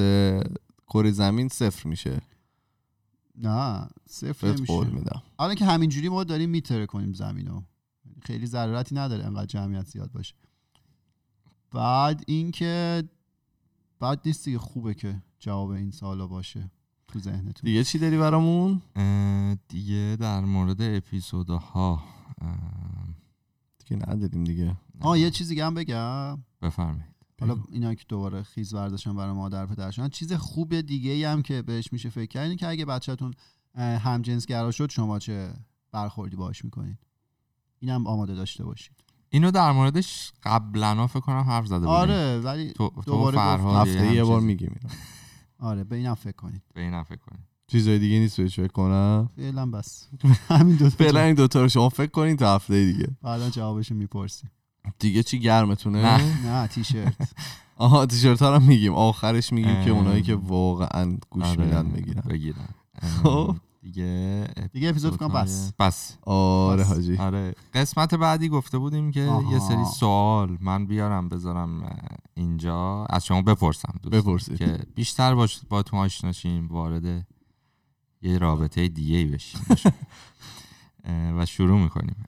کره 0.89 1.11
زمین 1.11 1.49
صفر 1.49 1.89
میشه. 1.89 2.21
نه 3.37 3.89
صفر 4.09 4.53
قول 4.53 4.87
نمیشه. 4.87 4.99
میدم. 4.99 5.23
حالا 5.39 5.55
که 5.55 5.65
همینجوری 5.65 6.09
ما 6.09 6.25
داریم 6.25 6.51
میتره 6.51 6.87
کنیم 6.87 7.13
زمینو. 7.13 7.63
خیلی 8.23 8.47
ضرورتی 8.47 8.95
نداره 8.95 9.25
انقدر 9.25 9.47
جمعیت 9.47 9.87
زیاد 9.87 10.13
باشه. 10.13 10.35
بعد 11.73 12.25
اینکه 12.27 13.05
بعد 14.01 14.21
نیست 14.27 14.45
دیگه 14.45 14.59
خوبه 14.59 14.95
که 14.95 15.23
جواب 15.39 15.71
این 15.71 15.91
سوالا 15.91 16.27
باشه 16.27 16.71
تو 17.09 17.19
ذهنتون. 17.19 17.61
دیگه 17.63 17.85
چی 17.85 17.99
داری 17.99 18.19
برامون؟ 18.19 18.83
دیگه 19.69 20.17
در 20.21 20.41
مورد 20.41 20.83
اپیزودها 20.83 22.03
دیگه 23.79 24.03
نداریم 24.09 24.45
دیگه. 24.45 24.77
آه 25.01 25.19
یه 25.19 25.31
چیزی 25.31 25.61
هم 25.61 25.75
بگم. 25.75 26.45
بفرمایید. 26.63 27.16
حالا 27.41 27.59
اینا 27.73 27.95
که 27.95 28.05
دوباره 28.09 28.43
خیز 28.43 28.75
برداشتن 28.75 29.17
برای 29.17 29.33
مادر 29.33 29.67
پدر 29.67 29.91
شدن 29.91 30.09
چیز 30.09 30.33
خوب 30.33 30.81
دیگه 30.81 31.11
ای 31.11 31.25
هم 31.25 31.43
که 31.43 31.63
بهش 31.63 31.93
میشه 31.93 32.09
فکر 32.09 32.27
کرد 32.27 32.43
اینه 32.43 32.57
که 32.57 32.69
اگه 32.69 32.85
بچهتون 32.85 33.35
هم 33.77 34.23
جنسگرا 34.23 34.71
شد 34.71 34.91
شما 34.91 35.19
چه 35.19 35.55
برخوردی 35.93 36.37
باش 36.37 36.65
می‌کنید؟ 36.65 36.99
اینم 37.79 38.07
آماده 38.07 38.35
داشته 38.35 38.65
باشید. 38.65 39.05
اینو 39.29 39.51
در 39.51 39.73
موردش 39.73 40.33
قبلا 40.43 41.07
فکر 41.07 41.21
کنم 41.21 41.41
حرف 41.41 41.67
زده 41.67 41.79
بودیم. 41.79 41.93
آره 41.93 42.39
ولی 42.39 42.73
تو, 42.73 42.93
دوباره 43.07 43.41
هفته 43.41 44.15
یه 44.15 44.25
بار 44.25 44.41
میگیم 44.41 44.81
آره 45.59 45.85
به 45.85 45.97
اینم 45.97 46.15
فکر 46.15 46.37
کنید. 46.37 46.63
به 46.75 46.81
اینم 46.81 47.03
فکر 47.03 47.21
کنید. 47.31 47.45
چیزای 47.67 47.99
دیگه 47.99 48.19
نیست 48.19 48.41
بهش 48.41 48.57
فکر 48.57 48.73
کنم. 48.73 49.31
فعلا 49.37 49.67
بس. 49.67 50.09
همین 50.49 50.77
دو 50.77 50.91
فعلا 50.91 51.13
تا 51.13 51.21
این 51.21 51.35
دوتا 51.35 51.63
رو 51.63 51.69
شما 51.69 51.89
فکر 51.89 52.11
کنین 52.11 52.37
تا 52.37 52.55
هفته 52.55 52.85
دیگه. 52.85 53.09
بعدا 53.23 53.51
جوابشو 53.51 53.95
می‌پرسیم. 53.95 54.51
دیگه 54.99 55.23
چی 55.23 55.39
گرمتونه 55.41 56.03
نه. 56.03 56.47
نه 56.47 56.67
تیشرت 56.67 57.15
آها 57.77 58.07
تیشرت 58.07 58.43
ها 58.43 58.55
رو 58.57 58.63
میگیم 58.63 58.95
آخرش 58.95 59.53
میگیم 59.53 59.85
که. 59.85 59.91
اونایی 59.91 60.23
که 60.23 60.35
واقعا 60.35 61.17
گوش 61.31 61.45
آره، 61.45 61.65
میدن 61.65 61.91
بگیرن 61.91 62.23
بگیرن 62.31 62.69
خب. 63.23 63.57
دیگه 63.83 64.49
دیگه 64.73 64.89
اپیزود 64.89 65.17
کنم 65.17 65.29
بس 65.29 65.73
بس 65.79 66.17
آره. 66.23 66.85
حاجی 66.85 67.17
آره 67.17 67.55
قسمت 67.75 68.15
بعدی 68.15 68.49
گفته 68.49 68.79
بودیم 68.79 69.11
که 69.11 69.25
آها. 69.25 69.53
یه 69.53 69.59
سری 69.59 69.85
سوال 69.85 70.59
من 70.61 70.87
بیارم 70.87 71.29
بذارم 71.29 71.97
اینجا 72.35 73.07
از 73.11 73.27
شما 73.27 73.43
بپرسم 73.43 73.95
دوست 74.03 74.17
بپرسید. 74.17 74.59
که 74.59 74.79
بیشتر 74.95 75.35
باش 75.35 75.61
با 75.69 75.83
تو 75.83 75.97
آشناشیم 75.97 76.69
وارد 76.69 77.27
یه 78.23 78.39
رابطه 78.39 78.89
دیگه 78.89 79.17
ای 79.17 79.25
بشیم 79.25 79.61
و 81.39 81.47
شروع 81.47 81.79
می‌کنیم. 81.81 82.25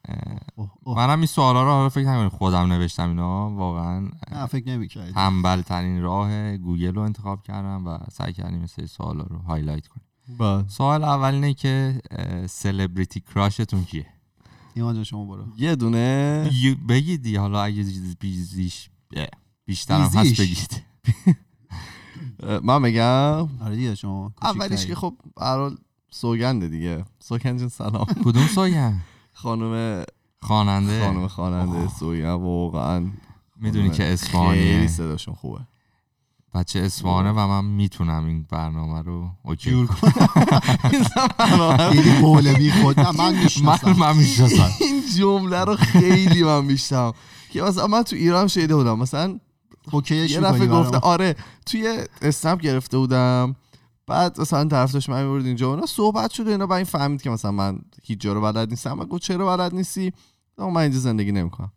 منم 0.87 1.19
این 1.19 1.27
سوالا 1.27 1.63
رو 1.63 1.71
حالا 1.71 1.89
فکر 1.89 2.09
نکنید 2.09 2.33
خودم 2.33 2.73
نوشتم 2.73 3.09
اینا 3.09 3.51
واقعا 3.51 4.01
نه 4.33 4.47
فکر 4.47 4.87
تنبل 5.15 5.63
ترین 5.63 6.03
راه 6.03 6.57
گوگل 6.57 6.95
رو 6.95 7.03
انتخاب 7.03 7.43
کردم 7.43 7.87
و 7.87 7.99
سعی 8.13 8.33
کردیم 8.33 8.61
مثل 8.61 8.87
سوالا 8.87 9.23
رو 9.23 9.39
highlight 9.39 9.87
کنیم 9.87 10.07
بله. 10.39 10.69
سوال 10.69 11.05
اول 11.05 11.35
اینه 11.35 11.55
که 11.55 12.01
سلبریتی 12.49 13.21
کراشتون 13.21 13.85
کیه 13.85 14.07
ایمان 14.75 14.95
جان 14.95 15.05
شما 15.05 15.25
برو 15.25 15.45
یه 15.59 15.77
دونه 15.77 16.51
بگید 16.89 17.37
حالا 17.37 17.63
اگه 17.63 17.85
بیزیش 18.21 18.91
بیشتر 19.67 19.95
هم 19.95 20.21
هست. 20.21 20.41
بگید 20.41 20.83
من 22.69 22.83
بگم 22.83 23.63
آره 23.63 23.77
دیگه 23.77 23.95
شما 23.95 24.33
اولیش. 24.43 24.87
که 24.87 24.95
خب 24.95 25.15
برحال 25.37 25.79
سوگنده 26.11 26.69
دیگه. 26.69 27.05
سوگن 27.19 27.57
جون 27.57 27.69
سلام. 27.69 28.05
کدوم 28.25 28.47
سوگن؟ 28.47 29.01
خانم 29.33 30.05
خواننده. 30.43 31.05
خانم 31.05 31.29
خواننده 31.29 31.89
سوگن 31.89 32.31
واقعا 32.31 33.07
می‌دونی 33.57 33.91
که 33.91 33.97
خیلی 33.97 34.13
اسفانیه 34.13 34.87
صداشون 34.87 35.35
خوبه. 35.35 35.61
بچه 36.55 36.81
اسفانه 36.81 37.31
و 37.31 37.47
من 37.47 37.65
می‌تونم 37.65 38.27
این 38.27 38.47
برنامه 38.51 39.03
رو. 39.03 39.31
اوکی. 39.43 39.71
جور 39.71 39.87
کن. 39.87 40.11
خیلی 41.91 42.11
حوله 42.11 42.55
بی 42.55 42.71
خود. 42.71 43.01
من 43.19 43.35
می‌شناسم. 43.43 43.93
من 43.93 44.17
می‌شناسم. 44.17 44.71
این 44.81 45.03
جمله 45.19 45.65
رو 45.65 45.77
خیلی 45.77 46.43
من 46.43 46.65
میشتم 46.65 47.13
که 47.51 47.63
مثلا 47.63 47.87
من 47.87 48.03
تو 48.03 48.17
ایران 48.17 48.47
شنیده 48.47 48.77
بودم. 48.77 48.99
مثلا 48.99 49.39
اوکیش 49.93 50.31
یه 50.31 50.41
دفعه 50.41 50.67
گفته؟ 50.67 50.97
آره 50.99 51.37
توی 51.67 51.99
اسنپ 52.23 52.61
گرفته 52.61 52.99
بودم. 52.99 53.57
بعد 54.09 54.41
مثلا 54.41 54.65
طرف 54.65 54.93
داشت 54.93 55.11
من 55.11 55.25
می‌برد 55.25 55.47
اینجا 55.47 55.69
و 55.69 55.75
اینا 55.75 55.87
صحبت 55.87 56.31
شده 56.31 56.51
اینا 56.51 56.67
بعد 56.67 56.77
این 56.77 56.85
فهمید 56.85 57.23
که 57.23 57.31
مثلا 57.31 57.51
من 57.51 57.79
هیچ 58.03 58.21
جا 58.21 58.33
رو 58.33 58.41
بلد 58.41 58.69
نیستم 58.69 59.01
و 59.01 59.05
گفت 59.05 59.23
چرا 59.23 59.57
بلد 59.57 59.75
نیستی 59.75 60.13
من 60.59 60.77
اینجا 60.77 60.99
زندگی 60.99 61.33
نمی‌کنم 61.33 61.73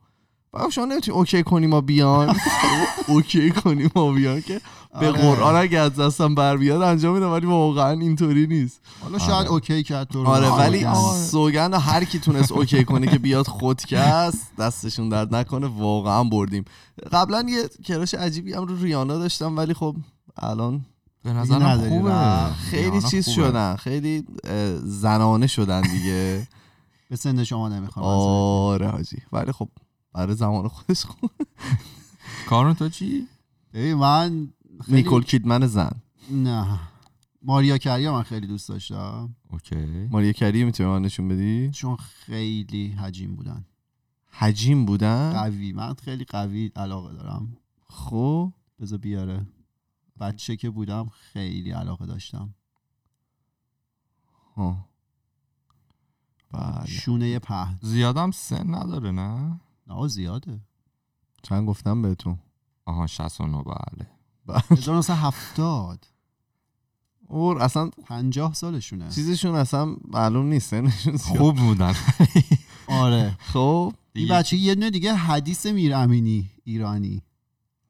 بعد 0.54 0.70
شما 0.70 0.86
نمی‌تونی 0.86 1.18
اوکی 1.18 1.44
کنی 1.44 1.68
ما 1.68 1.82
بیان 1.82 2.36
اوکی 3.08 3.52
کنی 3.52 3.90
ما 3.96 4.12
بیان 4.12 4.42
که 4.42 4.62
به 5.00 5.08
آره. 5.08 5.22
قرآن 5.22 5.56
اگه 5.56 5.80
از 5.80 5.96
دستم 5.96 6.36
بر 6.36 6.58
بیاد 6.58 6.82
انجام 6.82 7.14
میدم 7.14 7.32
ولی 7.32 7.46
واقعا 7.46 7.92
اینطوری 7.92 8.48
نیست 8.48 8.82
حالا 9.04 9.18
شاید 9.18 9.32
آره. 9.32 9.52
اوکی 9.52 9.84
کرد 9.84 10.08
تو. 10.08 10.26
آره 10.26 10.48
آره. 10.48 10.64
ولی. 10.64 10.86
سوگند 11.16 11.74
هر 11.74 12.04
کی 12.04 12.20
تونست 12.20 12.52
اوکی 12.52 12.84
کنه 12.84 13.08
که 13.08 13.20
بیاد 13.20 13.48
خودکست 13.48 14.56
دستشون 14.60 15.10
درد 15.10 15.36
نکنه 15.36 15.68
واقعا 15.68 16.24
بردیم 16.24 16.66
قبلا 17.12 17.46
یه 17.50 17.70
کراش 17.86 18.14
عجیبی 18.14 18.54
هم 18.54 18.64
رو 18.66 18.76
ریانا 18.76 19.18
داشتم 19.18 19.58
ولی 19.58 19.74
خب 19.74 19.96
الان 20.38 20.86
به 21.24 21.34
نظرم 21.34 21.90
خوبه. 21.90 22.54
خیلی 22.54 23.02
چیز 23.02 23.30
خوبه. 23.30 23.36
شدن. 23.48 23.76
خیلی 23.76 24.26
زنانه 24.84 25.48
شدن 25.48 25.82
دیگه. 25.82 26.48
به 27.10 27.16
سن 27.16 27.44
شما 27.44 27.70
نمی‌خوام 27.70 28.06
آره 28.06 28.88
حاجی. 28.90 29.18
ولی 29.32 29.52
خب 29.52 29.70
برای 30.14 30.36
زمان 30.36 30.68
خودش 30.68 31.06
خوب. 31.06 31.32
کارون 32.50 32.74
تو 32.74 32.90
چی؟ 32.90 33.28
ببین 33.74 33.94
من 33.94 34.48
خیلی 34.86 34.98
نیکول 34.98 35.24
کیدمن 35.24 35.68
زن. 35.68 35.92
نه. 36.32 36.80
ماریا 37.44 37.78
کریا 37.78 38.14
من 38.14 38.24
خیلی 38.24 38.48
دوست 38.48 38.70
داشتم. 38.70 39.36
اوکی. 39.52 40.08
ماریا 40.12 40.32
کری 40.32 40.64
می‌تونی 40.64 40.90
من 40.90 41.02
نشون 41.02 41.28
بدی؟ 41.28 41.72
چون 41.72 41.96
خیلی 41.96 42.88
حجیم 42.92 43.36
بودن. 43.36 43.66
حجیم 44.32 44.86
بودن؟ 44.86 45.34
قوی. 45.34 45.74
من 45.74 45.94
خیلی 45.94 46.24
قوی 46.24 46.72
علاقه 46.76 47.14
دارم. 47.14 47.58
خب. 47.88 48.52
بذار 48.80 48.98
بیاره. 49.00 49.46
بچه 50.22 50.56
که 50.56 50.70
بودم 50.70 51.10
خیلی 51.10 51.72
علاقه 51.72 52.06
داشتم. 52.06 52.54
ها. 54.56 54.86
بله. 56.52 56.86
شونه 56.86 57.40
پهن. 57.40 57.80
زیادم 57.82 58.32
سن 58.32 58.76
نداره 58.76 59.12
نه؟ 59.12 59.60
نه 59.88 60.08
زیاده. 60.08 60.60
چند 61.44 61.68
گفتم 61.68 62.02
بهتون؟ 62.02 62.40
آها 62.86 63.08
69 63.08 63.64
بله. 63.64 64.08
1970 64.72 66.08
اور 67.28 67.62
اصلا 67.62 67.90
50 67.90 68.54
سالشونه. 68.54 69.10
چیزشون 69.10 69.56
اصلا 69.56 69.96
معلوم 70.08 70.46
نیست 70.46 70.70
سنشون 70.70 71.16
زیاد. 71.16 71.38
خوب 71.38 71.56
بودن. 71.56 71.94
آره. 72.88 73.38
خب. 73.40 73.94
این 74.14 74.28
بچه 74.30 74.58
یه 74.58 74.76
دونه 74.76 74.90
دیگه 74.90 75.14
حدیث 75.14 75.66
میر 75.66 75.94
امینی 75.96 76.50
ایرانی. 76.64 77.24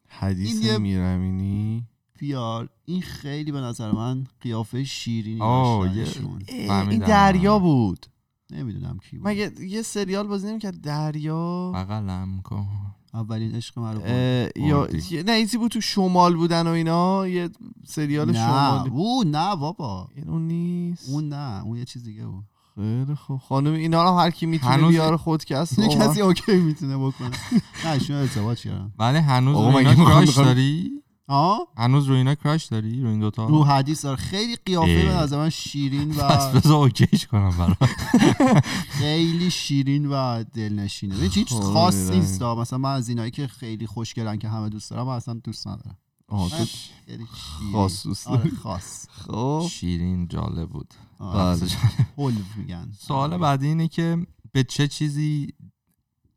حدیث 0.07 0.65
میرمینی 0.79 1.87
بیار. 2.21 2.69
این 2.85 3.01
خیلی 3.01 3.51
به 3.51 3.59
نظر 3.61 3.91
من 3.91 4.23
قیافه 4.41 4.83
شیرینی 4.83 5.41
آه، 5.41 5.97
یه-. 5.97 6.05
این. 6.47 6.99
دریا 6.99 7.59
بود. 7.59 8.05
نمی‌دونم 8.51 8.97
کی 9.09 9.17
بود. 9.17 9.27
مگه 9.27 9.51
یه 9.61 9.81
سریال 9.81 10.27
بازی 10.27 10.47
نمی‌کرد؟ 10.47 10.81
دریا؟ 10.81 11.71
بغلم 11.75 12.41
کن 12.43 12.67
اولین 13.13 13.55
عشق 13.55 13.79
من 13.79 13.93
رو 13.93 13.99
برد. 13.99 14.09
اه، 14.57 14.67
یا 14.67 14.87
نه 15.25 15.31
ایزی 15.31 15.57
بود 15.57 15.71
تو 15.71 15.81
شمال 15.81 16.35
بودن 16.35 16.67
و 16.67 16.69
اینا؟ 16.69 17.27
یه 17.27 17.49
سریال 17.85 18.31
نه 18.31 18.33
شمالی 18.33 18.89
او 18.89 19.23
نه 19.23 19.55
بابا. 19.55 20.07
این 20.15 20.29
اون 20.29 20.47
نیست. 20.47 21.09
اون 21.09 21.29
نه 21.29 21.63
اون 21.63 21.77
یه 21.77 21.85
چیز 21.85 22.03
دیگه 22.03 22.25
بود. 22.25 22.43
خیلی 22.75 23.15
خوب. 23.15 23.39
خانم 23.39 23.73
اینا 23.73 24.03
رو 24.03 24.17
هر 24.17 24.31
کی 24.31 24.45
می‌تونه 24.45 24.71
هنوز- 24.73 24.89
بیاره 24.91 25.17
خودکست 25.17 25.79
یه. 25.79 25.87
کسی 25.97 26.21
اوکی 26.21 26.55
می‌تونه 26.55 26.97
بکنه. 26.97 27.31
نه 27.85 27.91
ایشون 27.91 28.15
ازدواج 28.15 28.61
کردن. 28.61 28.91
ولی 28.99 29.17
هنوز 29.17 29.55
آقا 29.55 29.77
اینا 29.77 29.91
مگه 29.91 30.03
کراش 30.05 30.37
داری؟ 30.37 30.91
آه 31.27 31.67
هنوز 31.77 32.07
رو 32.07 32.15
اینا 32.15 32.35
کراش 32.35 32.65
داری؟ 32.65 33.01
رو 33.01 33.09
این 33.09 33.19
دوتا؟ 33.19 33.45
رو 33.45 33.63
حدیث 33.63 34.05
داره 34.05 34.15
خیلی 34.15 34.55
قیافه 34.65 35.05
به. 35.05 35.13
نظر 35.13 35.37
من 35.37 35.49
شیرین 35.49 36.13
پس 36.13 36.55
و 36.55 36.59
بذار 36.59 36.73
اوکیش 36.73 37.27
کنم 37.27 37.57
برات 37.57 37.89
خیلی 39.01 39.51
شیرین 39.51 40.05
و 40.05 40.43
دلنشینه 40.43 41.15
هیچ 41.15 41.37
هیچ 41.37 41.53
خب، 41.53 41.59
خاص. 41.59 42.11
نیست 42.11 42.41
آه. 42.41 42.59
مثلا 42.59 42.79
من 42.79 42.93
از 42.93 43.09
اینایی 43.09 43.31
که 43.31 43.47
خیلی 43.47 43.87
خوشگلن 43.87 44.37
که 44.37 44.49
همه 44.49 44.69
دوست 44.69 44.91
دارم 44.91 45.07
من 45.07 45.13
اصلا 45.13 45.33
دوست 45.33 45.67
ندارم 45.67 45.97
شیرین. 46.65 47.27
خاص 47.71 48.03
دوست 48.03 48.27
آره. 48.27 48.49
خاص 48.49 49.07
خب 49.09 49.67
شیرین 49.71 50.27
جالب 50.27 50.69
بود. 50.69 50.93
بله. 51.19 51.67
میگن 52.57 52.91
سوال 52.99 53.37
بعدی 53.37 53.67
اینه 53.67 53.87
که 53.87 54.27
به 54.51 54.63
چه 54.63 54.87
چیزی 54.87 55.53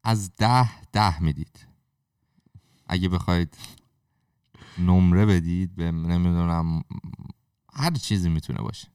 از 0.04 0.30
ده 0.36 0.86
ده 0.92 1.22
می‌دید 1.22 1.66
اگه 2.86 3.08
بخواید 3.08 3.56
نمره 4.78 5.26
بدید 5.26 5.74
به 5.74 5.90
نمی‌دونم 5.90 6.82
هر 7.72 7.90
چیزی 7.90 8.28
می‌تونه 8.28 8.58
باشه. 8.58 8.88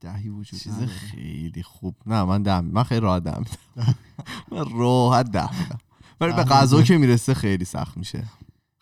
دهی 0.00 0.28
وجود 0.28 0.60
چیز 0.60 0.72
نداره. 0.72 0.88
خیلی 0.88 1.62
خوب. 1.62 1.96
نه 2.06 2.24
من 2.24 2.42
دم 2.42 2.64
من 2.64 2.82
خیلی 2.82 3.00
راحت 3.00 3.22
دم 3.22 3.44
من 4.52 4.78
راحت 4.78 5.30
دم 5.30 5.50
میدم. 5.60 5.78
ولی 6.20 6.32
به. 6.32 6.44
غذا 6.44 6.82
که 6.82 6.98
می‌رسه 6.98 7.34
خیلی 7.34 7.64
سخت 7.64 7.96
میشه. 7.96 8.24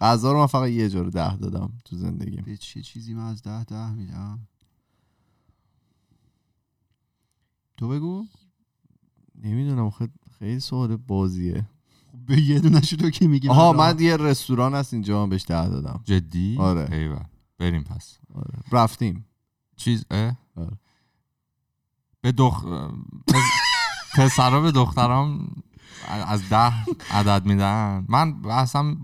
غذا 0.01 0.33
رو 0.33 0.39
من 0.41 0.47
فقط 0.47 0.69
یه 0.69 0.91
جور 0.91 1.11
ده 1.11 1.37
دادم 1.37 1.73
تو 1.85 1.97
زندگیم. 1.97 2.45
به 2.45 2.57
چه 2.57 2.83
چیزی 2.83 3.15
من 3.15 3.25
از 3.25 3.43
ده 3.43 3.65
ده 3.65 3.93
میدم؟ 3.93 4.49
تو 7.77 7.89
بگو. 7.89 8.27
نمی‌دونم 9.35 9.91
خیلی 10.39 10.61
سوال 10.61 10.97
بازیه. 10.97 11.67
خب 12.15 12.27
به 12.27 12.41
یه 12.41 12.59
دونه 12.59 12.81
تو 12.81 13.11
که 13.11 13.29
میگی 13.29 13.49
آها 13.49 13.73
من 13.73 14.01
یه 14.01 14.17
رستوران 14.17 14.75
هست 14.75 14.95
اینجا 14.95 15.23
من 15.23 15.31
بهش 15.31 15.45
ده 15.49 15.69
دادم 15.69 16.01
جدی 16.05 16.57
آره. 16.59 16.93
ایول 16.93 17.25
بریم 17.59 17.83
پس 17.83 18.19
آره. 18.35 18.55
رفتیم 18.73 19.27
چیز 19.77 20.05
اه؟ 20.11 20.37
آره. 20.57 20.79
به 22.21 22.33
دخ 22.33 22.65
پس- 23.27 23.43
پسرا 24.15 24.61
به 24.61 24.73
دخترام 24.73 25.49
از 26.09 26.49
ده 26.49 26.73
عدد 27.11 27.47
میدن 27.47 28.05
من 28.09 28.35
اصلا 28.51 28.97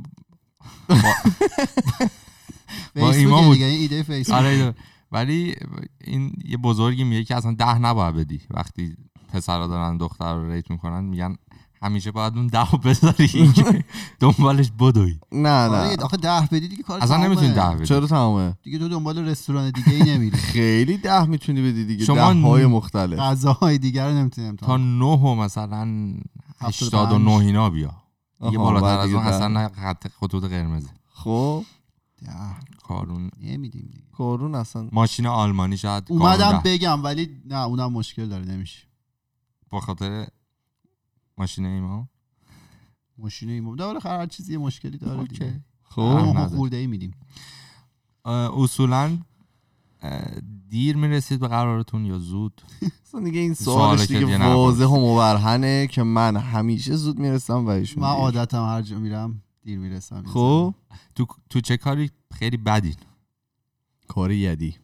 با... 2.95 3.11
ایمان 3.13 3.53
دیگه 3.53 3.67
این 3.67 3.81
ایده 3.81 4.35
آره 4.35 4.49
ایده. 4.49 4.75
ولی 5.13 5.55
این 6.01 6.33
یه 6.45 6.57
بزرگی 6.57 7.05
میگه 7.05 7.25
که 7.25 7.37
اصلا 7.37 7.53
ده 7.53 7.79
نباید 7.79 8.15
بدی 8.15 8.41
وقتی 8.51 8.97
پسرا 9.29 9.67
دارن 9.67 9.97
دختر 9.97 10.35
رو 10.35 10.53
ریت 10.53 10.71
می‌کنن 10.71 11.05
میگن 11.05 11.37
همیشه 11.83 12.11
باید 12.11 12.37
اون 12.37 12.47
ده 12.47 12.65
بذاری 12.85 13.53
دنبالش 14.21 14.71
بدوی. 14.81 15.19
نه 15.33 15.69
نه. 15.69 15.97
آخه 16.03 16.17
ده 16.17 16.41
بدی 16.53 16.69
دیگه 16.69 16.83
کار 16.83 17.01
اصلا. 17.01 17.17
نمی‌تونی 17.17 17.53
ده 17.53 17.71
بدی. 17.75 17.87
چرا 17.87 18.07
تمامه 18.07 18.55
دیگه 18.63 18.79
تو 18.79 18.89
دنبال 18.89 19.19
رستوران 19.19 19.71
دیگه 19.71 19.93
ای 19.93 20.03
نمیری. 20.03 20.37
خیلی 20.53 20.97
ده 20.97 21.25
می‌تونی 21.25 21.63
بدی 21.63 21.85
دیگه. 21.85 22.05
شما 22.05 22.33
ده 22.33 22.41
های 22.41 22.67
مختلف. 22.67 23.19
غذاهای 23.19 23.79
دیگر 23.79 24.09
رو 24.09 24.15
نمی‌تونی 24.15 24.57
تا 24.57 24.77
نه 24.77 25.35
مثلا 25.35 26.15
هفتاد 26.61 26.95
و 26.95 26.97
89 26.97 27.31
پنج. 27.31 27.43
اینا 27.47 27.71
بیا. 27.71 27.91
دیگه 28.43 28.59
آها، 28.59 28.71
بالاتر 28.73 28.99
از 28.99 29.07
دیگه 29.07 29.19
اون. 29.19 29.27
اصلا 29.27 29.49
نه 29.49 29.69
خط 29.69 30.07
خطوط 30.21 30.45
قرمزه. 30.45 30.89
خب. 31.13 31.65
ده. 32.23 32.33
کارون. 32.89 33.31
نمیدیم 33.43 33.89
دیگه. 33.93 34.05
کارون 34.17 34.55
اصلا. 34.55 34.89
ماشین 34.93 35.27
آلمانی 35.27 35.77
شاید 35.77 36.05
اومدم. 36.09 36.61
بگم 36.65 37.05
ولی 37.05 37.29
نه 37.45 37.57
اونم 37.65 37.93
مشکل 37.93 38.29
داره 38.29 38.45
نمیشه. 38.45 38.79
با 39.71 39.81
خاطر 39.81 40.27
ماشین 41.41 41.67
ایما 41.67 42.09
ماشین 43.19 43.49
این 43.49 43.75
داره 43.75 44.01
هر 44.05 44.27
چیزی 44.27 44.57
مشکلی 44.57 44.99
داره 44.99 45.25
دیگه. 45.25 45.61
خب. 45.83 46.47
خورده 46.47 46.77
ای 46.77 46.87
میدیم. 46.87 47.15
اصولا 48.25 49.19
دیر 50.69 50.97
می‌رسید 50.97 51.41
به 51.41 51.49
قرارتون 51.49 52.05
یا 52.05 52.19
زود؟ 52.19 52.63
اصلا 53.07 53.21
دیگه 53.21 53.41
این 53.41 53.55
سوالش 53.55 54.07
که 54.07 54.19
دیگه. 54.19 54.39
واضح 54.39 54.85
و 54.85 55.13
مبرهنه 55.13 55.87
که 55.87 56.03
من 56.03 56.37
همیشه 56.37 56.97
زود 56.97 57.19
می‌رسم 57.19 57.67
و 57.67 57.69
ایشون 57.69 58.03
من. 58.03 58.09
عادتم 58.09 58.65
هر 58.65 58.83
جا 58.83 58.99
میرم 58.99 59.43
دیر 59.63 59.79
می‌رسم. 59.79 60.23
خب. 60.27 60.75
تو 61.15 61.27
تو 61.51 61.61
چه 61.61 61.77
کاری 61.77 62.11
خیلی 62.35 62.57
بدین 62.57 62.97
کاری 64.09 64.37
یدی. 64.37 64.77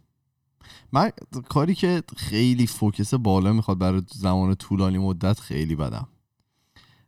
من 0.93 1.11
کاری 1.49 1.75
که 1.75 2.03
خیلی 2.17 2.67
focus 2.67 3.14
بالا 3.15 3.53
می‌خواد 3.53 3.79
برای 3.79 4.03
زمان 4.13 4.55
طولانی 4.55 4.99
مدت 4.99 5.41
خیلی 5.41 5.77
بدم. 5.77 6.09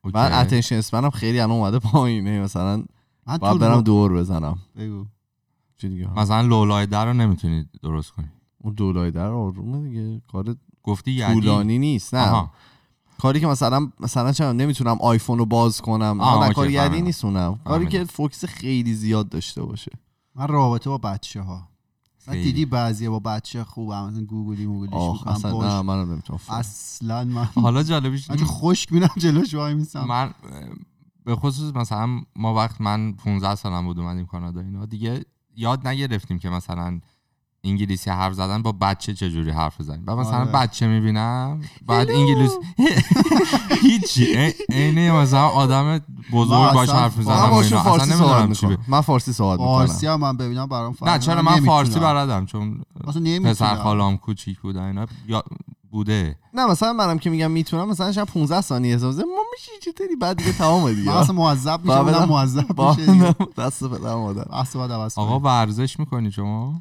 من. 0.05 0.33
attention 0.33 0.77
span 0.77 1.04
م 1.04 1.11
خیلی 1.11 1.41
الان 1.41 1.57
اومده 1.57 1.79
پایینه 1.79 2.41
مثلا 2.41 2.85
من 3.27 3.37
باید 3.37 3.59
برم 3.59 3.81
دور 3.81 4.13
بزنم 4.13 4.59
بگو 4.77 5.07
چی 5.77 5.89
دیگه 5.89 6.19
مثلا 6.19 6.41
لولای 6.41 6.87
در 6.87 7.07
رو 7.07 7.13
نمی‌تونید 7.13 7.69
درست 7.83 8.11
کنی 8.11 8.29
اون 8.59 8.75
دولای 8.75 9.11
در 9.11 9.27
آرومه 9.27 9.89
دیگه 9.89 10.23
کار 10.33 10.57
گفتی 10.83 11.11
یدی 11.11 11.33
طولانی 11.33 11.79
نیست 11.79 12.15
نه 12.15 12.31
آها. 12.31 12.51
کاری 13.21 13.41
که 13.41 13.47
مثلا 13.47 13.91
مثلا 14.01 14.33
چه 14.33 14.53
نمی‌تونم 14.53 14.97
آیفون 15.01 15.39
رو 15.39 15.47
باز 15.47 15.81
کنم 15.81 16.21
آه، 16.21 16.53
کاری 16.53 16.73
یدی 16.73 16.79
فهمیدم. 16.79 17.05
نیست 17.05 17.25
اونم 17.25 17.59
کاری. 17.65 17.87
که 17.87 18.05
فوکس 18.05 18.45
خیلی 18.45 18.95
زیاد 18.95 19.29
داشته 19.29 19.63
باشه 19.63 19.93
من 20.35 20.49
رابطه 20.49 20.91
با 20.91 20.99
بچه 20.99 21.43
ها. 21.43 21.69
دیدی 22.33 22.65
بعضی 22.65 23.09
با 23.09 23.19
بچه 23.19 23.65
خوبم 23.65 24.07
مثلا 24.09 24.25
گوگلی 24.25 24.67
موگلیش 24.67 24.93
می‌کنم 25.13 25.33
اصلا 25.33 25.53
باش. 25.53 25.73
نه 25.73 25.83
منم 25.83 26.13
نمی‌تونم. 26.13 26.41
اصلا 26.49 27.25
من 27.25 27.45
حالا 27.45 27.83
جالبیش 27.83 28.31
من 28.31 28.37
خشک 28.37 28.93
میرم 28.93 29.11
جلوش 29.17 29.55
وای 29.55 29.75
میسم 29.75 30.05
من 30.05 30.35
به 31.25 31.37
خصوص 31.37 31.75
مثلا 31.77 32.21
ما 32.37 32.55
وقت 32.55 32.81
من 32.81 33.13
15 33.13 33.55
سالم 33.55 33.87
بود 33.87 33.99
اومدیم 33.99 34.27
کانادا 34.27 34.61
اینا. 34.61 34.87
دیگه 34.87 35.25
یاد 35.57 35.89
نگرفتیم 35.89 36.39
که 36.39 36.51
مثلا 36.51 37.01
انگلیسی 37.65 38.11
حرف 38.11 38.33
زدن 38.33 38.63
با 38.63 38.73
بچه 38.73 39.15
چجوری 39.15 39.51
حرف 39.51 39.81
بزنیم 39.81 40.05
و 40.07 40.17
مثلا 40.17 40.39
آره. 40.39 40.53
بچه 40.53 40.87
می‌بینم 40.87 41.61
بعد 41.87 42.11
انگلیس 42.11 42.51
هیچی 43.83 44.35
عین 44.71 45.11
مثلا 45.13 45.47
آدم 45.49 46.01
بزرگ 46.33 46.73
باش 46.73 46.89
اصلا 46.89 47.01
حرف 47.01 47.13
من 47.13 47.19
می‌زنم. 47.19 47.37
فارسی 47.51 47.75
اصلا 47.75 47.93
صحبت 47.95 48.09
نمی‌دونم 48.09 48.53
چی 48.53 48.67
به- 48.67 48.79
من 48.89 49.01
فارسی 49.01 49.33
صحبت 49.33 49.59
فارسی 49.59 49.93
می‌کنم 49.95 50.13
هم 50.13 50.21
من 50.21 50.37
ببینم 50.37 50.67
برام 50.67 50.93
فرق 50.93 51.09
نه 51.09 51.19
چرا 51.19 51.43
من 51.43 51.61
فارسی 51.61 52.01
بلدم 52.01 52.47
چون 52.47 52.83
پسر 53.45 53.75
خالام 53.77 54.17
کوچیک 54.17 54.61
بودن 54.61 54.83
اینا 54.83 55.07
یا 55.29 55.43
بوده. 55.91 56.37
نه 56.55 56.67
مثلا 56.67 56.93
منم 56.93 57.19
که 57.19 57.31
میگم 57.31 57.51
می‌تونم 57.51 57.89
مثلا 57.89 58.13
شاید 58.13 58.29
15 58.29 58.61
ثانیه 58.61 58.95
حساب 58.97 59.15
ما 59.15 59.25
میشه 59.53 59.71
چطوری 59.93 60.17
بعد 60.17 60.37
دیگه 60.37 60.53
تمام 60.53 60.93
دیگه. 60.93 61.17
اصلا 61.17 61.35
معذب 61.37 61.91
اونم 61.91 62.05
بدم- 62.05 62.29
معذب 62.29 62.83
میشه. 62.83 63.35
دست 63.59 63.85
بحث 63.85 64.77
باید 64.77 64.93
عوض 64.93 65.19
آقا. 65.19 65.41
ورزش 65.41 65.99
می‌کنی 66.01 66.31
شما؟ 66.33 66.79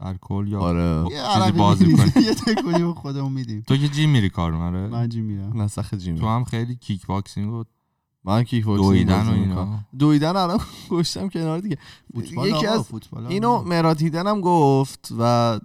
در 0.00 0.16
کل 0.20 0.48
یا 0.48 0.60
آره. 0.60 1.02
یه 1.02 1.04
چیزی 1.08 1.20
عربی 1.20 1.58
بازی 1.58 1.84
می‌ریزیم، 1.84 2.10
کنی. 2.10 2.24
یه 2.28 2.34
تکونی 2.34 2.84
به 2.84 2.92
خودمون 2.94 3.32
میدیم. 3.32 3.64
تو 3.66 3.76
که 3.76 3.88
جیم 3.88 4.10
میری 4.10 4.30
کار 4.30 4.54
آره 4.54 4.86
من 4.86 5.08
جیم 5.08 5.24
میرم. 5.24 5.62
نسخ 5.62 5.94
جیمی 5.94 6.20
تو 6.20 6.26
هم 6.28 6.44
خیلی 6.44 6.76
کیک 6.76 7.06
باکسینگ 7.06 7.52
و 7.52 7.64
من 8.24 8.42
کیک 8.42 8.64
باکسینگ 8.64 8.88
دویدن 8.88 9.26
و 9.28 9.32
اینا. 9.32 9.78
دویدن 9.98 10.36
الان 10.36 10.60
گشتم 10.90 11.28
کنار 11.28 11.58
دیگه. 11.58 11.78
فوتبال 12.14 12.48
یکی 12.48 12.66
از 12.66 12.82
فوتبال 12.82 13.26
اینو. 13.26 13.62
مراد 13.62 14.02
هیدنم 14.02 14.40
گفت 14.40 15.08
و 15.18 15.58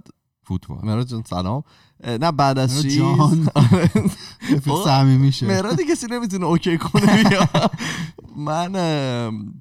فوتبال. 0.44 0.80
مراد 0.84 1.08
جان 1.08 1.24
سلام. 1.30 1.64
نه 2.08 2.32
بعد 2.32 2.60
از 2.60 2.72
مراد 2.72 2.84
چیز 2.84 2.98
جان. 2.98 3.50
رفیق 4.56 4.84
صمیمی 4.86 5.18
میشه. 5.18 5.48
مرادی 5.48 5.84
کسی 5.86 6.08
نمی‌تونه 6.08 6.46
اوکی 6.46 6.78
کنه 6.78 7.24
بیا. 7.24 7.50
من 8.38 8.72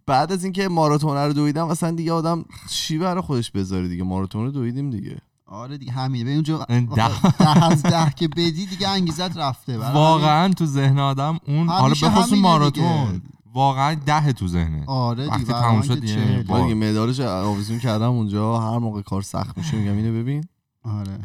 بعد 0.06 0.32
از 0.32 0.44
اینکه 0.44 0.68
ماراتون 0.68 1.16
رو 1.16 1.32
دویدم 1.32 1.68
اصلا 1.68 1.90
دیگه 1.90 2.12
آدم 2.12 2.44
چی 2.68 2.98
برای 2.98 3.22
خودش 3.22 3.50
بذاره 3.50 3.88
دیگه. 3.88 4.04
ماراتون 4.04 4.44
رو 4.44 4.50
دویدیم 4.50 4.90
دیگه. 4.90 5.18
آره 5.46 5.78
دیگه 5.78 5.92
همینه. 5.92 6.24
به 6.24 6.34
اونجا 6.34 6.66
ده. 6.68 7.30
ده 7.38 7.64
از 7.64 7.82
ده 7.82 8.10
که 8.16 8.28
بدی 8.28 8.66
دیگه 8.66 8.88
انگیزت 8.88 9.36
رفته. 9.36 9.78
واقعا 9.78 10.52
تو 10.52 10.66
ذهن 10.66 10.98
آدم 10.98 11.38
اون 11.46 11.68
حالا 11.68 11.86
همیشه 11.86 12.08
به 12.08 12.14
خصوص 12.14 12.28
همینه 12.28 12.42
ماراتون. 12.42 13.22
واقعا 13.54 13.94
ده 13.94 14.32
تو 14.32 14.48
ذهنه. 14.48 14.84
آره 14.86 15.26
وقتی 15.26 15.44
دیگه 15.44 15.52
تموم 15.52 15.82
شد 15.82 16.00
دیگه 16.00 16.44
مدارش 16.74 17.20
آویزون 17.20 17.78
کردم 17.78 18.10
اونجا. 18.10 18.58
هر 18.58 18.78
موقع 18.78 19.02
کار 19.02 19.22
سخت 19.22 19.58
میشه 19.58 19.76
میگم 19.76 19.96
اینو 19.96 20.20
ببین. 20.20 20.44
آره. 20.84 21.18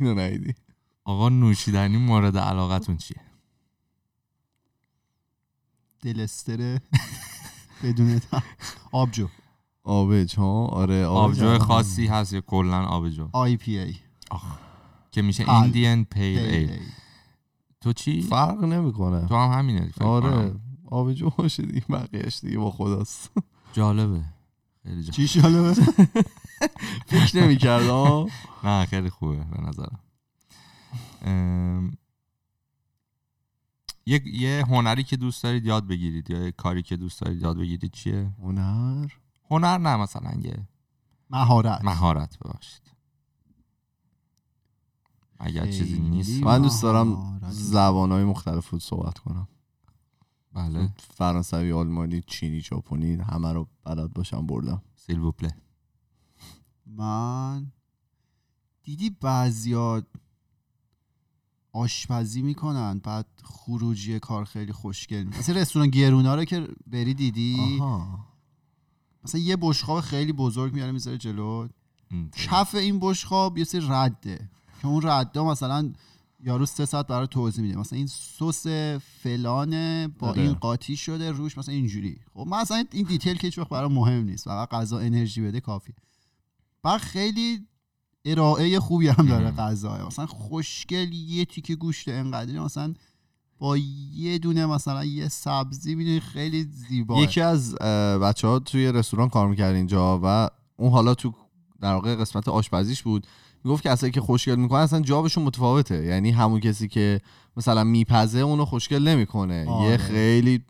اینو 0.00 0.14
ندیدی. 0.14 0.54
آقا 1.04 1.28
نوشیدنی 1.28 1.96
مورد 1.96 2.38
علاقتون 2.38 2.96
چیه؟ 2.96 3.16
دلستره 6.02 6.80
بدون 7.82 8.18
تا- 8.18 8.42
آبجو. 8.92 9.28
آبج 9.84 10.36
ها 10.36 10.66
آره 10.66 11.04
آبج 11.06 11.42
آبجو 11.42 11.64
خاصی 11.64 12.06
هست 12.06 12.32
یا 12.32 12.40
کلا 12.40 12.84
آبجو؟ 12.84 13.28
IPA. 13.32 13.94
که 15.12 15.22
میشه. 15.22 15.50
Indian 15.50 16.04
Pale 16.04 16.38
Ale. 16.38 16.78
تو 17.80 17.92
چی؟ 17.92 18.22
فرق 18.22 18.64
نمی‌کنه. 18.64 19.26
تو 19.26 19.36
هم 19.36 19.58
همینه 19.58 19.90
آره. 20.00 20.54
آبجو 20.90 21.30
باشه 21.30 21.62
دیگه 21.62 21.86
بقیهش 21.88 22.40
دیگه 22.40 22.58
با 22.58 22.70
خداست. 22.70 23.30
جالبه. 23.72 24.20
خیلی 24.82 25.02
جالبه 25.02 25.12
چی 25.12 25.28
شاله 25.28 25.72
فکر 27.06 27.36
نمی‌کردم. 27.42 28.26
نه 28.64 28.84
خیلی 28.86 29.10
خوبه 29.10 29.36
به 29.36 29.60
نظرم. 29.68 29.98
یه 34.06 34.28
یه 34.28 34.64
هنری 34.68 35.04
که 35.04 35.16
دوست 35.16 35.42
دارید 35.42 35.64
یاد 35.64 35.86
بگیرید 35.86 36.30
یا 36.30 36.44
یه 36.44 36.52
کاری 36.52 36.82
که 36.82 36.96
دوست 36.96 37.20
دارید 37.20 37.42
یاد 37.42 37.58
بگیرید 37.58 37.92
چیه؟ 37.92 38.32
هنر؟ 38.42 39.08
هنر 39.50 39.78
نه 39.78 39.96
مثلا 39.96 40.32
یه 40.40 40.68
مهارت. 41.30 41.84
مهارت 41.84 42.38
ببخشید 42.38 42.82
اگر 45.38 45.66
چیزی 45.66 45.98
نیست 45.98 46.42
من 46.42 46.62
دوست 46.62 46.82
دارم. 46.82 47.40
زبانهای 47.50 48.24
مختلف 48.24 48.68
رو 48.68 48.78
صحبت 48.78 49.18
کنم. 49.18 49.48
بله. 50.52 50.92
فرانسوی 50.96 51.72
آلمانی 51.72 52.20
چینی 52.20 52.60
ژاپنی 52.60 53.14
همه 53.14 53.52
رو 53.52 53.68
بلد 53.84 54.12
باشم 54.12 54.46
بردم. 54.46 54.82
سیلوپله 54.96 55.56
من 56.86 57.72
دیدی 58.82 59.10
بعضیا 59.10 60.02
آشپزی 61.72 62.42
می‌کنن 62.42 62.98
بعد 62.98 63.26
خروجی 63.42 64.18
کار 64.18 64.44
خیلی 64.44 64.72
خوشگل 64.72 65.22
می- 65.24 65.38
مثلا 65.38 65.60
رستوران 65.60 65.88
گرونا 65.90 66.34
رو 66.34 66.44
که 66.44 66.68
بری 66.86 67.14
دیدی؟ 67.14 67.78
آها. 67.80 68.18
مثلا 69.24 69.40
یه 69.40 69.56
بشقاب 69.60 70.00
خیلی 70.00 70.32
بزرگ 70.32 70.74
میاره 70.74 70.92
می‌ذاره 70.92 71.18
جلو. 71.18 71.68
کف 72.32 72.74
این 72.74 72.98
بشقاب 73.00 73.58
یه 73.58 73.64
سری 73.64 73.80
رده 73.88 74.48
که 74.82 74.88
اون 74.88 75.02
رده 75.04 75.40
مثلا 75.40 75.92
یارو 76.44 76.66
سه 76.66 76.84
ساعت 76.86 77.06
برای 77.06 77.26
توضیح 77.26 77.64
میده. 77.64 77.78
مثلا 77.78 77.96
این 77.96 78.06
سس 78.06 78.66
فلانه 79.22 80.08
با 80.18 80.28
آره. 80.28 80.42
این 80.42 80.52
قاطی 80.52 80.96
شده 80.96 81.30
روش 81.30 81.58
مثلا 81.58 81.74
اینجوری. 81.74 82.16
خب 82.34 82.46
من 82.46 82.58
اصلا 82.58 82.84
این 82.92 83.06
detail 83.06 83.36
که 83.36 83.46
هیچ 83.46 83.58
وقت 83.58 83.68
برای 83.68 83.88
مهم 83.94 84.24
نیست. 84.24 84.44
فقط 84.44 84.68
غذا 84.70 84.98
انرژی 84.98 85.40
بده 85.40 85.60
کافی 85.60 85.92
بعد 86.82 87.00
خیلی 87.00 87.66
ارائه 88.24 88.80
خوبی 88.80 89.08
هم 89.08 89.26
داره. 89.26 89.50
غذا 89.50 90.06
مثلا 90.06 90.26
خوشگل 90.26 91.12
یه 91.12 91.44
تیکه 91.44 91.76
گوشت 91.76 92.08
انقدری 92.08 92.58
مثلا 92.58 92.94
با 93.58 93.76
یه 94.14 94.38
دونه 94.38 94.66
مثلا 94.66 95.04
یه 95.04 95.28
سبزی 95.28 95.94
می‌دونی 95.94 96.20
خیلی 96.20 96.62
زیبا 96.62 97.22
یکی 97.22 97.40
از 97.40 97.74
بچه 98.22 98.48
ها 98.48 98.58
توی 98.58 98.92
رستوران 98.92 99.28
کار 99.28 99.48
می‌کرد 99.48 99.74
اینجا 99.74 100.20
و 100.22 100.48
اون 100.76 100.90
حالا 100.90 101.14
تو 101.14 101.32
در 101.80 101.94
واقع 101.94 102.14
قسمت 102.16 102.48
آشپزیش 102.48 103.02
بود. 103.02 103.26
می‌گفت 103.64 103.82
که 103.82 103.90
اصلا 103.90 104.08
که 104.08 104.20
خوشگل 104.20 104.56
می‌کنه 104.56 104.78
اصلا 104.78 105.00
جابشون 105.00 105.44
متفاوته. 105.44 106.04
یعنی 106.04 106.30
همون 106.30 106.60
کسی 106.60 106.88
که 106.88 107.20
مثلا 107.56 107.84
میپزه 107.84 108.38
اونو 108.38 108.64
خوشگل 108.64 109.08
نمی‌کنه. 109.08 109.68
آره. 109.68 109.90
یه 109.90 109.96
خیلی 109.96 110.64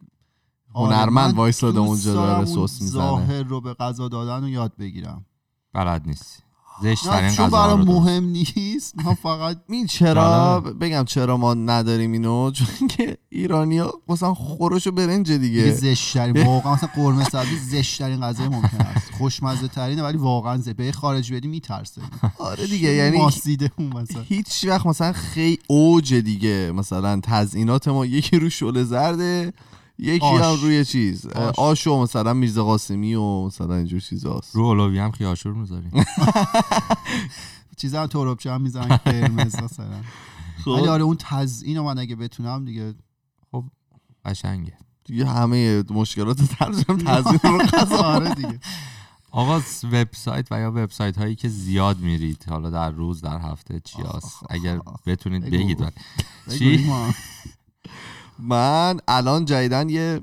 آره، 0.74 0.96
هنرمند 0.96 1.30
من 1.30 1.36
وایساده 1.36 1.78
اونجا 1.78 2.12
داره 2.12 2.44
سس 2.44 2.82
می‌زنه. 2.82 3.02
ظاهر 3.02 3.42
رو 3.42 3.60
به 3.60 3.74
غذا 3.74 4.08
دادن 4.08 4.40
رو 4.40 4.48
یاد 4.48 4.72
بگیرم. 4.78 5.26
بلد 5.72 6.02
نیستی. 6.06 6.42
زشت 6.82 7.04
ترین 7.04 7.30
چون 7.30 7.48
درست. 7.48 7.88
مهم 7.88 8.24
نیست. 8.24 8.94
من 9.04 9.14
فقط 9.14 9.56
این 9.68 9.86
چرا 9.86 10.14
جالبه. 10.14 10.86
بگم 10.86 11.04
چرا 11.04 11.36
ما 11.36 11.54
نداریم 11.54 12.12
اینو؟ 12.12 12.50
چون 12.50 12.88
که 12.88 13.16
ایرانیا 13.28 13.92
مثلا 14.08 14.34
خورش 14.34 14.86
و 14.86 14.92
برنج 14.92 15.32
دیگه. 15.32 15.62
دیگه 15.62 15.72
زشت 15.72 16.14
ترین 16.14 16.42
واقعا 16.46 16.74
مثلا 16.74 16.90
قرمه 16.94 17.24
سبزی 17.24 17.56
زشت 17.56 17.98
ترین 17.98 18.20
غذای 18.20 18.48
ممکن 18.48 18.76
است. 18.80 19.10
خوشمزه 19.18 19.68
ترینه 19.68 20.02
ولی 20.02 20.18
واقعا 20.18 20.56
زشت. 20.56 20.76
به 20.76 20.92
خارج 20.92 21.32
بدی 21.32 21.48
میترسه. 21.48 22.00
آره 22.38 22.66
دیگه 22.66 22.88
یعنی 22.88 23.18
ماسیده 23.22 23.70
اون 23.78 23.96
مثلا. 23.96 24.22
هیچ 24.22 24.64
وقت 24.68 24.86
مثلا 24.86 25.12
خیلی 25.12 25.58
اوج 25.66 26.14
دیگه. 26.14 26.72
مثلا 26.74 27.20
تزئینات 27.22 27.88
ما 27.88 28.06
یکی 28.06 28.38
رو 28.38 28.50
شله 28.50 28.84
زرده. 28.84 29.52
یکی 30.02 30.26
آش. 30.26 30.40
هم 30.40 30.62
روی 30.62 30.84
چیز 30.84 31.26
آش. 31.26 31.54
آش 31.58 31.86
و 31.86 32.02
مثلا 32.02 32.34
میرزا 32.34 32.64
قاسمی 32.64 33.14
و 33.14 33.46
مثلا 33.46 33.76
اینجور 33.76 34.00
چیزاست 34.00 34.56
رو 34.56 34.62
اولوی 34.62 34.98
هم 34.98 35.10
خیاشور 35.10 35.52
می‌ذاری 35.52 35.90
چیزا 37.80 38.00
هم 38.00 38.06
توربچه 38.06 38.52
هم 38.52 38.60
می‌زنن 38.62 38.96
قرمز 38.96 39.56
مثلا 39.62 39.86
ولی 40.66 40.82
خب 40.82 40.88
آره 40.88 41.02
اون 41.02 41.16
تزیین 41.20 41.80
من 41.80 41.98
اگه 41.98 42.16
بتونم 42.16 42.64
دیگه 42.64 42.94
قشنگه 44.24 44.72
دیگه 45.04 45.26
همه 45.26 45.84
مشکلات 45.90 46.42
ترجم 46.42 46.96
تزیین 46.96 47.40
رو 47.42 47.96
آره 47.96 48.34
دیگه 48.34 48.60
آقا 49.30 49.60
وبسایت 49.92 50.48
و 50.50 50.60
یا 50.60 50.70
وبسایت 50.70 51.18
هایی 51.18 51.34
که 51.34 51.48
زیاد 51.48 51.98
میرید 51.98 52.44
حالا 52.48 52.70
در 52.70 52.90
روز 52.90 53.20
در 53.20 53.38
هفته 53.38 53.80
چی 53.80 53.98
اگر. 54.50 54.80
بتونید. 55.06 55.44
بگید 55.44 55.80
ولی. 55.80 56.58
چی؟ 56.58 56.86
من 58.42 58.98
الان 59.08 59.44
جدیدن 59.44 59.88
یه 59.88 60.20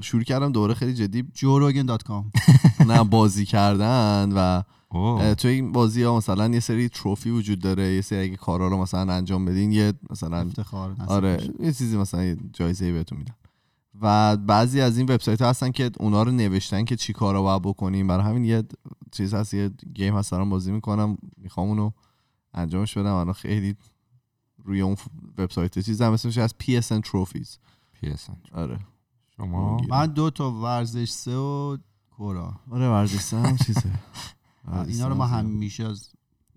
شروع 0.00 0.22
کردم 0.22 0.52
دوره 0.52 0.74
خیلی 0.74 0.94
جدی. 0.94 1.24
جوروگن.com 1.34 2.24
نه 2.90 3.04
بازی 3.04 3.46
کردن 3.46 4.32
و 4.32 4.62
توی 5.34 5.50
این 5.50 5.72
بازی 5.72 6.02
ها 6.02 6.16
مثلا 6.16 6.48
یه 6.48 6.60
سری 6.60 6.88
تروفی 6.88 7.30
وجود 7.30 7.60
داره. 7.60 7.94
یه 7.94 8.00
سری 8.00 8.18
اگه 8.18 8.36
کارا 8.36 8.68
رو 8.68 8.76
مثلا 8.76 9.12
انجام 9.12 9.44
بدین 9.44 9.72
یه 9.72 9.92
مثلا 10.10 10.50
آره. 11.06 11.50
یه 11.60 11.72
چیزی 11.72 11.96
مثلا 11.96 12.36
جایزه 12.52 12.92
بهتون 12.92 13.18
میدن. 13.18 13.34
و 14.02 14.36
بعضی 14.36 14.80
از 14.80 14.98
این 14.98 15.06
وبسایت 15.06 15.42
ها 15.42 15.48
هستن 15.48 15.70
که 15.70 15.90
اونا 16.00 16.22
رو 16.22 16.30
نوشتن 16.30 16.84
که 16.84 16.96
چی 16.96 17.12
کارا 17.12 17.42
باید 17.42 17.62
بکنیم. 17.62 18.06
برای 18.06 18.24
همین 18.24 18.44
یه 18.44 18.62
چیز 19.10 19.34
هست 19.34 19.54
یه 19.54 19.70
گیم 19.94 20.16
هست 20.16 20.30
دارم 20.30 20.50
بازی 20.50 20.72
می‌کنم. 20.72 21.18
می‌خوام 21.36 21.68
اونو 21.68 21.90
انجامش 22.54 22.98
بدم. 22.98 23.14
الان 23.14 23.32
خیلی 23.32 23.76
روی 24.64 24.80
اون 24.80 24.96
وبسایت 25.38 25.78
چیز 25.78 26.02
هم 26.02 26.12
اسمش 26.12 26.38
از 26.38 26.54
PSN 26.62 27.00
Trophies. 27.08 27.48
PSN. 28.02 28.52
آره. 28.52 28.80
شما؟ 29.36 29.80
من 29.88 30.06
دو 30.06 30.30
تا 30.30 30.50
ورزش 30.52 31.10
سه 31.10 31.36
و 31.36 31.76
کورا. 32.10 32.54
آره 32.70 32.88
ورزش 32.88 33.34
هم 33.34 33.56
چیزه. 33.56 33.92
اینا 34.88 35.08
رو 35.08 35.14
ما 35.14 35.26
همیشه 35.26 35.84
از 35.84 36.08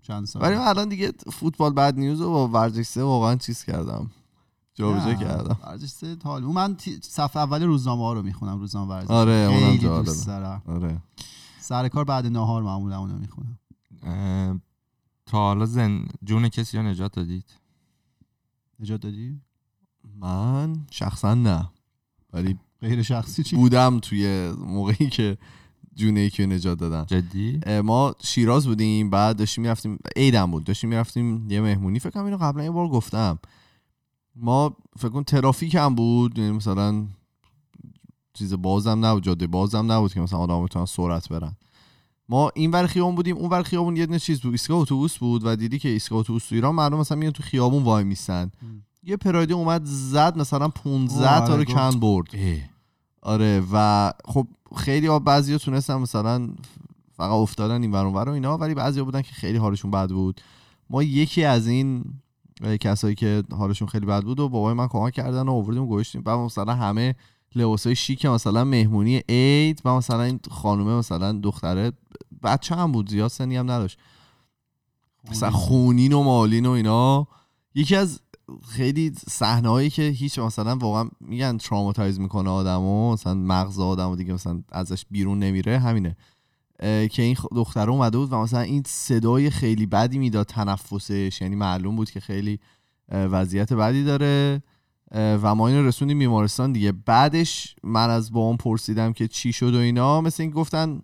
چند 0.02 0.24
سال. 0.26 0.42
ولی 0.42 0.54
من 0.54 0.66
الان 0.66 0.88
دیگه 0.88 1.12
فوتبال 1.32 1.72
بد 1.72 1.98
نیوز 1.98 2.20
رو 2.20 2.30
با 2.30 2.48
ورزش 2.48 2.82
سه 2.82 3.02
واقعا 3.02 3.36
چیز 3.36 3.64
کردم. 3.64 4.10
جابجا 4.74 5.14
کردم. 5.14 5.58
ورزش 5.62 5.88
سه 5.88 6.16
حال. 6.24 6.44
اون 6.44 6.54
من 6.54 6.76
صفحه 7.02 7.42
اول 7.42 7.62
روزنامه 7.62 8.02
ها 8.02 8.12
رو 8.12 8.22
می‌خونم 8.22 8.58
روزنامه 8.58 8.90
ورزش. 8.90 9.10
آره، 9.10 9.32
اونم 9.32 9.76
جالبه. 9.76 10.04
دوست 10.04 10.26
دارم. 10.26 10.62
آره. 10.66 11.02
سر 11.60 11.88
کار 11.88 12.04
بعد 12.04 12.26
نهار 12.26 12.62
معمولا 12.62 12.98
اونو 12.98 13.18
می‌خونم. 13.18 13.58
تا 15.26 15.38
حالا 15.38 15.66
زن 15.66 16.06
جون 16.22 16.48
کسی 16.48 16.76
رو 16.76 16.82
نجات 16.82 17.12
دادید؟ 17.12 17.44
نجات 18.80 19.00
دادی؟ 19.00 19.40
من 20.20 20.86
شخصا 20.90 21.34
نه. 21.34 21.70
ولی 22.32 22.58
غیر 22.80 23.02
شخصی 23.02 23.42
چی؟ 23.42 23.56
بودم 23.56 24.00
توی 24.00 24.52
موقعی 24.58 25.10
که 25.10 25.38
جون 25.94 26.16
یکی 26.16 26.46
نجات 26.46 26.78
دادن. 26.78 27.04
جدی؟ 27.06 27.60
ما 27.84 28.14
شیراز 28.22 28.66
بودیم 28.66 29.10
بعد 29.10 29.36
داشتیم 29.36 29.62
می‌رفتیم 29.62 29.98
عیدم 30.16 30.50
بود 30.50 30.64
داشتیم 30.64 30.90
می‌رفتیم 30.90 31.50
یه 31.50 31.60
مهمونی. 31.60 31.98
فکر 31.98 32.10
کنم 32.10 32.24
اینو 32.24 32.36
قبلا 32.36 32.64
یه 32.64 32.70
بار 32.70 32.88
گفتم. 32.88 33.38
ما 34.36 34.76
فکر 34.98 35.08
کن 35.08 35.22
ترافیک 35.22 35.74
هم 35.74 35.94
بود 35.94 36.38
یعنی 36.38 36.50
مثلا 36.52 37.06
چیز 38.32 38.54
بازم 38.54 39.04
نبود 39.04 39.22
جاده 39.22 39.46
بازم 39.46 39.92
نبود 39.92 40.12
که 40.12 40.20
مثلا 40.20 40.38
آدم 40.38 40.64
بتونن 40.64 40.86
سرعت 40.86 41.28
برن. 41.28 41.56
ما 42.28 42.50
این 42.54 42.70
ور 42.70 42.86
خیابون 42.86 43.14
بودیم 43.14 43.36
اون 43.36 43.50
ور 43.50 43.62
خیابون 43.62 43.96
یه 43.96 44.06
دونه 44.06 44.18
چیز 44.18 44.40
بود. 44.40 44.52
ایستگاه 44.52 44.78
اتوبوس 44.78 45.18
بود 45.18 45.42
و 45.44 45.56
دیدی 45.56 45.78
که 45.78 45.88
ایستگاه 45.88 46.18
اتوبوس 46.18 46.48
تو 46.48 46.54
ایران 46.54 46.74
مردم 46.74 46.98
مثلا 46.98 47.18
میان 47.18 47.32
تو 47.32 47.42
خیابون 47.42 47.82
وای 47.82 48.04
میستن. 48.04 48.44
م. 48.44 48.66
یه 49.02 49.16
پرایدی 49.16 49.52
اومد 49.52 49.82
زد 49.84 50.38
مثلا 50.38 50.68
15 50.68 51.36
اوه، 51.36 51.46
تا 51.46 51.56
رو 51.56 51.64
کن 51.64 52.00
برد. 52.00 52.26
اه. 52.34 52.56
آره 53.22 53.62
و 53.72 54.10
خب 54.24 54.46
خیلی 54.76 55.06
ها 55.06 55.18
بعضی 55.18 55.52
ها 55.52 55.58
تونستن 55.58 55.94
مثلا 55.94 56.48
فقط 57.16 57.30
افتادن 57.30 57.82
این 57.82 57.92
ور 57.92 58.04
اون 58.04 58.14
ور 58.14 58.28
و 58.28 58.32
اینا 58.32 58.58
ولی 58.58 58.74
بعضی 58.74 58.98
ها 58.98 59.04
بودن 59.04 59.22
که 59.22 59.32
خیلی 59.32 59.58
حالشون 59.58 59.90
بد 59.90 60.08
بود. 60.08 60.40
ما 60.90 61.02
یکی 61.02 61.44
از 61.44 61.66
این 61.66 62.04
کسایی 62.80 63.14
که 63.14 63.42
حالشون 63.52 63.88
خیلی 63.88 64.06
بد 64.06 64.22
بود 64.22 64.40
و 64.40 64.48
بابای 64.48 64.74
من 64.74 64.88
کمک 64.88 65.12
کردن 65.12 65.48
و 65.48 65.52
آوردیم 65.52 65.82
و 65.82 65.86
گوشتیم. 65.86 66.22
بعد 66.22 66.38
مثلا 66.38 66.74
همه 66.74 67.14
لباسای 67.56 67.96
شیک 67.96 68.26
مثلا 68.26 68.64
مهمونی 68.64 69.22
عید 69.28 69.82
و 69.84 69.96
مثلا 69.96 70.22
این 70.22 70.40
خانومه 70.50 70.98
مثلا 70.98 71.32
دختره. 71.32 71.92
بچه 72.42 72.74
هم 72.74 72.92
بود 72.92 73.10
زیاد 73.10 73.30
سنی 73.30 73.56
هم 73.56 73.70
نداشت. 73.70 73.98
مثلا 75.30 75.50
خونین. 75.50 76.12
و 76.12 76.22
مالین 76.22 76.66
و 76.66 76.70
اینا. 76.70 77.26
یکی 77.74 77.96
از 77.96 78.20
خیلی 78.68 79.12
صحنه 79.28 79.68
هایی 79.68 79.90
که 79.90 80.02
هیچ 80.02 80.38
مثلا 80.38 80.76
واقعا 80.76 81.08
میگن 81.20 81.56
تراماتایز 81.56 82.20
می‌کنه 82.20 82.50
آدمو. 82.50 83.12
مثلا 83.12 83.34
مغز 83.34 83.78
آدمو 83.78 84.16
دیگه 84.16 84.32
مثلا 84.32 84.62
ازش 84.72 85.04
بیرون 85.10 85.38
نمیره. 85.38 85.78
همینه. 85.78 86.16
که 87.10 87.22
این 87.22 87.36
دختره 87.56 87.90
اومده 87.90 88.18
بود 88.18 88.32
و 88.32 88.36
مثلا 88.36 88.60
این 88.60 88.82
صدای 88.86 89.50
خیلی 89.50 89.86
بدی 89.86 90.18
می‌داد 90.18 90.46
تنفسش. 90.46 91.38
یعنی 91.40 91.56
معلوم 91.56 91.96
بود 91.96 92.10
که 92.10 92.20
خیلی 92.20 92.60
وضعیت 93.08 93.72
بدی 93.72 94.04
داره. 94.04 94.62
و 95.12 95.54
ما 95.54 95.68
اینو 95.68 95.86
رسوندیم 95.86 96.18
بیمارستان 96.18 96.72
دیگه. 96.72 96.92
بعدش 96.92 97.76
من 97.82 98.10
از 98.10 98.32
با 98.32 98.56
پرسیدم 98.56 99.12
که 99.12 99.28
چی 99.28 99.52
شد 99.52 99.74
و 99.74 99.78
اینا. 99.78 100.20
مثل 100.20 100.42
این 100.42 100.52
گفتن 100.52 101.00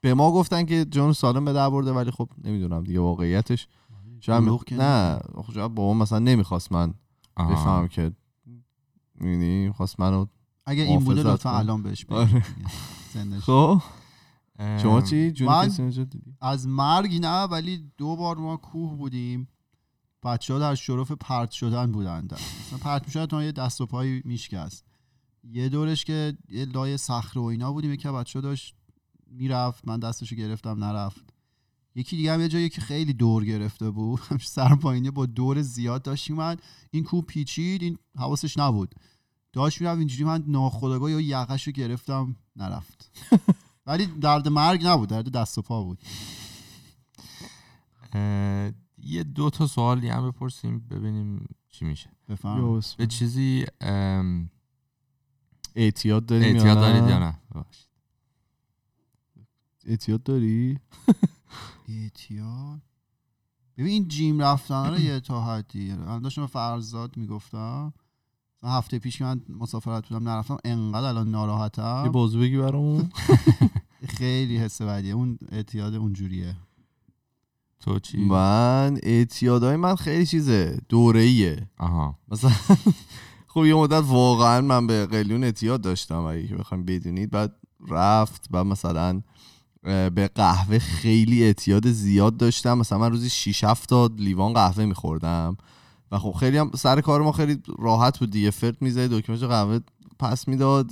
به 0.00 0.14
ما 0.14 0.32
گفتن 0.32 0.64
که 0.64 0.84
جان 0.84 1.12
سالم 1.12 1.44
به 1.44 1.52
در 1.52 1.70
برده 1.70 1.92
ولی 1.92 2.10
خب 2.10 2.28
نمی‌دونم 2.44 2.84
دیگه 2.84 3.00
واقعیتش. 3.00 3.68
شاید 4.20 4.64
که 4.64 4.76
نه. 4.76 5.18
خب 5.34 5.52
شاید 5.52 5.74
بابا 5.74 5.94
مثلا 5.94 6.18
نمی‌خواست 6.18 6.72
من. 6.72 6.94
بفهم 7.36 7.88
که 7.88 8.12
می‌دونی 9.14 9.72
خواست 9.76 10.00
منو 10.00 10.26
اگه 10.66 10.82
این 10.82 11.00
بوده 11.00 11.22
لطفا. 11.22 11.58
الان 11.58 11.82
بهش 11.82 12.04
بگید. 12.04 12.18
آره. 12.18 13.40
خب. 13.46 13.82
شما 14.82 15.00
چی؟ 15.00 15.34
از 16.40 16.68
مرگ 16.68 17.20
نه 17.20 17.42
ولی 17.42 17.90
دو 17.98 18.16
بار 18.16 18.36
ما 18.36 18.56
کوه 18.56 18.96
بودیم. 18.96 19.48
بچه 20.22 20.52
ها 20.52 20.58
در 20.58 20.74
شرف 20.74 21.12
پرت 21.12 21.50
شدن 21.50 21.92
بودن 21.92 22.24
مثلا 22.24 22.78
پرت 22.80 23.06
می‌شدن 23.06 23.26
تا 23.26 23.44
یه 23.44 23.52
دست 23.52 23.80
و 23.80 23.86
پایی 23.86 24.22
میشکست. 24.24 24.84
یه 25.44 25.68
دورش 25.68 26.04
که 26.04 26.36
یه 26.48 26.64
لای 26.64 26.96
صخره 26.96 27.42
و 27.42 27.44
اینا 27.44 27.72
بودیم 27.72 27.92
یکی 27.92 28.08
بچه 28.08 28.40
داشت 28.40 28.74
می‌رفت 29.26 29.88
من 29.88 29.98
دستشو 29.98 30.36
گرفتم 30.36 30.84
نرفت. 30.84 31.32
یکی 31.94 32.16
دیگه 32.16 32.32
هم 32.32 32.40
یه 32.40 32.48
جایی 32.48 32.68
که 32.68 32.80
خیلی 32.80 33.12
دور 33.12 33.44
گرفته 33.44 33.90
بود 33.90 34.20
همش 34.28 34.48
سر 34.48 34.74
پایینه 34.74 35.10
با 35.10 35.26
دور 35.26 35.62
زیاد 35.62 36.02
داشت 36.02 36.30
من 36.30 36.56
این 36.90 37.04
کوه 37.04 37.24
پیچید 37.24 37.82
این 37.82 37.98
حواسش 38.16 38.58
نبود. 38.58 38.94
داشت 39.52 39.80
می‌رفت 39.80 39.98
اینجوری 39.98 40.24
من 40.24 40.44
ناخودآگاه 40.46 41.10
یا 41.10 41.20
یقش 41.20 41.66
رو 41.66 41.72
گرفتم 41.72 42.36
نرفت. 42.56 43.10
ولی 43.86 44.06
درد 44.06 44.48
مرگ 44.48 44.86
نبود 44.86 45.08
درد 45.08 45.32
دست 45.32 45.58
و 45.58 45.62
پا 45.62 45.82
بود. 45.82 45.98
یه 49.02 49.22
دو 49.22 49.50
تا 49.50 49.66
سوال 49.66 50.00
دیگه 50.00 50.14
هم 50.14 50.30
بپرسیم 50.30 50.78
ببینیم 50.78 51.54
چی 51.68 51.84
میشه. 51.84 52.10
بفهم 52.28 52.80
به 52.98 53.06
چیزی 53.06 53.66
ام، 53.80 54.50
اعتیاد 55.76 56.26
داریم 56.26 56.56
یا 56.56 56.62
اعتیاد 56.62 56.78
نه؟ 56.78 56.92
دارید 56.92 57.10
یا 57.10 57.18
نه. 57.18 57.38
اعتیاد 59.86 60.22
داری؟ 60.22 60.78
اعتیاد؟ 61.88 62.80
ببین 63.78 63.92
این 63.92 64.08
جیم 64.08 64.42
رفتن 64.42 64.90
رو 64.90 64.98
یه 64.98 65.20
تا 65.20 65.44
حدی. 65.44 65.90
الان 65.90 66.22
داشتم 66.22 66.42
به 66.42 66.46
فرزاد 66.46 67.16
می‌گفتم. 67.16 67.92
هفته 68.64 68.98
پیش 68.98 69.18
که 69.18 69.24
من 69.24 69.40
مسافرت 69.48 70.08
بودم 70.08 70.28
نرفتم 70.28 70.56
انقدر 70.64 71.06
الان 71.06 71.26
یه 71.26 71.32
ناراحتم 71.32 72.12
بازو 72.12 72.40
بگی 72.40 72.58
برامون. 72.58 73.10
خیلی 74.18 74.58
حس 74.58 74.82
بدیه. 74.82 75.14
اون 75.14 75.38
اعتیاد 75.52 75.94
اونجوریه. 75.94 76.56
تو 77.82 77.98
چی؟ 77.98 78.24
من 78.24 78.98
اعتیادهای 79.02 79.76
من 79.76 79.96
خیلی 79.96 80.26
چیزه 80.26 80.78
دوره 80.88 81.20
ایه 81.20 81.68
آها. 81.78 82.18
مثلا 82.28 82.52
خب 83.52 83.64
یه 83.64 83.74
مدت 83.74 84.04
واقعا 84.06 84.60
من 84.60 84.86
به 84.86 85.06
قلیون 85.06 85.44
اعتیاد 85.44 85.80
داشتم 85.80 86.24
اگه 86.24 86.48
که 86.48 86.54
بخوایم 86.54 86.84
بدونید. 86.84 87.30
بعد 87.30 87.56
رفت 87.88 88.48
بعد 88.50 88.66
مثلا 88.66 89.22
به 89.82 90.30
قهوه 90.34 90.78
خیلی 90.78 91.42
اعتیاد 91.42 91.90
زیاد 91.90 92.36
داشتم. 92.36 92.78
مثلا 92.78 92.98
من 92.98 93.10
روزی 93.10 93.30
6 93.30 93.64
7 93.64 93.88
تا 93.88 94.10
لیوان 94.16 94.52
قهوه 94.52 94.84
میخوردم. 94.84 95.56
و 96.12 96.18
خب 96.18 96.32
خیلی 96.32 96.58
هم 96.58 96.70
سر 96.74 97.00
کار 97.00 97.22
ما 97.22 97.32
خیلی 97.32 97.62
راحت 97.78 98.18
بود 98.18 98.30
دیگه. 98.30 98.50
فرد 98.50 98.76
می‌زدی 98.82 99.20
دکمهش 99.20 99.40
قهوه 99.40 99.78
پس 100.18 100.48
می‌داد 100.48 100.90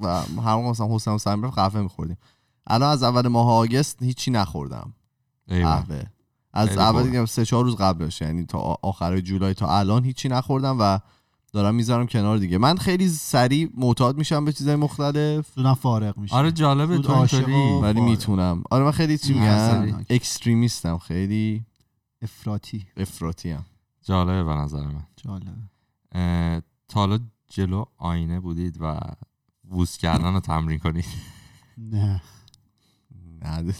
و 0.00 0.22
هر 0.22 0.56
موقع 0.56 0.70
مثلا 0.70 0.94
حسین 0.94 1.34
می‌رفت 1.34 1.54
قهوه 1.54 1.80
میخوردیم. 1.80 2.16
الان 2.66 2.90
از 2.90 3.02
اول 3.02 3.28
ماه 3.28 3.50
آگست 3.50 4.02
هیچی 4.02 4.30
نخوردم. 4.30 4.94
قهوه. 5.48 6.02
از 6.52 6.78
اول. 6.78 7.02
دیگه 7.02 7.26
سه 7.26 7.44
چهار 7.44 7.64
روز 7.64 7.76
قبلش 7.76 8.20
یعنی 8.20 8.44
تا 8.44 8.58
آخر 8.82 9.20
جولای 9.20 9.54
تا 9.54 9.78
الان 9.78 10.04
هیچی 10.04 10.28
نخوردم 10.28 10.76
و 10.80 10.98
دارم 11.52 11.74
می‌ذارم 11.74 12.06
کنار 12.06 12.38
دیگه. 12.38 12.58
من 12.58 12.76
خیلی 12.76 13.08
سریع 13.08 13.70
معتاد 13.76 14.18
میشم 14.18 14.44
به 14.44 14.52
چیزای 14.52 14.76
مختلف. 14.76 15.46
زودم 15.56 15.74
فارغ 15.74 16.18
میشه 16.18 16.34
آره 16.34 16.52
جالبه 16.52 16.98
تو 16.98 17.12
اینطوری 17.12 17.52
ولی. 17.82 18.00
می‌تونم. 18.00 18.62
آره 18.70 18.84
من 18.84 18.90
خیلی 18.90 19.18
چی 19.18 19.38
اصلا. 19.38 20.04
اکستریمیستم 20.10 20.98
خیلی 20.98 21.64
افراطی. 22.22 22.86
افراطی 22.96 23.52
ام 23.52 23.64
جالبه 24.02 24.44
به 24.44 24.52
نظر 24.52 24.86
من. 24.86 25.06
جالبه. 25.16 26.62
تا 26.88 27.00
حالا 27.00 27.18
جلو 27.48 27.84
آینه 27.98 28.40
بودید 28.40 28.76
و 28.80 29.00
ووز 29.70 29.96
کردن 29.96 30.34
رو 30.34 30.40
تمرین 30.40 30.78
کنید. 30.78 31.04
نه. 31.78 32.22
نه 33.42 33.72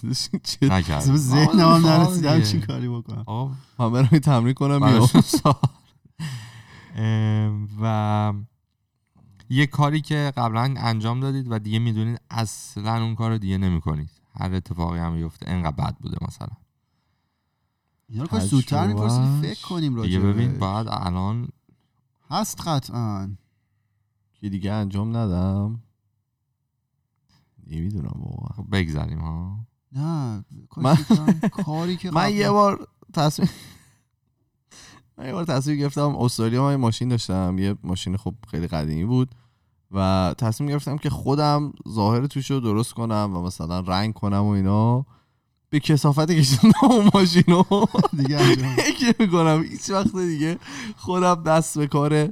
چه 0.82 1.16
ذهنم 1.16 1.68
هم 1.74 1.86
نرسیدم 1.86 2.42
چی 2.42 2.60
کاری 2.60 2.88
بکنم. 2.88 3.56
من 3.78 3.92
برم 3.92 4.06
تمرین 4.06 4.54
کنم 4.54 5.08
و 7.82 8.32
یه 9.50 9.66
کاری 9.66 10.00
که 10.00 10.32
قبلا 10.36 10.74
انجام 10.76 11.20
دادید 11.20 11.46
و 11.50 11.58
دیگه 11.58 11.78
می‌دونید 11.78 12.20
اصلا 12.30 13.02
اون 13.02 13.14
کار 13.14 13.30
رو 13.30 13.38
دیگه 13.38 13.58
نمی 13.58 13.80
کنید 13.80 14.10
هر 14.34 14.54
اتفاقی 14.54 14.98
هم 14.98 15.16
بیفته 15.16 15.50
انقدر 15.50 15.76
بد 15.76 15.96
بوده 16.00 16.16
مثلا. 16.28 16.56
اینا 18.08 18.24
رو 18.24 18.40
زودتر 18.40 18.86
می‌پرسید. 18.86 19.42
فکر 19.42 19.66
کنیم 19.68 19.96
راجع 19.96 20.08
دیگه 20.08 20.20
ببین. 20.20 20.58
بعد 20.58 20.86
الان 20.90 21.48
هست 22.30 22.60
قطعا. 22.68 23.36
که 24.40 24.48
دیگه 24.48 24.72
انجام 24.72 25.16
ندم؟ 25.16 25.82
نمی‌دونم 27.70 28.12
واقعا. 28.16 28.56
خب 28.56 28.64
بگذریم 28.76 29.18
ها. 29.18 29.56
نه 29.92 30.44
من- 30.76 30.96
کاری 31.50 31.96
که 31.96 32.10
من 32.16 32.34
یه 32.34 32.50
بار 32.50 32.88
تصمیم 33.14 33.50
من 35.18 35.26
یه 35.26 35.32
بار 35.32 35.44
تصمیم 35.44 35.78
گرفتم 35.78 36.16
استرالیا 36.16 36.62
من 36.64 36.76
ماشین 36.76 37.08
داشتم. 37.08 37.56
یه 37.58 37.74
ماشین 37.84 38.16
خب 38.16 38.34
خیلی 38.50 38.66
قدیمی 38.66 39.04
بود 39.04 39.30
و 39.90 40.34
تصمیم 40.38 40.70
گرفتم 40.70 40.96
که 40.98 41.10
خودم 41.10 41.72
ظاهر 41.88 42.26
توش 42.26 42.50
رو 42.50 42.60
درست 42.60 42.92
کنم 42.94 43.30
و 43.34 43.42
مثلا 43.42 43.80
رنگ 43.80 44.14
کنم 44.14 44.42
و 44.44 44.48
اینا. 44.48 45.06
به 45.70 45.80
کسافت 45.80 46.30
کشیدم 46.30 46.70
اون 46.90 47.10
ماشین 47.14 47.42
رو. 47.48 47.64
دیگه 48.16 48.38
فکر 48.38 49.14
می‌کنم. 49.18 49.62
هیچ 49.62 49.90
وقت 49.90 50.16
دیگه 50.16 50.58
خودم 50.96 51.42
دست 51.42 51.78
به 51.78 51.86
کار 51.86 52.28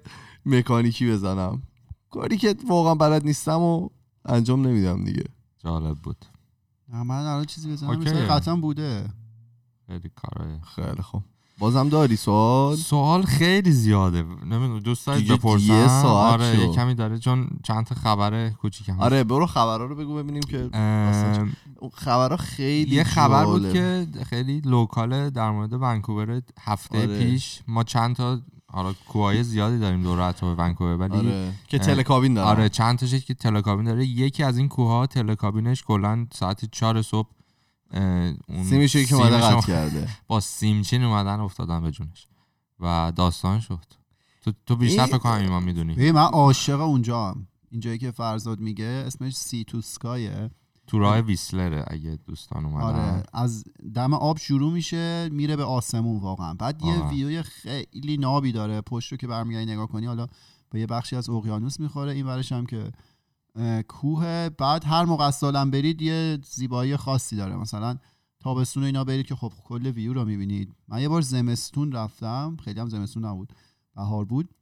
مکانیکی 0.47 1.11
بزنم. 1.11 1.63
کاری 2.11 2.37
که 2.37 2.55
واقعا 2.69 2.95
بلد 2.95 3.25
نیستم 3.25 3.61
و 3.61 3.89
انجام 4.29 4.67
نمیدم 4.67 5.05
دیگه. 5.05 5.25
جالب 5.65 5.99
بود. 5.99 6.25
نه، 6.89 7.03
من 7.03 7.17
الان 7.17 7.45
چیزی 7.45 7.73
بزنم 7.73 8.05
قطعا 8.05 8.57
بوده. 8.57 9.09
خیلی 9.87 10.11
کاره 10.17 10.61
خیلی 10.75 11.03
خوب. 11.03 11.23
بازم 11.59 11.89
داری 11.89 12.17
سوال؟ 12.17 12.77
سوال 12.77 13.23
خیلی 13.23 13.73
زیاده. 13.73 14.23
نمی‌دونم 14.23 14.79
دوست 14.79 15.07
دارید 15.07 15.23
دیگه 15.23 15.37
بپرسم؟ 15.37 15.73
یه 15.73 15.89
ساعت 15.89 16.41
آره. 16.41 16.59
یه 16.59 16.73
کمی 16.73 16.95
داره 16.95 17.19
چون 17.19 17.49
چند 17.63 17.87
تا 17.87 17.95
خبر 17.95 18.51
کوچیک 18.51 18.89
هم 18.89 19.01
آره 19.01 19.25
برو 19.25 19.47
خبرها 19.47 19.87
رو 19.87 19.95
بگو 19.95 20.15
ببینیم 20.15 20.43
که 20.43 20.71
خبرها 21.95 22.37
خیلی 22.37 22.97
یه 22.97 23.05
خبر 23.05 23.45
بود. 23.45 23.73
که 23.73 24.07
خیلی 24.27 24.61
لوکاله 24.61 25.31
در 25.31 25.51
مورد 25.51 25.73
ونکوور 25.73 26.43
هفته 26.61 26.99
آره. 26.99 27.19
پیش 27.19 27.63
ما 27.69 27.85
چند 27.85 28.17
تا 28.17 28.41
حالا 28.71 28.93
کوهای 28.93 29.43
زیادی 29.43 29.79
داریم 29.79 30.03
دور 30.03 30.21
اطراف 30.21 30.59
ونکوور 30.59 30.97
ولی 30.97 31.19
آره, 31.19 31.53
که 31.69 31.79
تلکابین 31.79 32.35
داره 32.35 32.49
آره 32.49 32.69
چند 32.69 32.99
تاش 32.99 33.15
که 33.15 33.35
تلکابین 33.35 33.87
داره. 33.87 34.07
یکی 34.07 34.43
از 34.43 34.59
این 34.59 34.69
کوها 34.69 35.07
تلکابینش 35.07 35.83
کلا 35.83 36.27
ساعت 36.33 36.65
چهار 36.65 37.03
صبح 37.03 37.29
اه، 37.91 38.03
اون 38.49 38.65
سیمش 38.65 38.97
که 38.97 39.15
اومده 39.15 39.37
قطع 39.37 39.67
کرده. 39.67 40.09
با 40.29 40.41
سیمچین 40.41 41.05
اومدن 41.05 41.41
افتادن 41.41 41.83
به 41.83 41.91
جونش 41.91 42.29
و 42.81 43.13
داستان 43.17 43.61
شد. 43.61 43.85
تو, 44.43 44.53
تو 44.67 44.77
بیشتر 44.77 45.07
فکر 45.07 45.19
کنم 45.19 45.33
ایمان 45.33 45.63
می‌دونی. 45.63 45.95
ببین 45.95 46.13
من 46.13 46.23
عاشق 46.27 46.81
اونجا 46.81 47.29
هم. 47.29 47.49
اینجایی 47.71 47.99
که 47.99 48.11
فرزاد 48.11 48.61
میگه 48.61 48.85
اسمش 48.85 49.37
سی 49.37 49.65
تو 49.65 49.81
سکایه 49.81 50.51
تو 50.89 50.99
راه 50.99 51.21
ویسلره 51.21 51.85
اگه 51.87 52.19
دوستان 52.27 52.65
اومدن. 52.65 52.85
آره 52.85 53.23
از 53.33 53.65
دم 53.95 54.15
آب 54.15 54.39
شروع 54.39 54.73
میشه 54.73 55.29
میره 55.33 55.57
به 55.57 55.65
آسمون 55.65 56.21
واقعا. 56.21 56.55
بعد 56.55 56.83
یه 56.83 56.99
آره. 56.99 57.09
ویوی 57.09 57.43
خیلی 57.43 58.17
نابی 58.17 58.53
داره 58.53 58.81
پشت 58.81 59.13
رو 59.13 59.19
که 59.19 59.27
برمیگردی 59.27 59.73
نگاه 59.73 59.87
کنی 59.87 60.07
حالا 60.07 60.27
به 60.71 60.81
یه 60.81 60.87
بخشی 60.87 61.17
از 61.17 61.31
اقیانوس 61.31 61.81
می‌خوره 61.81 62.13
این 62.13 62.27
ورش 62.27 62.53
هم 62.53 62.67
که 62.67 62.93
کوه. 63.89 64.49
بعد 64.49 64.85
هر 64.85 65.05
موقع 65.05 65.25
از 65.25 65.35
سالم 65.35 65.71
برید 65.71 66.03
یه 66.03 66.39
زیبایی 66.45 66.97
خاصی 66.97 67.37
داره. 67.37 67.57
مثلا 67.57 67.99
تابستون 68.41 68.85
اینا 68.85 69.05
برید 69.05 69.27
که 69.27 69.35
خب 69.35 69.53
کل 69.65 69.87
ویو 69.87 70.13
رو 70.13 70.25
می‌بینید. 70.25 70.75
من 70.89 71.01
یه 71.01 71.09
بار 71.09 71.21
زمستون 71.21 71.93
رفتم 71.93 72.57
خیلی 72.65 72.81
هم 72.81 72.89
زمستون 72.89 73.25
نبود 73.25 73.53
بهار 73.97 74.25
بود. 74.25 74.55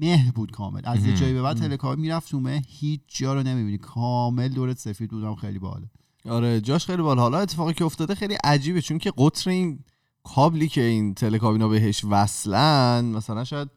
مه 0.00 0.32
بود 0.34 0.50
کامل. 0.50 0.80
از 0.84 1.06
یه. 1.06 1.16
جایی 1.16 1.32
به 1.32 1.42
بعد 1.42 1.56
تلکابین 1.56 2.00
می‌رفت 2.00 2.30
تو 2.30 2.40
مه. 2.40 2.62
هیچ 2.68 3.00
جا 3.06 3.34
رو 3.34 3.42
نمی‌بینی. 3.42 3.78
کامل 3.78 4.48
دورت 4.48 4.78
سفید 4.78 5.10
بودم 5.10 5.34
خیلی 5.34 5.58
باحاله. 5.58 5.86
آره 6.28 6.60
جاش 6.60 6.86
خیلی 6.86 7.02
بال 7.02 7.18
حالا 7.18 7.38
اتفاقی 7.38 7.72
که 7.72 7.84
افتاده 7.84 8.14
خیلی 8.14 8.34
عجیبه. 8.34 8.82
چون 8.82 8.98
که 8.98 9.12
قطر 9.18 9.50
این 9.50 9.78
کابلی 10.24 10.68
که 10.68 10.82
این 10.82 11.14
تلکابینا 11.14 11.68
بهش 11.68 12.04
وصلن 12.10 13.04
مثلا 13.04 13.44
شاید 13.44 13.68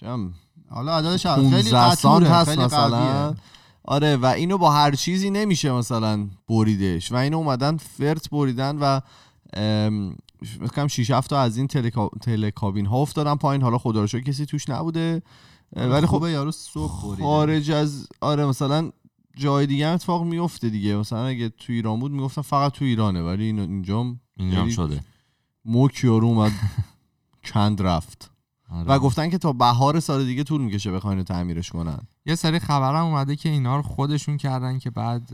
چم 0.00 0.34
حالا 0.70 0.96
عددش 0.96 1.26
خیلی 1.26 1.50
15 1.50 1.94
سانت 1.94 1.98
قطوره 1.98 2.28
هست 2.28 2.50
خیلی 2.50 2.62
مثلا. 2.62 3.30
قویه. 3.30 3.36
آره 3.84 4.16
و 4.16 4.26
اینو 4.26 4.58
با 4.58 4.70
هر 4.72 4.94
چیزی 4.94 5.30
نمیشه 5.30 5.72
مثلا 5.72 6.28
بریدش. 6.48 7.12
و 7.12 7.16
اینو 7.16 7.36
اومدن 7.36 7.76
فرت 7.76 8.30
بریدن 8.30 8.78
و 8.78 9.00
کنم 10.76 10.86
6 10.88 11.10
7 11.10 11.30
تا 11.30 11.40
از 11.40 11.56
این 11.56 11.66
تلکا... 11.66 12.10
تلکابین 12.22 12.86
ها 12.86 12.96
افتادن 12.96 13.34
پایین. 13.34 13.62
حالا 13.62 13.78
خدا 13.78 14.00
رو 14.00 14.06
کسی 14.06 14.46
توش 14.46 14.68
نبوده. 14.68 15.22
ولی 15.76 16.06
خب 16.06 16.26
یارو 16.28 16.50
صبح 16.50 16.92
خارج 17.22 17.70
از 17.70 18.08
آره 18.20 18.46
مثلا 18.46 18.90
جای 19.36 19.66
دیگه 19.66 19.88
هم 19.88 19.94
اتفاق 19.94 20.24
میفته 20.24 20.70
دیگه. 20.70 20.96
مثلا 20.96 21.26
اگه 21.26 21.48
تو 21.48 21.72
ایران 21.72 22.00
بود 22.00 22.12
می‌گفتن 22.12 22.42
فقط 22.42 22.72
تو 22.72 22.84
ایرانه 22.84 23.22
ولی 23.22 23.44
این 23.44 23.58
اینجا 23.58 24.16
اینجا 24.36 24.70
شده. 24.70 25.00
موک 25.64 26.04
یارو 26.04 26.26
اومد 26.26 26.52
کند 27.52 27.82
رفت. 27.82 28.30
آره. 28.70 28.88
و 28.88 28.98
گفتن 28.98 29.30
که 29.30 29.38
تا 29.38 29.52
بهار 29.52 30.00
سال 30.00 30.24
دیگه 30.24 30.44
طول 30.44 30.60
می‌کشه 30.60 30.92
بخواین 30.92 31.22
تعمیرش 31.22 31.70
کنن. 31.70 31.98
یه 32.26 32.34
سری 32.34 32.58
خبرم 32.58 33.04
اومده 33.04 33.36
که 33.36 33.48
اینا 33.48 33.76
رو 33.76 33.82
خودشون 33.82 34.36
کردن 34.36 34.78
که 34.78 34.90
بعد 34.90 35.30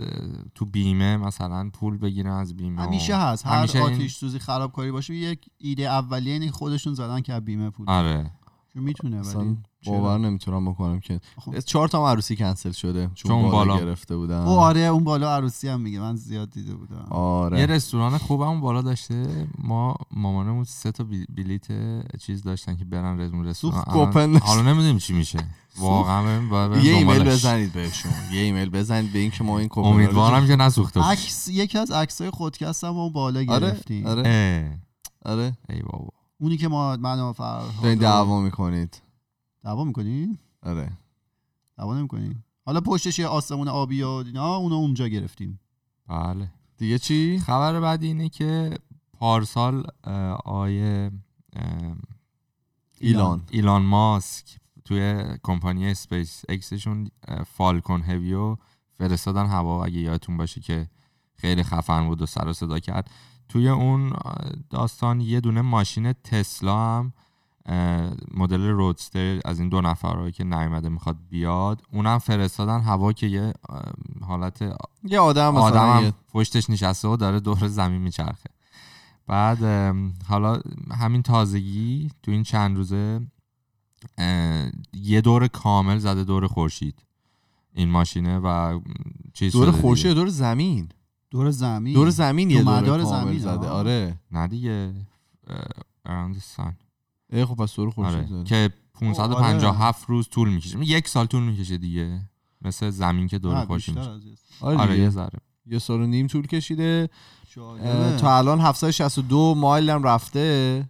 تو 0.54 0.64
بیمه 0.64 1.16
مثلا 1.16 1.70
پول 1.72 1.98
بگیرن 1.98 2.30
از 2.32 2.56
بیمه 2.56 2.82
همیشه 2.82 3.16
هست. 3.16 3.46
هر 3.46 3.58
همیشه 3.58 3.84
این- 3.84 3.94
آتیش 3.94 4.14
سوزی 4.16 4.38
خرابکاری 4.38 4.90
باشه 4.90 5.14
یک 5.14 5.46
ایده 5.58 5.82
اولیه 5.82 6.50
خودشون 6.50 6.94
زدن 6.94 7.20
که 7.20 7.32
از 7.34 7.44
بیمه 7.44 7.70
پول 7.70 7.90
آره. 7.90 8.30
می‌تونه 8.74 9.20
ولی؟ 9.20 9.56
باور 9.86 10.18
نمی‌تونم 10.18 10.70
بکنم 10.70 11.00
که 11.00 11.20
خب. 11.38 11.60
چهار 11.60 11.88
تا 11.88 12.10
عروسی 12.10 12.36
کنسل 12.36 12.72
شده 12.72 13.10
چون, 13.14 13.30
چون 13.30 13.42
بالا, 13.42 13.72
بالا. 13.72 13.84
گرفته 13.84 14.16
بودن. 14.16 14.46
او 14.46 14.58
آره 14.58 14.80
اون 14.80 15.04
بالا 15.04 15.36
عروسی 15.36 15.68
هم 15.68 15.80
میگه 15.80 16.00
من 16.00 16.16
زیاد 16.16 16.50
دیده 16.50 16.74
بودم. 16.74 17.06
آره. 17.10 17.60
یه 17.60 17.66
رستوران 17.66 18.18
خوبم 18.18 18.46
اون 18.46 18.60
بالا 18.60 18.82
داشته. 18.82 19.46
ما 19.58 19.96
مامانمون 20.10 20.64
سه 20.64 20.92
تا 20.92 21.06
بلیت 21.36 21.66
چیز 22.18 22.42
داشتن 22.42 22.76
که 22.76 22.84
برن 22.84 23.20
رزمون 23.20 23.46
رستوران. 23.46 23.84
الان-. 23.88 24.36
حالا 24.42 24.62
نمی‌دونیم 24.62 24.98
چی 24.98 25.12
میشه. 25.12 25.38
واقعا 25.78 26.40
یه 26.82 26.94
ایمیل. 26.94 27.24
بزنید 27.24 27.72
بهشون. 27.72 28.12
یه 28.32 28.40
ایمیل 28.40 28.70
بزنید 28.70 29.12
به 29.12 29.18
این 29.18 29.30
که 29.30 29.44
ما 29.44 29.58
این 29.58 29.68
کوپن 29.68 29.88
امیدوارم 29.88 30.46
که 30.46 30.56
نسوخته 30.56 31.00
باشه. 31.00 31.10
عکس 31.10 31.48
یکی 31.48 31.78
از 31.78 31.90
عکسای 31.90 32.30
خودکست 32.30 32.84
هم 32.84 32.98
اون 32.98 33.12
بالا 33.12 33.40
آره 33.48 33.60
گرفتیم. 33.60 34.06
آره. 34.06 34.78
آره. 35.24 35.52
ای 35.68 35.82
بابا. 35.82 36.08
اونی 36.40 36.56
که 36.56 36.68
ما 36.68 36.96
من 36.96 37.20
و 37.20 37.32
فرهاد 37.32 37.94
دعوا 37.94 38.40
می‌کنید. 38.40 39.02
دعوا 39.62 39.84
می‌کنی؟ 39.84 40.38
آره. 40.62 40.92
دعوا 41.78 41.98
نمی‌کنی؟ 41.98 42.34
حالا 42.66 42.80
پشتش 42.80 43.18
یه 43.18 43.26
آسمون 43.26 43.68
آبی 43.68 44.02
و 44.02 44.08
اینا 44.08 44.56
اونو 44.56 44.74
اونجا 44.74 45.08
گرفتیم. 45.08 45.60
بله. 46.08 46.50
دیگه 46.76 46.98
چی؟ 46.98 47.38
خبر 47.38 47.80
بعدی 47.80 48.06
اینه 48.06 48.28
که 48.28 48.78
پارسال 49.12 49.86
آقای 50.44 51.10
ایلان. 53.00 53.42
ایلان 53.50 53.82
ماسک 53.82 54.56
توی 54.84 55.24
کمپانی 55.42 55.90
اسپیس 55.90 56.42
اکسشون 56.48 57.10
Falcon 57.46 58.02
Heavy 58.02 58.47
و 58.47 58.56
فرستادن. 58.92 59.46
هوا 59.46 59.84
اگه 59.84 59.98
یادتون 59.98 60.36
باشه 60.36 60.60
که 60.60 60.88
خیلی 61.34 61.62
خفن 61.62 62.06
بود 62.06 62.22
و 62.22 62.26
سر 62.26 62.48
و 62.48 62.52
صدا 62.52 62.78
کرد. 62.78 63.10
توی 63.48 63.68
اون 63.68 64.12
داستان 64.70 65.20
یه 65.20 65.40
دونه 65.40 65.62
ماشین 65.62 66.12
تسلا 66.12 66.98
هم 66.98 67.12
مدل 68.34 68.60
رودستر 68.60 69.40
از 69.44 69.60
این 69.60 69.68
دو 69.68 69.80
نفر 69.80 70.30
که 70.30 70.44
نیومده 70.44 70.88
می‌خواد 70.88 71.16
بیاد 71.28 71.82
اونم 71.92 72.18
فرستادن 72.18 72.80
هوا 72.80 73.12
که 73.12 73.26
یه 73.26 73.52
حالت 74.20 74.62
یه 75.04 75.20
آدم 75.20 75.54
مثلا 75.54 75.62
آدم 75.62 76.14
پشتش 76.32 76.70
نشسته 76.70 77.08
و 77.08 77.16
داره 77.16 77.40
دور 77.40 77.68
زمین 77.68 78.00
میچرخه 78.00 78.50
بعد 79.26 79.94
حالا 80.28 80.60
همین 80.90 81.22
تازگی 81.22 82.10
تو 82.22 82.30
این 82.30 82.42
چند 82.42 82.76
روزه 82.76 83.20
یه 84.92 85.20
دور 85.20 85.48
کامل 85.48 85.98
زده 85.98 86.24
دور 86.24 86.46
خورشید 86.46 87.02
این 87.74 87.88
ماشینه 87.88 88.38
و 88.38 88.80
چیز 89.32 89.52
دور. 89.52 89.70
خورشید 89.70 90.12
دور 90.12 90.28
زمین 90.28 90.88
دور 91.30 91.50
زمین 91.50 91.94
دور 91.94 92.10
زمین 92.10 92.50
یه 92.50 92.62
دور 92.62 92.80
مدار 92.80 93.02
کامل 93.02 93.24
زمین، 93.24 93.38
زده 93.38 93.66
آه. 93.66 93.72
آره 93.72 94.20
نه 94.32 94.46
دیگه 94.46 94.94
around 96.08 96.34
the 96.34 96.56
sun. 96.56 96.89
ای 97.32 97.44
خب 97.44 97.54
پس 97.54 97.74
دور 97.74 97.90
خورشید 97.90 98.32
آره. 98.32 98.44
که 98.44 98.70
557 98.94 100.04
روز 100.08 100.28
طول 100.28 100.48
می‌کشه. 100.48 100.78
یک 100.84 101.08
سال 101.08 101.26
طول 101.26 101.42
می‌کشه 101.42 101.78
دیگه. 101.78 102.20
مثل 102.62 102.90
زمین 102.90 103.28
که 103.28 103.38
دور 103.38 103.64
خورشید 103.64 103.94
بیشتر 103.94 104.14
میشه. 104.14 104.30
از 104.30 104.36
این. 104.62 104.70
آره, 104.70 104.78
آره. 104.78 104.98
یه 104.98 105.10
ذره. 105.10 105.38
یه 105.66 105.78
سال 105.78 106.00
و 106.00 106.06
نیم 106.06 106.26
طول 106.26 106.46
کشیده. 106.46 107.08
تا 108.18 108.38
الان 108.38 108.60
762 108.60 109.54
مایل 109.54 109.90
هم 109.90 110.02
رفته 110.02 110.88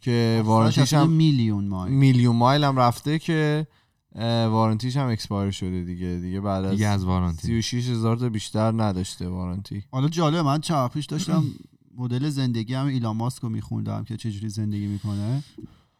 که 0.00 0.42
وارنتیش 0.44 0.94
هم 0.94 1.10
میلیون 1.10 1.68
مایل. 1.68 1.94
میلیون 1.94 2.36
مایل 2.36 2.64
هم 2.64 2.78
رفته 2.78 3.18
که 3.18 3.66
warranty 4.50 4.87
ش 4.87 4.96
هم 4.96 5.08
expire 5.08 5.50
شده 5.50 5.84
دیگه. 5.84 6.18
دیگه 6.22 6.40
بعد 6.40 6.64
از 6.64 6.70
دیگه 6.70 6.86
از 6.86 7.04
warranty. 7.04 7.46
36 7.46 7.88
هزار 7.88 8.16
تا 8.16 8.28
بیشتر 8.28 8.72
نداشته 8.82 9.28
وارنتی 9.28 9.84
حالا 9.92 10.08
جالبه 10.08 10.42
من 10.42 10.60
چند 10.60 10.76
وقت 10.76 10.92
پیش 10.92 11.06
داشتم 11.06 11.44
مدل 11.98 12.28
زندگی 12.28 12.74
هم 12.74 12.86
ایلان 12.86 13.16
ماسک 13.16 13.42
رو 13.42 13.48
میخوندم 13.48 14.04
که 14.04 14.16
چجوری 14.16 14.48
زندگی 14.48 14.86
می‌کنه. 14.86 15.42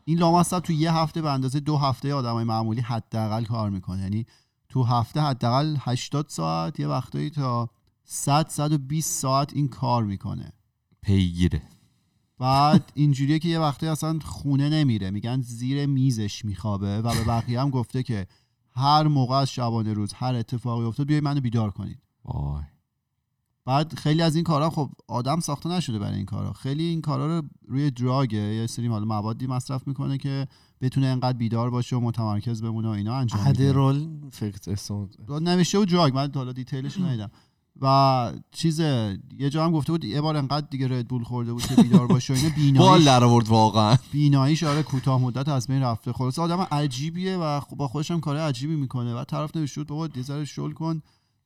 ایلان 0.08 0.18
ماسک 0.18 0.48
تو 0.48 0.72
یه 0.72 0.92
هفته 0.92 1.22
به 1.22 1.30
اندازه 1.30 1.60
دو 1.60 1.76
هفته 1.76 2.14
آدمای 2.14 2.44
معمولی 2.44 2.80
حداقل 2.80 3.44
کار 3.44 3.70
می‌کنه. 3.70 4.02
یعنی 4.02 4.26
تو 4.68 4.82
هفته 4.82 5.20
حداقل 5.20 5.76
80 5.80 6.28
ساعت 6.28 6.80
یه 6.80 6.88
وقتایی 6.88 7.30
تا 7.30 7.70
100 8.04 8.48
120 8.48 9.20
ساعت 9.20 9.52
این 9.52 9.68
کار 9.68 10.04
می‌کنه. 10.04 10.52
پیگیره. 11.02 11.62
بعد 12.38 12.92
اینجوریه 12.94 13.38
که 13.38 13.48
یه 13.48 13.58
وقتی 13.58 13.86
اصلا 13.86 14.18
خونه 14.24 14.68
نمیره. 14.68 15.10
میگن 15.10 15.40
زیر 15.40 15.86
میزش 15.86 16.44
میخوابه 16.44 16.98
و 16.98 17.14
به 17.14 17.24
بقیه 17.24 17.60
هم 17.60 17.70
گفته 17.70 18.02
که 18.02 18.26
هر 18.74 19.02
موقع 19.02 19.36
از 19.36 19.50
شبانه 19.50 19.92
روز 19.92 20.12
هر 20.12 20.34
اتفاقی 20.34 20.84
افتاد 20.84 21.06
بیاید 21.06 21.24
منو 21.24 21.40
بیدار 21.40 21.70
کنید. 21.70 21.98
وای. 22.24 22.62
بعد 23.66 23.94
خیلی 23.98 24.22
از 24.22 24.34
این 24.34 24.44
کارا 24.44 24.70
خب 24.70 24.90
آدم 25.08 25.40
ساخته 25.40 25.68
نشده 25.68 25.98
برای 25.98 26.16
این 26.16 26.26
کارا. 26.26 26.52
خیلی 26.52 26.84
این 26.84 27.00
کارا 27.00 27.38
رو 27.38 27.42
روی 27.68 27.90
دراگه 27.90 28.38
یه 28.38 28.66
سری 28.66 28.86
حالا 28.86 29.04
موادی 29.04 29.46
مصرف 29.46 29.88
می‌کنه 29.88 30.18
که 30.18 30.48
بتونه 30.80 31.06
انقدر 31.06 31.38
بیدار 31.38 31.70
باشه 31.70 31.96
و 31.96 32.00
متمرکز 32.00 32.62
بمونه 32.62 32.88
و 32.88 32.90
اینا 32.90 33.14
انجام 33.16 33.46
میده. 33.46 33.64
ادرال 33.64 34.08
فکر 34.32 34.70
اسم 34.72 35.08
نوشته 35.28 35.78
و 35.78 35.84
دراگ 35.84 36.14
من 36.14 36.30
حالا 36.34 36.52
دیتیلش 36.52 36.98
ندیدم. 36.98 37.30
و 37.80 38.32
چیز 38.52 38.80
یه 38.80 39.50
جا 39.50 39.64
هم 39.64 39.72
گفته 39.72 39.92
بود 39.92 40.04
یه 40.04 40.20
بار 40.20 40.36
انقدر 40.36 40.66
دیگه 40.70 40.88
ردبول 40.88 41.24
خورده 41.24 41.52
بود 41.52 41.62
که 41.62 41.74
بیدار 41.74 42.06
باشه 42.06 42.34
و 42.34 42.36
اینا. 42.56 42.80
بال 42.80 42.98
بیناییش 42.98 43.06
در 43.06 43.24
آورد 43.24 43.48
واقعا. 43.48 43.96
بیناییش 44.12 44.62
آره 44.62 44.82
کوتاه 44.82 45.20
مدت 45.20 45.48
از 45.48 45.66
بین 45.66 45.82
رفته. 45.82 46.12
خلاص 46.12 46.38
آدم 46.38 46.60
عجیبیه 46.60 47.36
و 47.36 47.60
خب 47.60 47.76
با 47.76 47.88
خودش 47.88 48.10
هم 48.10 48.20
کار 48.20 48.36
عجیبی 48.36 48.76
می‌کنه. 48.76 49.14
و 49.14 49.24
طرف 49.24 49.56
نوشته 49.56 49.80
بود 49.80 49.88
بابا 49.88 50.08
ذره 50.22 50.44
شل 50.44 50.72
کن. 50.72 51.02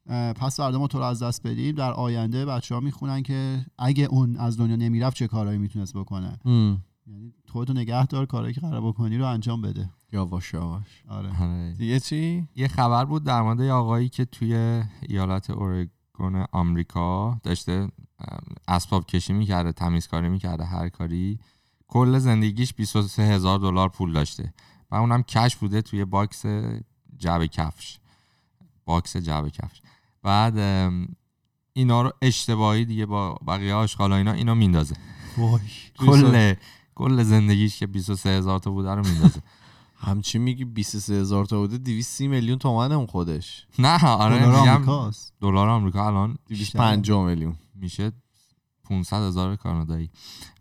پس 0.06 0.56
فردا 0.56 0.78
ما 0.78 0.86
تو 0.86 0.98
رو 0.98 1.04
از 1.04 1.22
دست 1.22 1.46
بدیم. 1.46 1.74
در 1.74 1.92
آینده 1.92 2.46
بچه 2.46 2.74
ها 2.74 2.80
می‌خونن 2.80 3.22
که 3.22 3.66
اگه 3.78 4.04
اون 4.04 4.36
از 4.36 4.58
دنیا 4.58 4.76
نمی‌رفت 4.76 5.16
چه 5.16 5.26
کارهایی 5.26 5.58
می‌تونست 5.58 5.96
بکنه. 5.96 6.38
یعنی 7.06 7.34
خودتو 7.48 7.72
نگه 7.72 8.06
دار 8.06 8.26
کارهایی 8.26 8.54
که 8.54 8.60
قرار 8.60 8.80
بکنی 8.80 9.18
رو 9.18 9.26
انجام 9.26 9.62
بده. 9.62 9.90
یواش 10.12 10.54
یواش. 10.54 11.02
آره. 11.08 11.42
آره. 11.42 11.74
دیگه 11.78 12.00
چی؟ 12.00 12.48
یه 12.56 12.68
خبر 12.68 13.04
بود 13.04 13.24
در 13.24 13.42
مورد 13.42 13.60
یه 13.60 13.72
آقایی 13.72 14.08
که 14.08 14.24
توی 14.24 14.82
ایالت 15.08 15.50
اورگون 15.50 16.46
آمریکا 16.52 17.40
داشته 17.42 17.88
اسباب 18.68 19.06
کشی 19.06 19.32
می‌کرده 19.32 19.72
تمیزکاری 19.72 20.28
می‌کرده 20.28 20.64
هر 20.64 20.88
کاری 20.88 21.38
کل 21.88 22.18
زندگیش 22.18 22.74
23 22.74 23.22
هزار 23.22 23.58
دلار 23.58 23.88
پول 23.88 24.12
داشته. 24.12 24.54
و 24.90 24.94
اونم 24.94 25.22
cash 25.22 25.56
بوده 25.56 25.82
توی 25.82 26.04
box 26.04 26.46
جعبه 27.18 27.48
کفش. 27.48 27.98
box 28.84 29.16
جعبه 29.16 29.50
کفش. 29.50 29.82
بعد 30.22 30.58
اینا 31.72 32.02
رو 32.02 32.12
اشتباهی 32.22 32.84
دیگه 32.84 33.06
با 33.06 33.34
بقیه 33.46 33.74
آشغالا 33.74 34.16
اینا 34.16 34.32
اینو 34.32 34.54
میندازه. 34.54 34.94
کل 35.98 36.54
کل 36.94 37.22
زندگیش 37.22 37.78
که 37.78 37.86
23 37.86 38.30
هزار 38.30 38.58
تا 38.58 38.70
بوده 38.70 38.90
رو 38.94 39.04
میندازه. 39.06 39.42
همچی 39.96 40.38
میگی 40.38 40.64
23 40.64 41.14
هزار 41.20 41.44
تا 41.44 41.58
بوده 41.60 41.78
230 41.78 42.28
میلیون 42.28 42.58
تومن 42.58 42.92
اون 42.92 43.06
خودش. 43.06 43.66
نه 43.78 44.04
آره 44.04 44.38
دلار 44.38 44.78
میگم. 44.78 45.10
دلار 45.40 45.68
آمریکا 45.68 46.06
الان 46.06 46.38
250 46.48 47.26
میلیون. 47.26 47.56
میشه 47.74 48.12
500 48.84 49.16
هزار 49.16 49.56
کانادایی. 49.56 50.10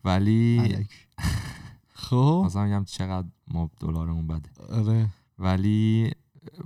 ولی. 0.04 0.88
خب. 1.94 2.44
مثلا 2.46 2.66
میگم 2.66 2.84
چقدر 2.84 3.28
ما 3.48 3.70
دلارمون 3.80 4.28
بده. 4.28 4.50
آره. 4.70 5.10
ولی 5.40 6.12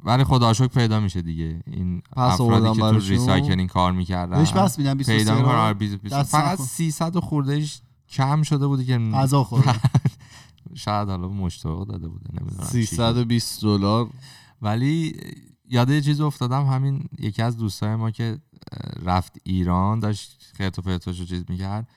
ولی 0.04 0.24
خدا 0.24 0.54
شکر 0.54 0.68
پیدا 0.68 1.00
میشه 1.00 1.22
دیگه. 1.22 1.64
این 1.68 2.02
پس 2.02 2.42
افرادی 2.42 2.74
که 2.74 2.82
تو. 2.82 3.00
recycling 3.00 3.70
کار 3.70 3.92
می‌کردن. 3.92 4.38
بهش 4.38 4.54
بس 4.54 4.80
میدم 4.80 4.98
23 4.98 5.18
پیدا 5.18 5.36
می‌کنن. 5.36 5.56
آره، 5.56 6.24
فقط 6.24 6.54
نخور. 6.54 6.66
300 6.66 7.20
خوردهش 7.20 7.82
کم 8.10 8.44
شده 8.44 8.68
بوده 8.68 8.86
که 8.86 8.98
غذا 8.98 9.44
خورده 9.44 9.76
شاید 10.76 11.10
حالا 11.10 11.28
مشتاق 11.28 11.88
داده 11.88 12.08
بوده 12.08 12.26
نمی‌دونم 12.42 12.64
320 12.64 13.62
دلار. 13.62 14.10
ولی 14.62 15.16
یاد 15.70 15.90
یه 15.90 16.02
چیز 16.02 16.22
افتادم 16.22 16.66
همین 16.66 17.10
یکی 17.20 17.42
از 17.42 17.58
دوستای 17.58 17.96
ما 17.96 18.12
که 18.12 18.40
رفت 19.04 19.38
ایران 19.44 20.00
داشت 20.00 20.52
خیرت 20.54 20.80
و 20.80 20.82
رو 20.92 21.26
چیز 21.26 21.44
می‌کرد. 21.50 21.88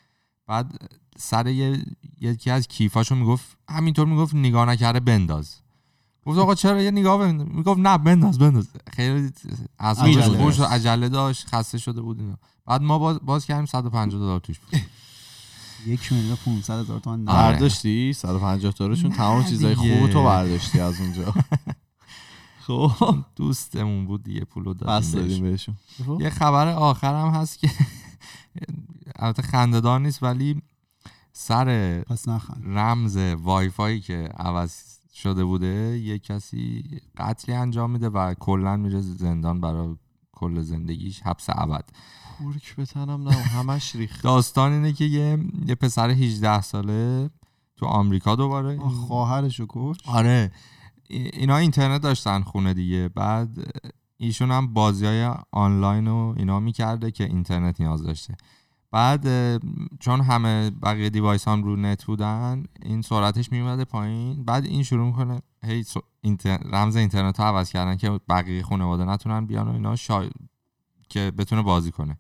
بعد 0.47 0.91
سر 1.17 1.47
یه 1.47 1.85
یکی 2.21 2.51
از 2.51 2.69
کیفاشو 2.69 3.15
می‌گفت 3.15 3.57
همینطور 3.69 4.07
می‌گفت 4.07 4.35
نگاه 4.35 4.69
نکرده 4.69 5.01
بنداز. 5.01 5.61
گفت 6.27 6.39
آقا 6.39 6.55
چرا 6.55 6.83
یه 6.83 6.91
نگاه 6.91 7.19
بنداز 7.19 7.49
می‌گفت 7.49 7.81
نه 7.81 7.99
بنداز 7.99 8.39
بنداز. 8.39 8.69
خیلی 8.93 9.33
از 9.79 9.99
خوش 10.01 10.57
داشت. 10.57 10.61
عجله 10.61 11.09
داشت 11.09 11.47
خسته 11.47 11.79
شده 11.79 12.01
بود 12.01 12.21
اینا. 12.21 12.39
بعد 12.67 12.83
ما 12.83 12.99
باز, 12.99 13.19
باز 13.23 13.47
کردیم 13.47 13.67
150 13.67 14.21
دلار 14.21 14.41
توش 14.41 14.59
بود. 14.59 14.81
یک 15.87 16.13
میلیون 16.13 16.33
و 16.33 16.37
500 16.37 16.81
هزار 16.81 17.01
تومان 17.01 17.29
آره. 17.29 17.53
برداشتی 17.53 18.13
150 18.13 18.73
تا 18.73 18.87
روشون 18.87 19.11
تمام 19.11 19.45
چیزای. 19.45 19.75
خوب 19.75 20.11
تو 20.11 20.25
برداشتی 20.25 20.81
از 20.81 21.01
اونجا. 21.01 21.35
خب. 22.67 22.91
دوستمون 23.37 24.07
بود 24.07 24.23
دیگه 24.23 24.41
پولو 24.41 24.75
دادیم 24.75 25.11
دادیم 25.21 25.43
بهش. 25.43 25.69
بهشون. 25.99 26.21
یه 26.21 26.31
خبر 26.31 26.69
آخرم 26.69 27.31
هست 27.31 27.59
که 27.59 27.71
البته 29.17 29.43
خندهدار 29.43 30.01
نیست 30.01 30.23
ولی 30.23 30.63
سر 31.33 32.05
رمز 32.65 33.17
وای 33.17 33.69
فایی 33.69 34.01
که 34.01 34.29
عوض 34.37 34.96
شده 35.17 35.45
بوده 35.45 35.99
یه 36.05 36.19
کسی 36.19 36.85
قتلی 37.17 37.55
انجام 37.55 37.91
میده 37.91 38.09
و 38.09 38.35
کلا 38.35 38.77
میره 38.77 39.01
زندان 39.01 39.61
برای 39.61 39.97
کل 40.33 40.61
زندگیش 40.63 41.23
حبس 41.23 41.47
ابد. 41.49 41.85
پورک 42.39 42.77
به 42.77 42.87
تنم 42.87 43.29
نه 43.29 43.33
همش 43.35 43.97
ریخت. 43.97 44.23
داستان 44.23 44.73
اینه 44.73 44.93
که 44.93 45.05
یه, 45.05 45.39
یه 45.67 45.75
پسر 45.75 46.11
18 46.11 46.61
ساله 46.61 47.31
تو 47.77 47.87
آمریکا 47.87 48.37
دوباره. 48.37 48.79
خواهرشو 48.79 49.67
کش 49.69 49.97
آره. 50.07 50.53
ای- 51.09 51.31
اینا 51.33 51.57
اینترنت 51.57 52.03
داشتن 52.03 52.43
خونه 52.43 52.75
دیگه. 52.75 53.09
بعد 53.09 53.59
ایشون 54.17 54.51
هم 54.51 54.75
بازی 54.75 55.07
های 55.07 55.35
آنلاین 55.51 56.09
و 56.09 56.35
اینا 56.37 56.61
می‌کرده 56.61 57.11
که 57.11 57.25
اینترنت 57.25 57.81
نیاز 57.81 58.03
داشته. 58.03 58.35
بعد 58.91 59.27
چون 60.01 60.21
همه 60.21 60.71
بقیه 60.71 61.11
device 61.11 61.49
هم 61.49 61.63
رو 61.63 61.77
نت 61.77 62.05
بودن 62.05 62.65
این 62.83 63.03
سرعتش 63.03 63.53
میومده 63.53 63.85
پایین. 63.85 64.45
بعد 64.45 64.65
این 64.65 64.83
شروع 64.83 65.07
می‌کنه 65.07 65.43
هی 65.65 65.85
اینتر... 66.21 66.57
رمز 66.57 66.97
اینترنت 66.97 67.41
رو 67.41 67.47
عوض 67.47 67.71
کردن 67.71 67.97
که 67.97 68.21
بقیه 68.29 68.63
خانواده 68.63 69.05
نتونن 69.05 69.47
بیان 69.47 69.69
و 69.69 69.73
اینا 69.73 69.97
شا... 69.97 70.29
که 71.09 71.31
بتونه 71.31 71.63
بازی 71.63 71.91
کنه. 71.91 72.19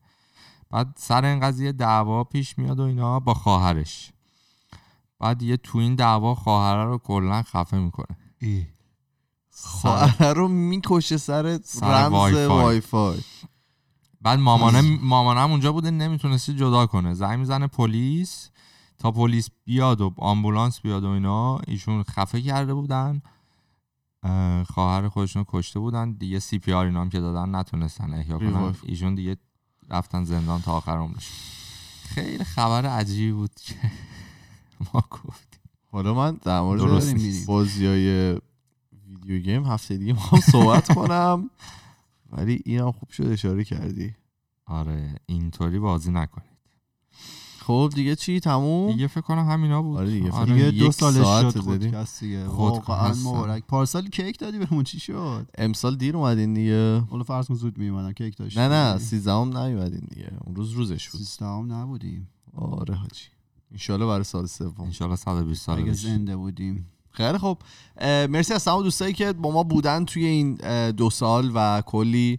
بعد 0.70 0.92
سر 0.96 1.24
این 1.24 1.40
قضیه 1.40 1.72
دعوا 1.72 2.24
پیش 2.24 2.58
میاد 2.58 2.80
و 2.80 2.82
اینا 2.82 3.20
با 3.20 3.34
خواهرش. 3.34 4.12
بعد 5.18 5.42
یه 5.42 5.56
تو 5.56 5.78
این 5.78 5.94
دعوا 5.94 6.34
خواهره 6.34 6.84
رو 6.84 6.98
کلا 6.98 7.42
خفه 7.42 7.78
می‌کنه. 7.78 8.16
خواهر 9.50 10.34
رو 10.34 10.48
می‌کشه 10.48 11.16
سر 11.16 11.58
سر 11.64 12.04
رمز 12.04 12.12
وای 12.12 12.80
فای. 12.80 12.80
وای 12.80 13.20
بعد 14.26 14.38
مامانه 14.38 14.80
مامانم 15.02 15.50
اونجا 15.50 15.72
بوده 15.72 15.90
نمی‌تونسته 15.90 16.54
جدا 16.54 16.86
کنه. 16.86 17.14
زنگ 17.14 17.38
می‌زنه 17.38 17.66
پلیس 17.66 18.50
تا 18.98 19.10
پلیس 19.10 19.50
بیاد 19.64 20.00
و 20.00 20.12
آمبولانس 20.16 20.80
بیاد 20.80 21.04
و 21.04 21.08
اینا. 21.08 21.58
ایشون 21.66 22.02
خفه 22.02 22.42
کرده 22.42 22.74
بودن. 22.74 23.22
اه، 24.22 24.64
خواهر 24.64 25.08
خودشون 25.08 25.44
کشته 25.48 25.78
بودن. 25.78 26.12
دیگه 26.12 26.38
CPR 26.38 26.86
اینا 26.86 27.00
هم 27.00 27.08
که 27.08 27.20
دادن 27.20 27.54
نتونستن 27.54 28.14
احیا 28.14 28.38
کنن. 28.38 28.74
ایشون 28.82 29.14
دیگه 29.14 29.36
رفتن 29.90 30.24
زندان 30.24 30.60
تا 30.62 30.72
آخر 30.72 30.96
عمرش. 30.96 31.28
خیلی 32.08 32.44
خبر 32.44 32.86
عجیبی 32.86 33.32
بود 33.32 33.54
که 33.54 33.74
ما 34.94 35.04
گفتیم. 35.10 35.60
حالا 35.92 36.14
من 36.14 36.38
در 36.42 36.60
مورد. 36.60 36.80
بازی 37.46 37.86
های 37.86 38.40
ویدیو 39.08 39.38
گیم 39.38 39.66
هفته 39.66 39.96
دیگه 39.96 40.12
می‌خوام 40.12 40.40
صحبت 40.40 40.94
کنم. 40.94 41.50
ولی 42.32 42.62
اینم 42.64 42.92
خوب 42.92 43.10
شد 43.10 43.26
اشاره 43.26 43.64
کردی. 43.64 44.14
آره 44.66 45.14
اینطوری 45.26 45.78
بازی 45.78 46.10
نکنید. 46.10 46.56
خب 47.60 47.92
دیگه 47.94 48.16
چی؟ 48.16 48.40
تموم؟ 48.40 48.92
دیگه 48.92 49.06
فکر 49.06 49.20
کنم 49.20 49.48
همینا 49.50 49.82
بود. 49.82 49.98
آره 49.98 50.10
دیگه. 50.10 50.30
آره. 50.30 50.70
دیگه 50.70 50.84
دو 50.84 50.92
ساعت 50.92 51.50
شد. 51.52 51.60
خودکست 51.60 52.20
دیگه. 52.20 52.44
واقعا. 52.44 53.14
مبارک. 53.14 53.64
پارسال 53.68 54.08
کیک 54.08 54.38
دادی 54.38 54.58
بهمون؟ 54.58 54.84
چی 54.84 55.00
شد؟ 55.00 55.48
امسال 55.58 55.96
دیر 55.96 56.16
اومدین 56.16 56.54
دیگه. 56.54 57.00
حالا 57.00 57.22
فرض 57.22 57.46
کن 57.48 57.54
زود 57.54 57.78
میومدم 57.78 58.12
کیک 58.12 58.36
داشت 58.36 58.58
نه 58.58 58.68
نه 58.68 58.98
سیزدهم 58.98 59.58
نیومدین 59.58 60.08
دیگه. 60.14 60.32
اون 60.44 60.56
روز 60.56 60.72
روزش 60.72 61.08
بود. 61.10 61.20
سیستم 61.20 61.72
نبودیم. 61.72 62.28
آره 62.54 62.94
حاجی. 62.94 63.24
انشالله 63.72 64.06
برای 64.06 64.24
سال 64.24 64.46
سوم. 64.46 64.74
انشالله 64.78 65.16
120 65.16 65.62
سال 65.62 65.78
اگه 65.78 65.92
زنده 65.92 66.36
بودیم. 66.36 66.90
خیلی 67.16 67.38
اه، 67.98 68.26
مرسی 68.26 68.54
از 68.54 68.64
تمام 68.64 68.82
دوستایی 68.82 69.12
که 69.12 69.32
با 69.32 69.50
ما 69.50 69.62
بودن 69.62 70.04
توی 70.04 70.24
این 70.24 70.54
دو 70.90 71.10
سال 71.10 71.52
و 71.54 71.82
کلی 71.86 72.38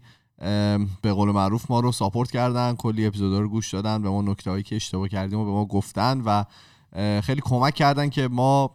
به 1.01 1.13
قول 1.13 1.31
معروف 1.31 1.71
ما 1.71 1.79
رو 1.79 1.91
ساپورت 1.91 2.31
کردن 2.31 2.75
کلی 2.75 3.05
اپیزودا 3.05 3.39
رو 3.39 3.49
گوش 3.49 3.73
دادن 3.73 4.01
به 4.01 4.09
ما 4.09 4.21
نکته 4.21 4.51
هایی 4.51 4.63
که 4.63 4.75
اشتباه 4.75 5.07
کردیم 5.07 5.39
و 5.39 5.45
به 5.45 5.51
ما 5.51 5.65
گفتن 5.65 6.21
و 6.25 6.43
خیلی 7.21 7.41
کمک 7.41 7.73
کردن 7.73 8.09
که 8.09 8.27
ما 8.27 8.71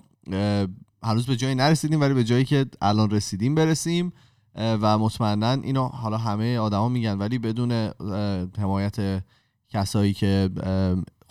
هنوز 1.02 1.26
به 1.26 1.36
جایی 1.36 1.54
نرسیدیم 1.54 2.00
ولی 2.00 2.14
به 2.14 2.24
جایی 2.24 2.44
که 2.44 2.66
الان 2.82 3.10
رسیدیم 3.10 3.54
برسیم. 3.54 4.12
و 4.54 4.98
مطمئنا 4.98 5.52
اینو 5.52 5.88
حالا 5.88 6.16
همه 6.16 6.58
آدما 6.58 6.88
میگن 6.88 7.18
ولی 7.18 7.38
بدون 7.38 7.72
حمایت 8.58 9.22
کسایی 9.68 10.12
که 10.12 10.50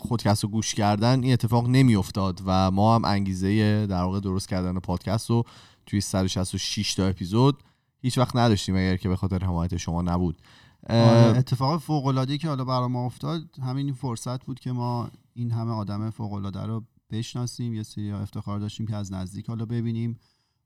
خودکست 0.02 0.44
رو 0.44 0.50
گوش 0.50 0.74
کردن 0.74 1.22
این 1.22 1.32
اتفاق 1.32 1.68
نمیافتاد 1.68 2.42
و 2.46 2.70
ما 2.70 2.94
هم 2.94 3.04
انگیزه 3.04 3.86
در 3.86 4.02
واقع 4.02 4.20
درست 4.20 4.48
کردن 4.48 4.78
پادکست 4.78 5.30
رو 5.30 5.44
توی 5.86 6.00
166 6.00 6.94
تا 6.94 7.06
اپیزود 7.06 7.62
هیچ 8.00 8.18
وقت 8.18 8.36
نداشتیم 8.36 8.76
اگر 8.76 8.96
که 8.96 9.08
به 9.08 9.16
خاطر 9.16 9.44
حمایت 9.44 9.76
شما 9.76 10.02
نبود. 10.02 10.42
آره، 10.90 11.38
اتفاق 11.38 11.80
فوق 11.80 12.06
العاده 12.06 12.38
که 12.38 12.48
حالا 12.48 12.64
برای 12.64 12.88
ما 12.88 13.06
افتاد 13.06 13.42
همین 13.62 13.92
فرصت 13.92 14.44
بود 14.44 14.60
که 14.60 14.72
ما 14.72 15.10
این 15.34 15.50
همه 15.50 15.70
آدم 15.72 16.10
فوق 16.10 16.32
العاده 16.32 16.62
رو 16.62 16.84
بشناسیم 17.10 17.74
یه 17.74 17.82
سری 17.82 18.12
افتخار 18.12 18.58
داشتیم 18.58 18.86
که 18.86 18.96
از 18.96 19.12
نزدیک 19.12 19.46
حالا 19.46 19.64
ببینیم. 19.64 20.18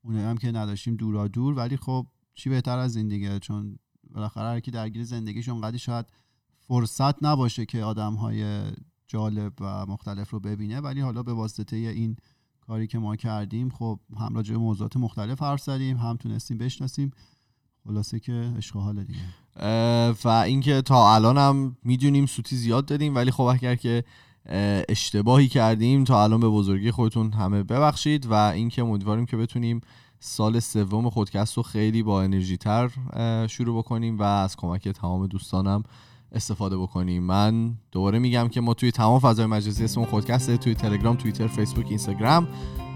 اونایی 0.05 0.25
هم 0.25 0.37
که 0.37 0.53
نداشتیم 0.53 0.97
دورا 0.97 1.29
دور 1.29 1.55
ولی 1.55 1.77
خب 1.77 2.07
چی 2.35 2.51
بهتر 2.51 2.79
از 2.79 2.97
این 2.97 3.09
دیگه؟ 3.09 3.39
چون 3.39 3.79
بالاخره 4.11 4.45
هر 4.45 4.61
کی 4.61 4.71
درگیر 4.71 5.05
زندگیش 5.05 5.49
اونقدی 5.49 5.79
شاید 5.79 6.07
فرصت 6.59 7.25
نباشه 7.25 7.67
که 7.67 7.83
آدم 7.83 8.15
های 8.15 8.63
جالب 9.07 9.53
و 9.61 9.87
مختلف 9.87 10.31
رو 10.31 10.41
ببینه 10.41 10.81
ولی 10.81 11.01
حالا 11.01 11.23
به 11.23 11.33
واسطه 11.33 11.77
این 11.77 12.17
کاری 12.61 12.87
که 12.87 12.99
ما 12.99 13.17
کردیم 13.17 13.71
خب 13.71 14.01
هم 14.21 14.35
راجع 14.35 14.53
به 14.53 14.59
موضوعات 14.59 14.97
مختلف 14.97 15.43
حرف 15.43 15.61
زدیم 15.61 15.97
هم 15.97 16.17
تونستیم 16.17 16.59
بشناسیم. 16.59 17.11
خلاصه 17.87 18.21
که 18.21 18.53
عشق 18.57 18.77
حال 18.77 19.05
دیگه. 19.05 19.21
و 20.25 20.29
اینکه 20.29 20.83
تا 20.83 21.15
الان 21.15 21.39
هم 21.39 21.77
می‌دونیم 21.85 22.27
سوتی 22.27 22.57
زیاد 22.57 22.87
دادیم 22.87 23.15
ولی 23.15 23.31
خب 23.31 23.43
اگر 23.43 23.75
که 23.75 24.05
اه، 24.47 24.83
اشتباهی 24.89 25.49
کردیم 25.49 26.05
تا 26.05 26.25
الان 26.25 26.41
به 26.41 26.49
بزرگی 26.49 26.91
خودتون 26.91 27.33
همه 27.33 27.63
ببخشید 27.63 28.27
و 28.27 28.35
اینکه 28.35 28.83
امیدواریم 28.83 29.27
که 29.27 29.37
بتونیم 29.37 29.81
سال 30.21 30.61
سوم 30.61 31.11
خودکست 31.11 31.57
رو 31.57 31.63
خیلی 31.63 32.03
با 32.03 32.23
انرژی 32.23 32.57
تر 32.57 32.91
شروع 33.47 33.79
بکنیم 33.79 34.19
و 34.19 34.23
از 34.23 34.57
کمک 34.57 34.89
تمام 34.89 35.27
دوستانم 35.27 35.83
استفاده 36.33 36.77
بکنیم. 36.77 37.23
من 37.23 37.75
دوباره 37.93 38.19
میگم 38.19 38.49
که 38.49 38.61
ما 38.61 38.75
توی 38.75 38.91
تمام 38.91 39.19
فضای 39.19 39.47
مجازی 39.47 39.85
اسم 39.85 40.05
خودکسته 40.05 40.57
توی 40.57 40.75
تلگرام 40.75 41.17
توییتر 41.17 41.47
فیسبوک 41.47 41.87
اینستاگرام 41.89 42.49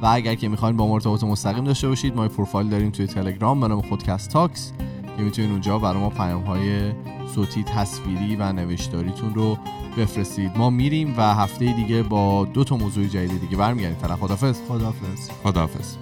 و 0.03 0.07
اگر 0.07 0.35
که 0.35 0.49
می‌خواین 0.49 0.77
با 0.77 0.87
ما 0.87 0.95
ارتباط 0.95 1.25
مستقیم 1.25 1.65
داشته 1.65 1.89
باشید 1.89 2.17
ما 2.17 2.29
پروفایل 2.29 2.69
داریم 2.69 2.91
توی 2.91 3.07
تلگرام 3.07 3.61
به 3.61 3.69
نام 3.69 3.81
خودکست 3.81 4.31
تاکس 4.31 4.73
که 5.17 5.23
می‌تونید 5.23 5.51
اونجا 5.51 5.79
برای 5.79 6.01
ما 6.01 6.11
پیام 6.11 6.43
های 6.43 6.93
صوتی 7.35 7.65
تصویری 7.65 8.37
و 8.37 8.53
نوشتاریتون 8.53 9.35
رو 9.35 9.59
بفرستید. 9.99 10.57
ما 10.57 10.71
میریم 10.71 11.15
و 11.17 11.35
هفته 11.35 11.73
دیگه 11.73 12.03
با 12.03 12.45
دو 12.45 12.65
تا 12.65 12.77
موضوع 12.77 13.07
جدید 13.07 13.41
دیگه 13.41 13.57
برمیگردیم. 13.57 13.99
فعلا 13.99 14.17
خدافظ 14.17 14.61
خدافظ 14.69 15.31
خداحافظ. 15.43 15.97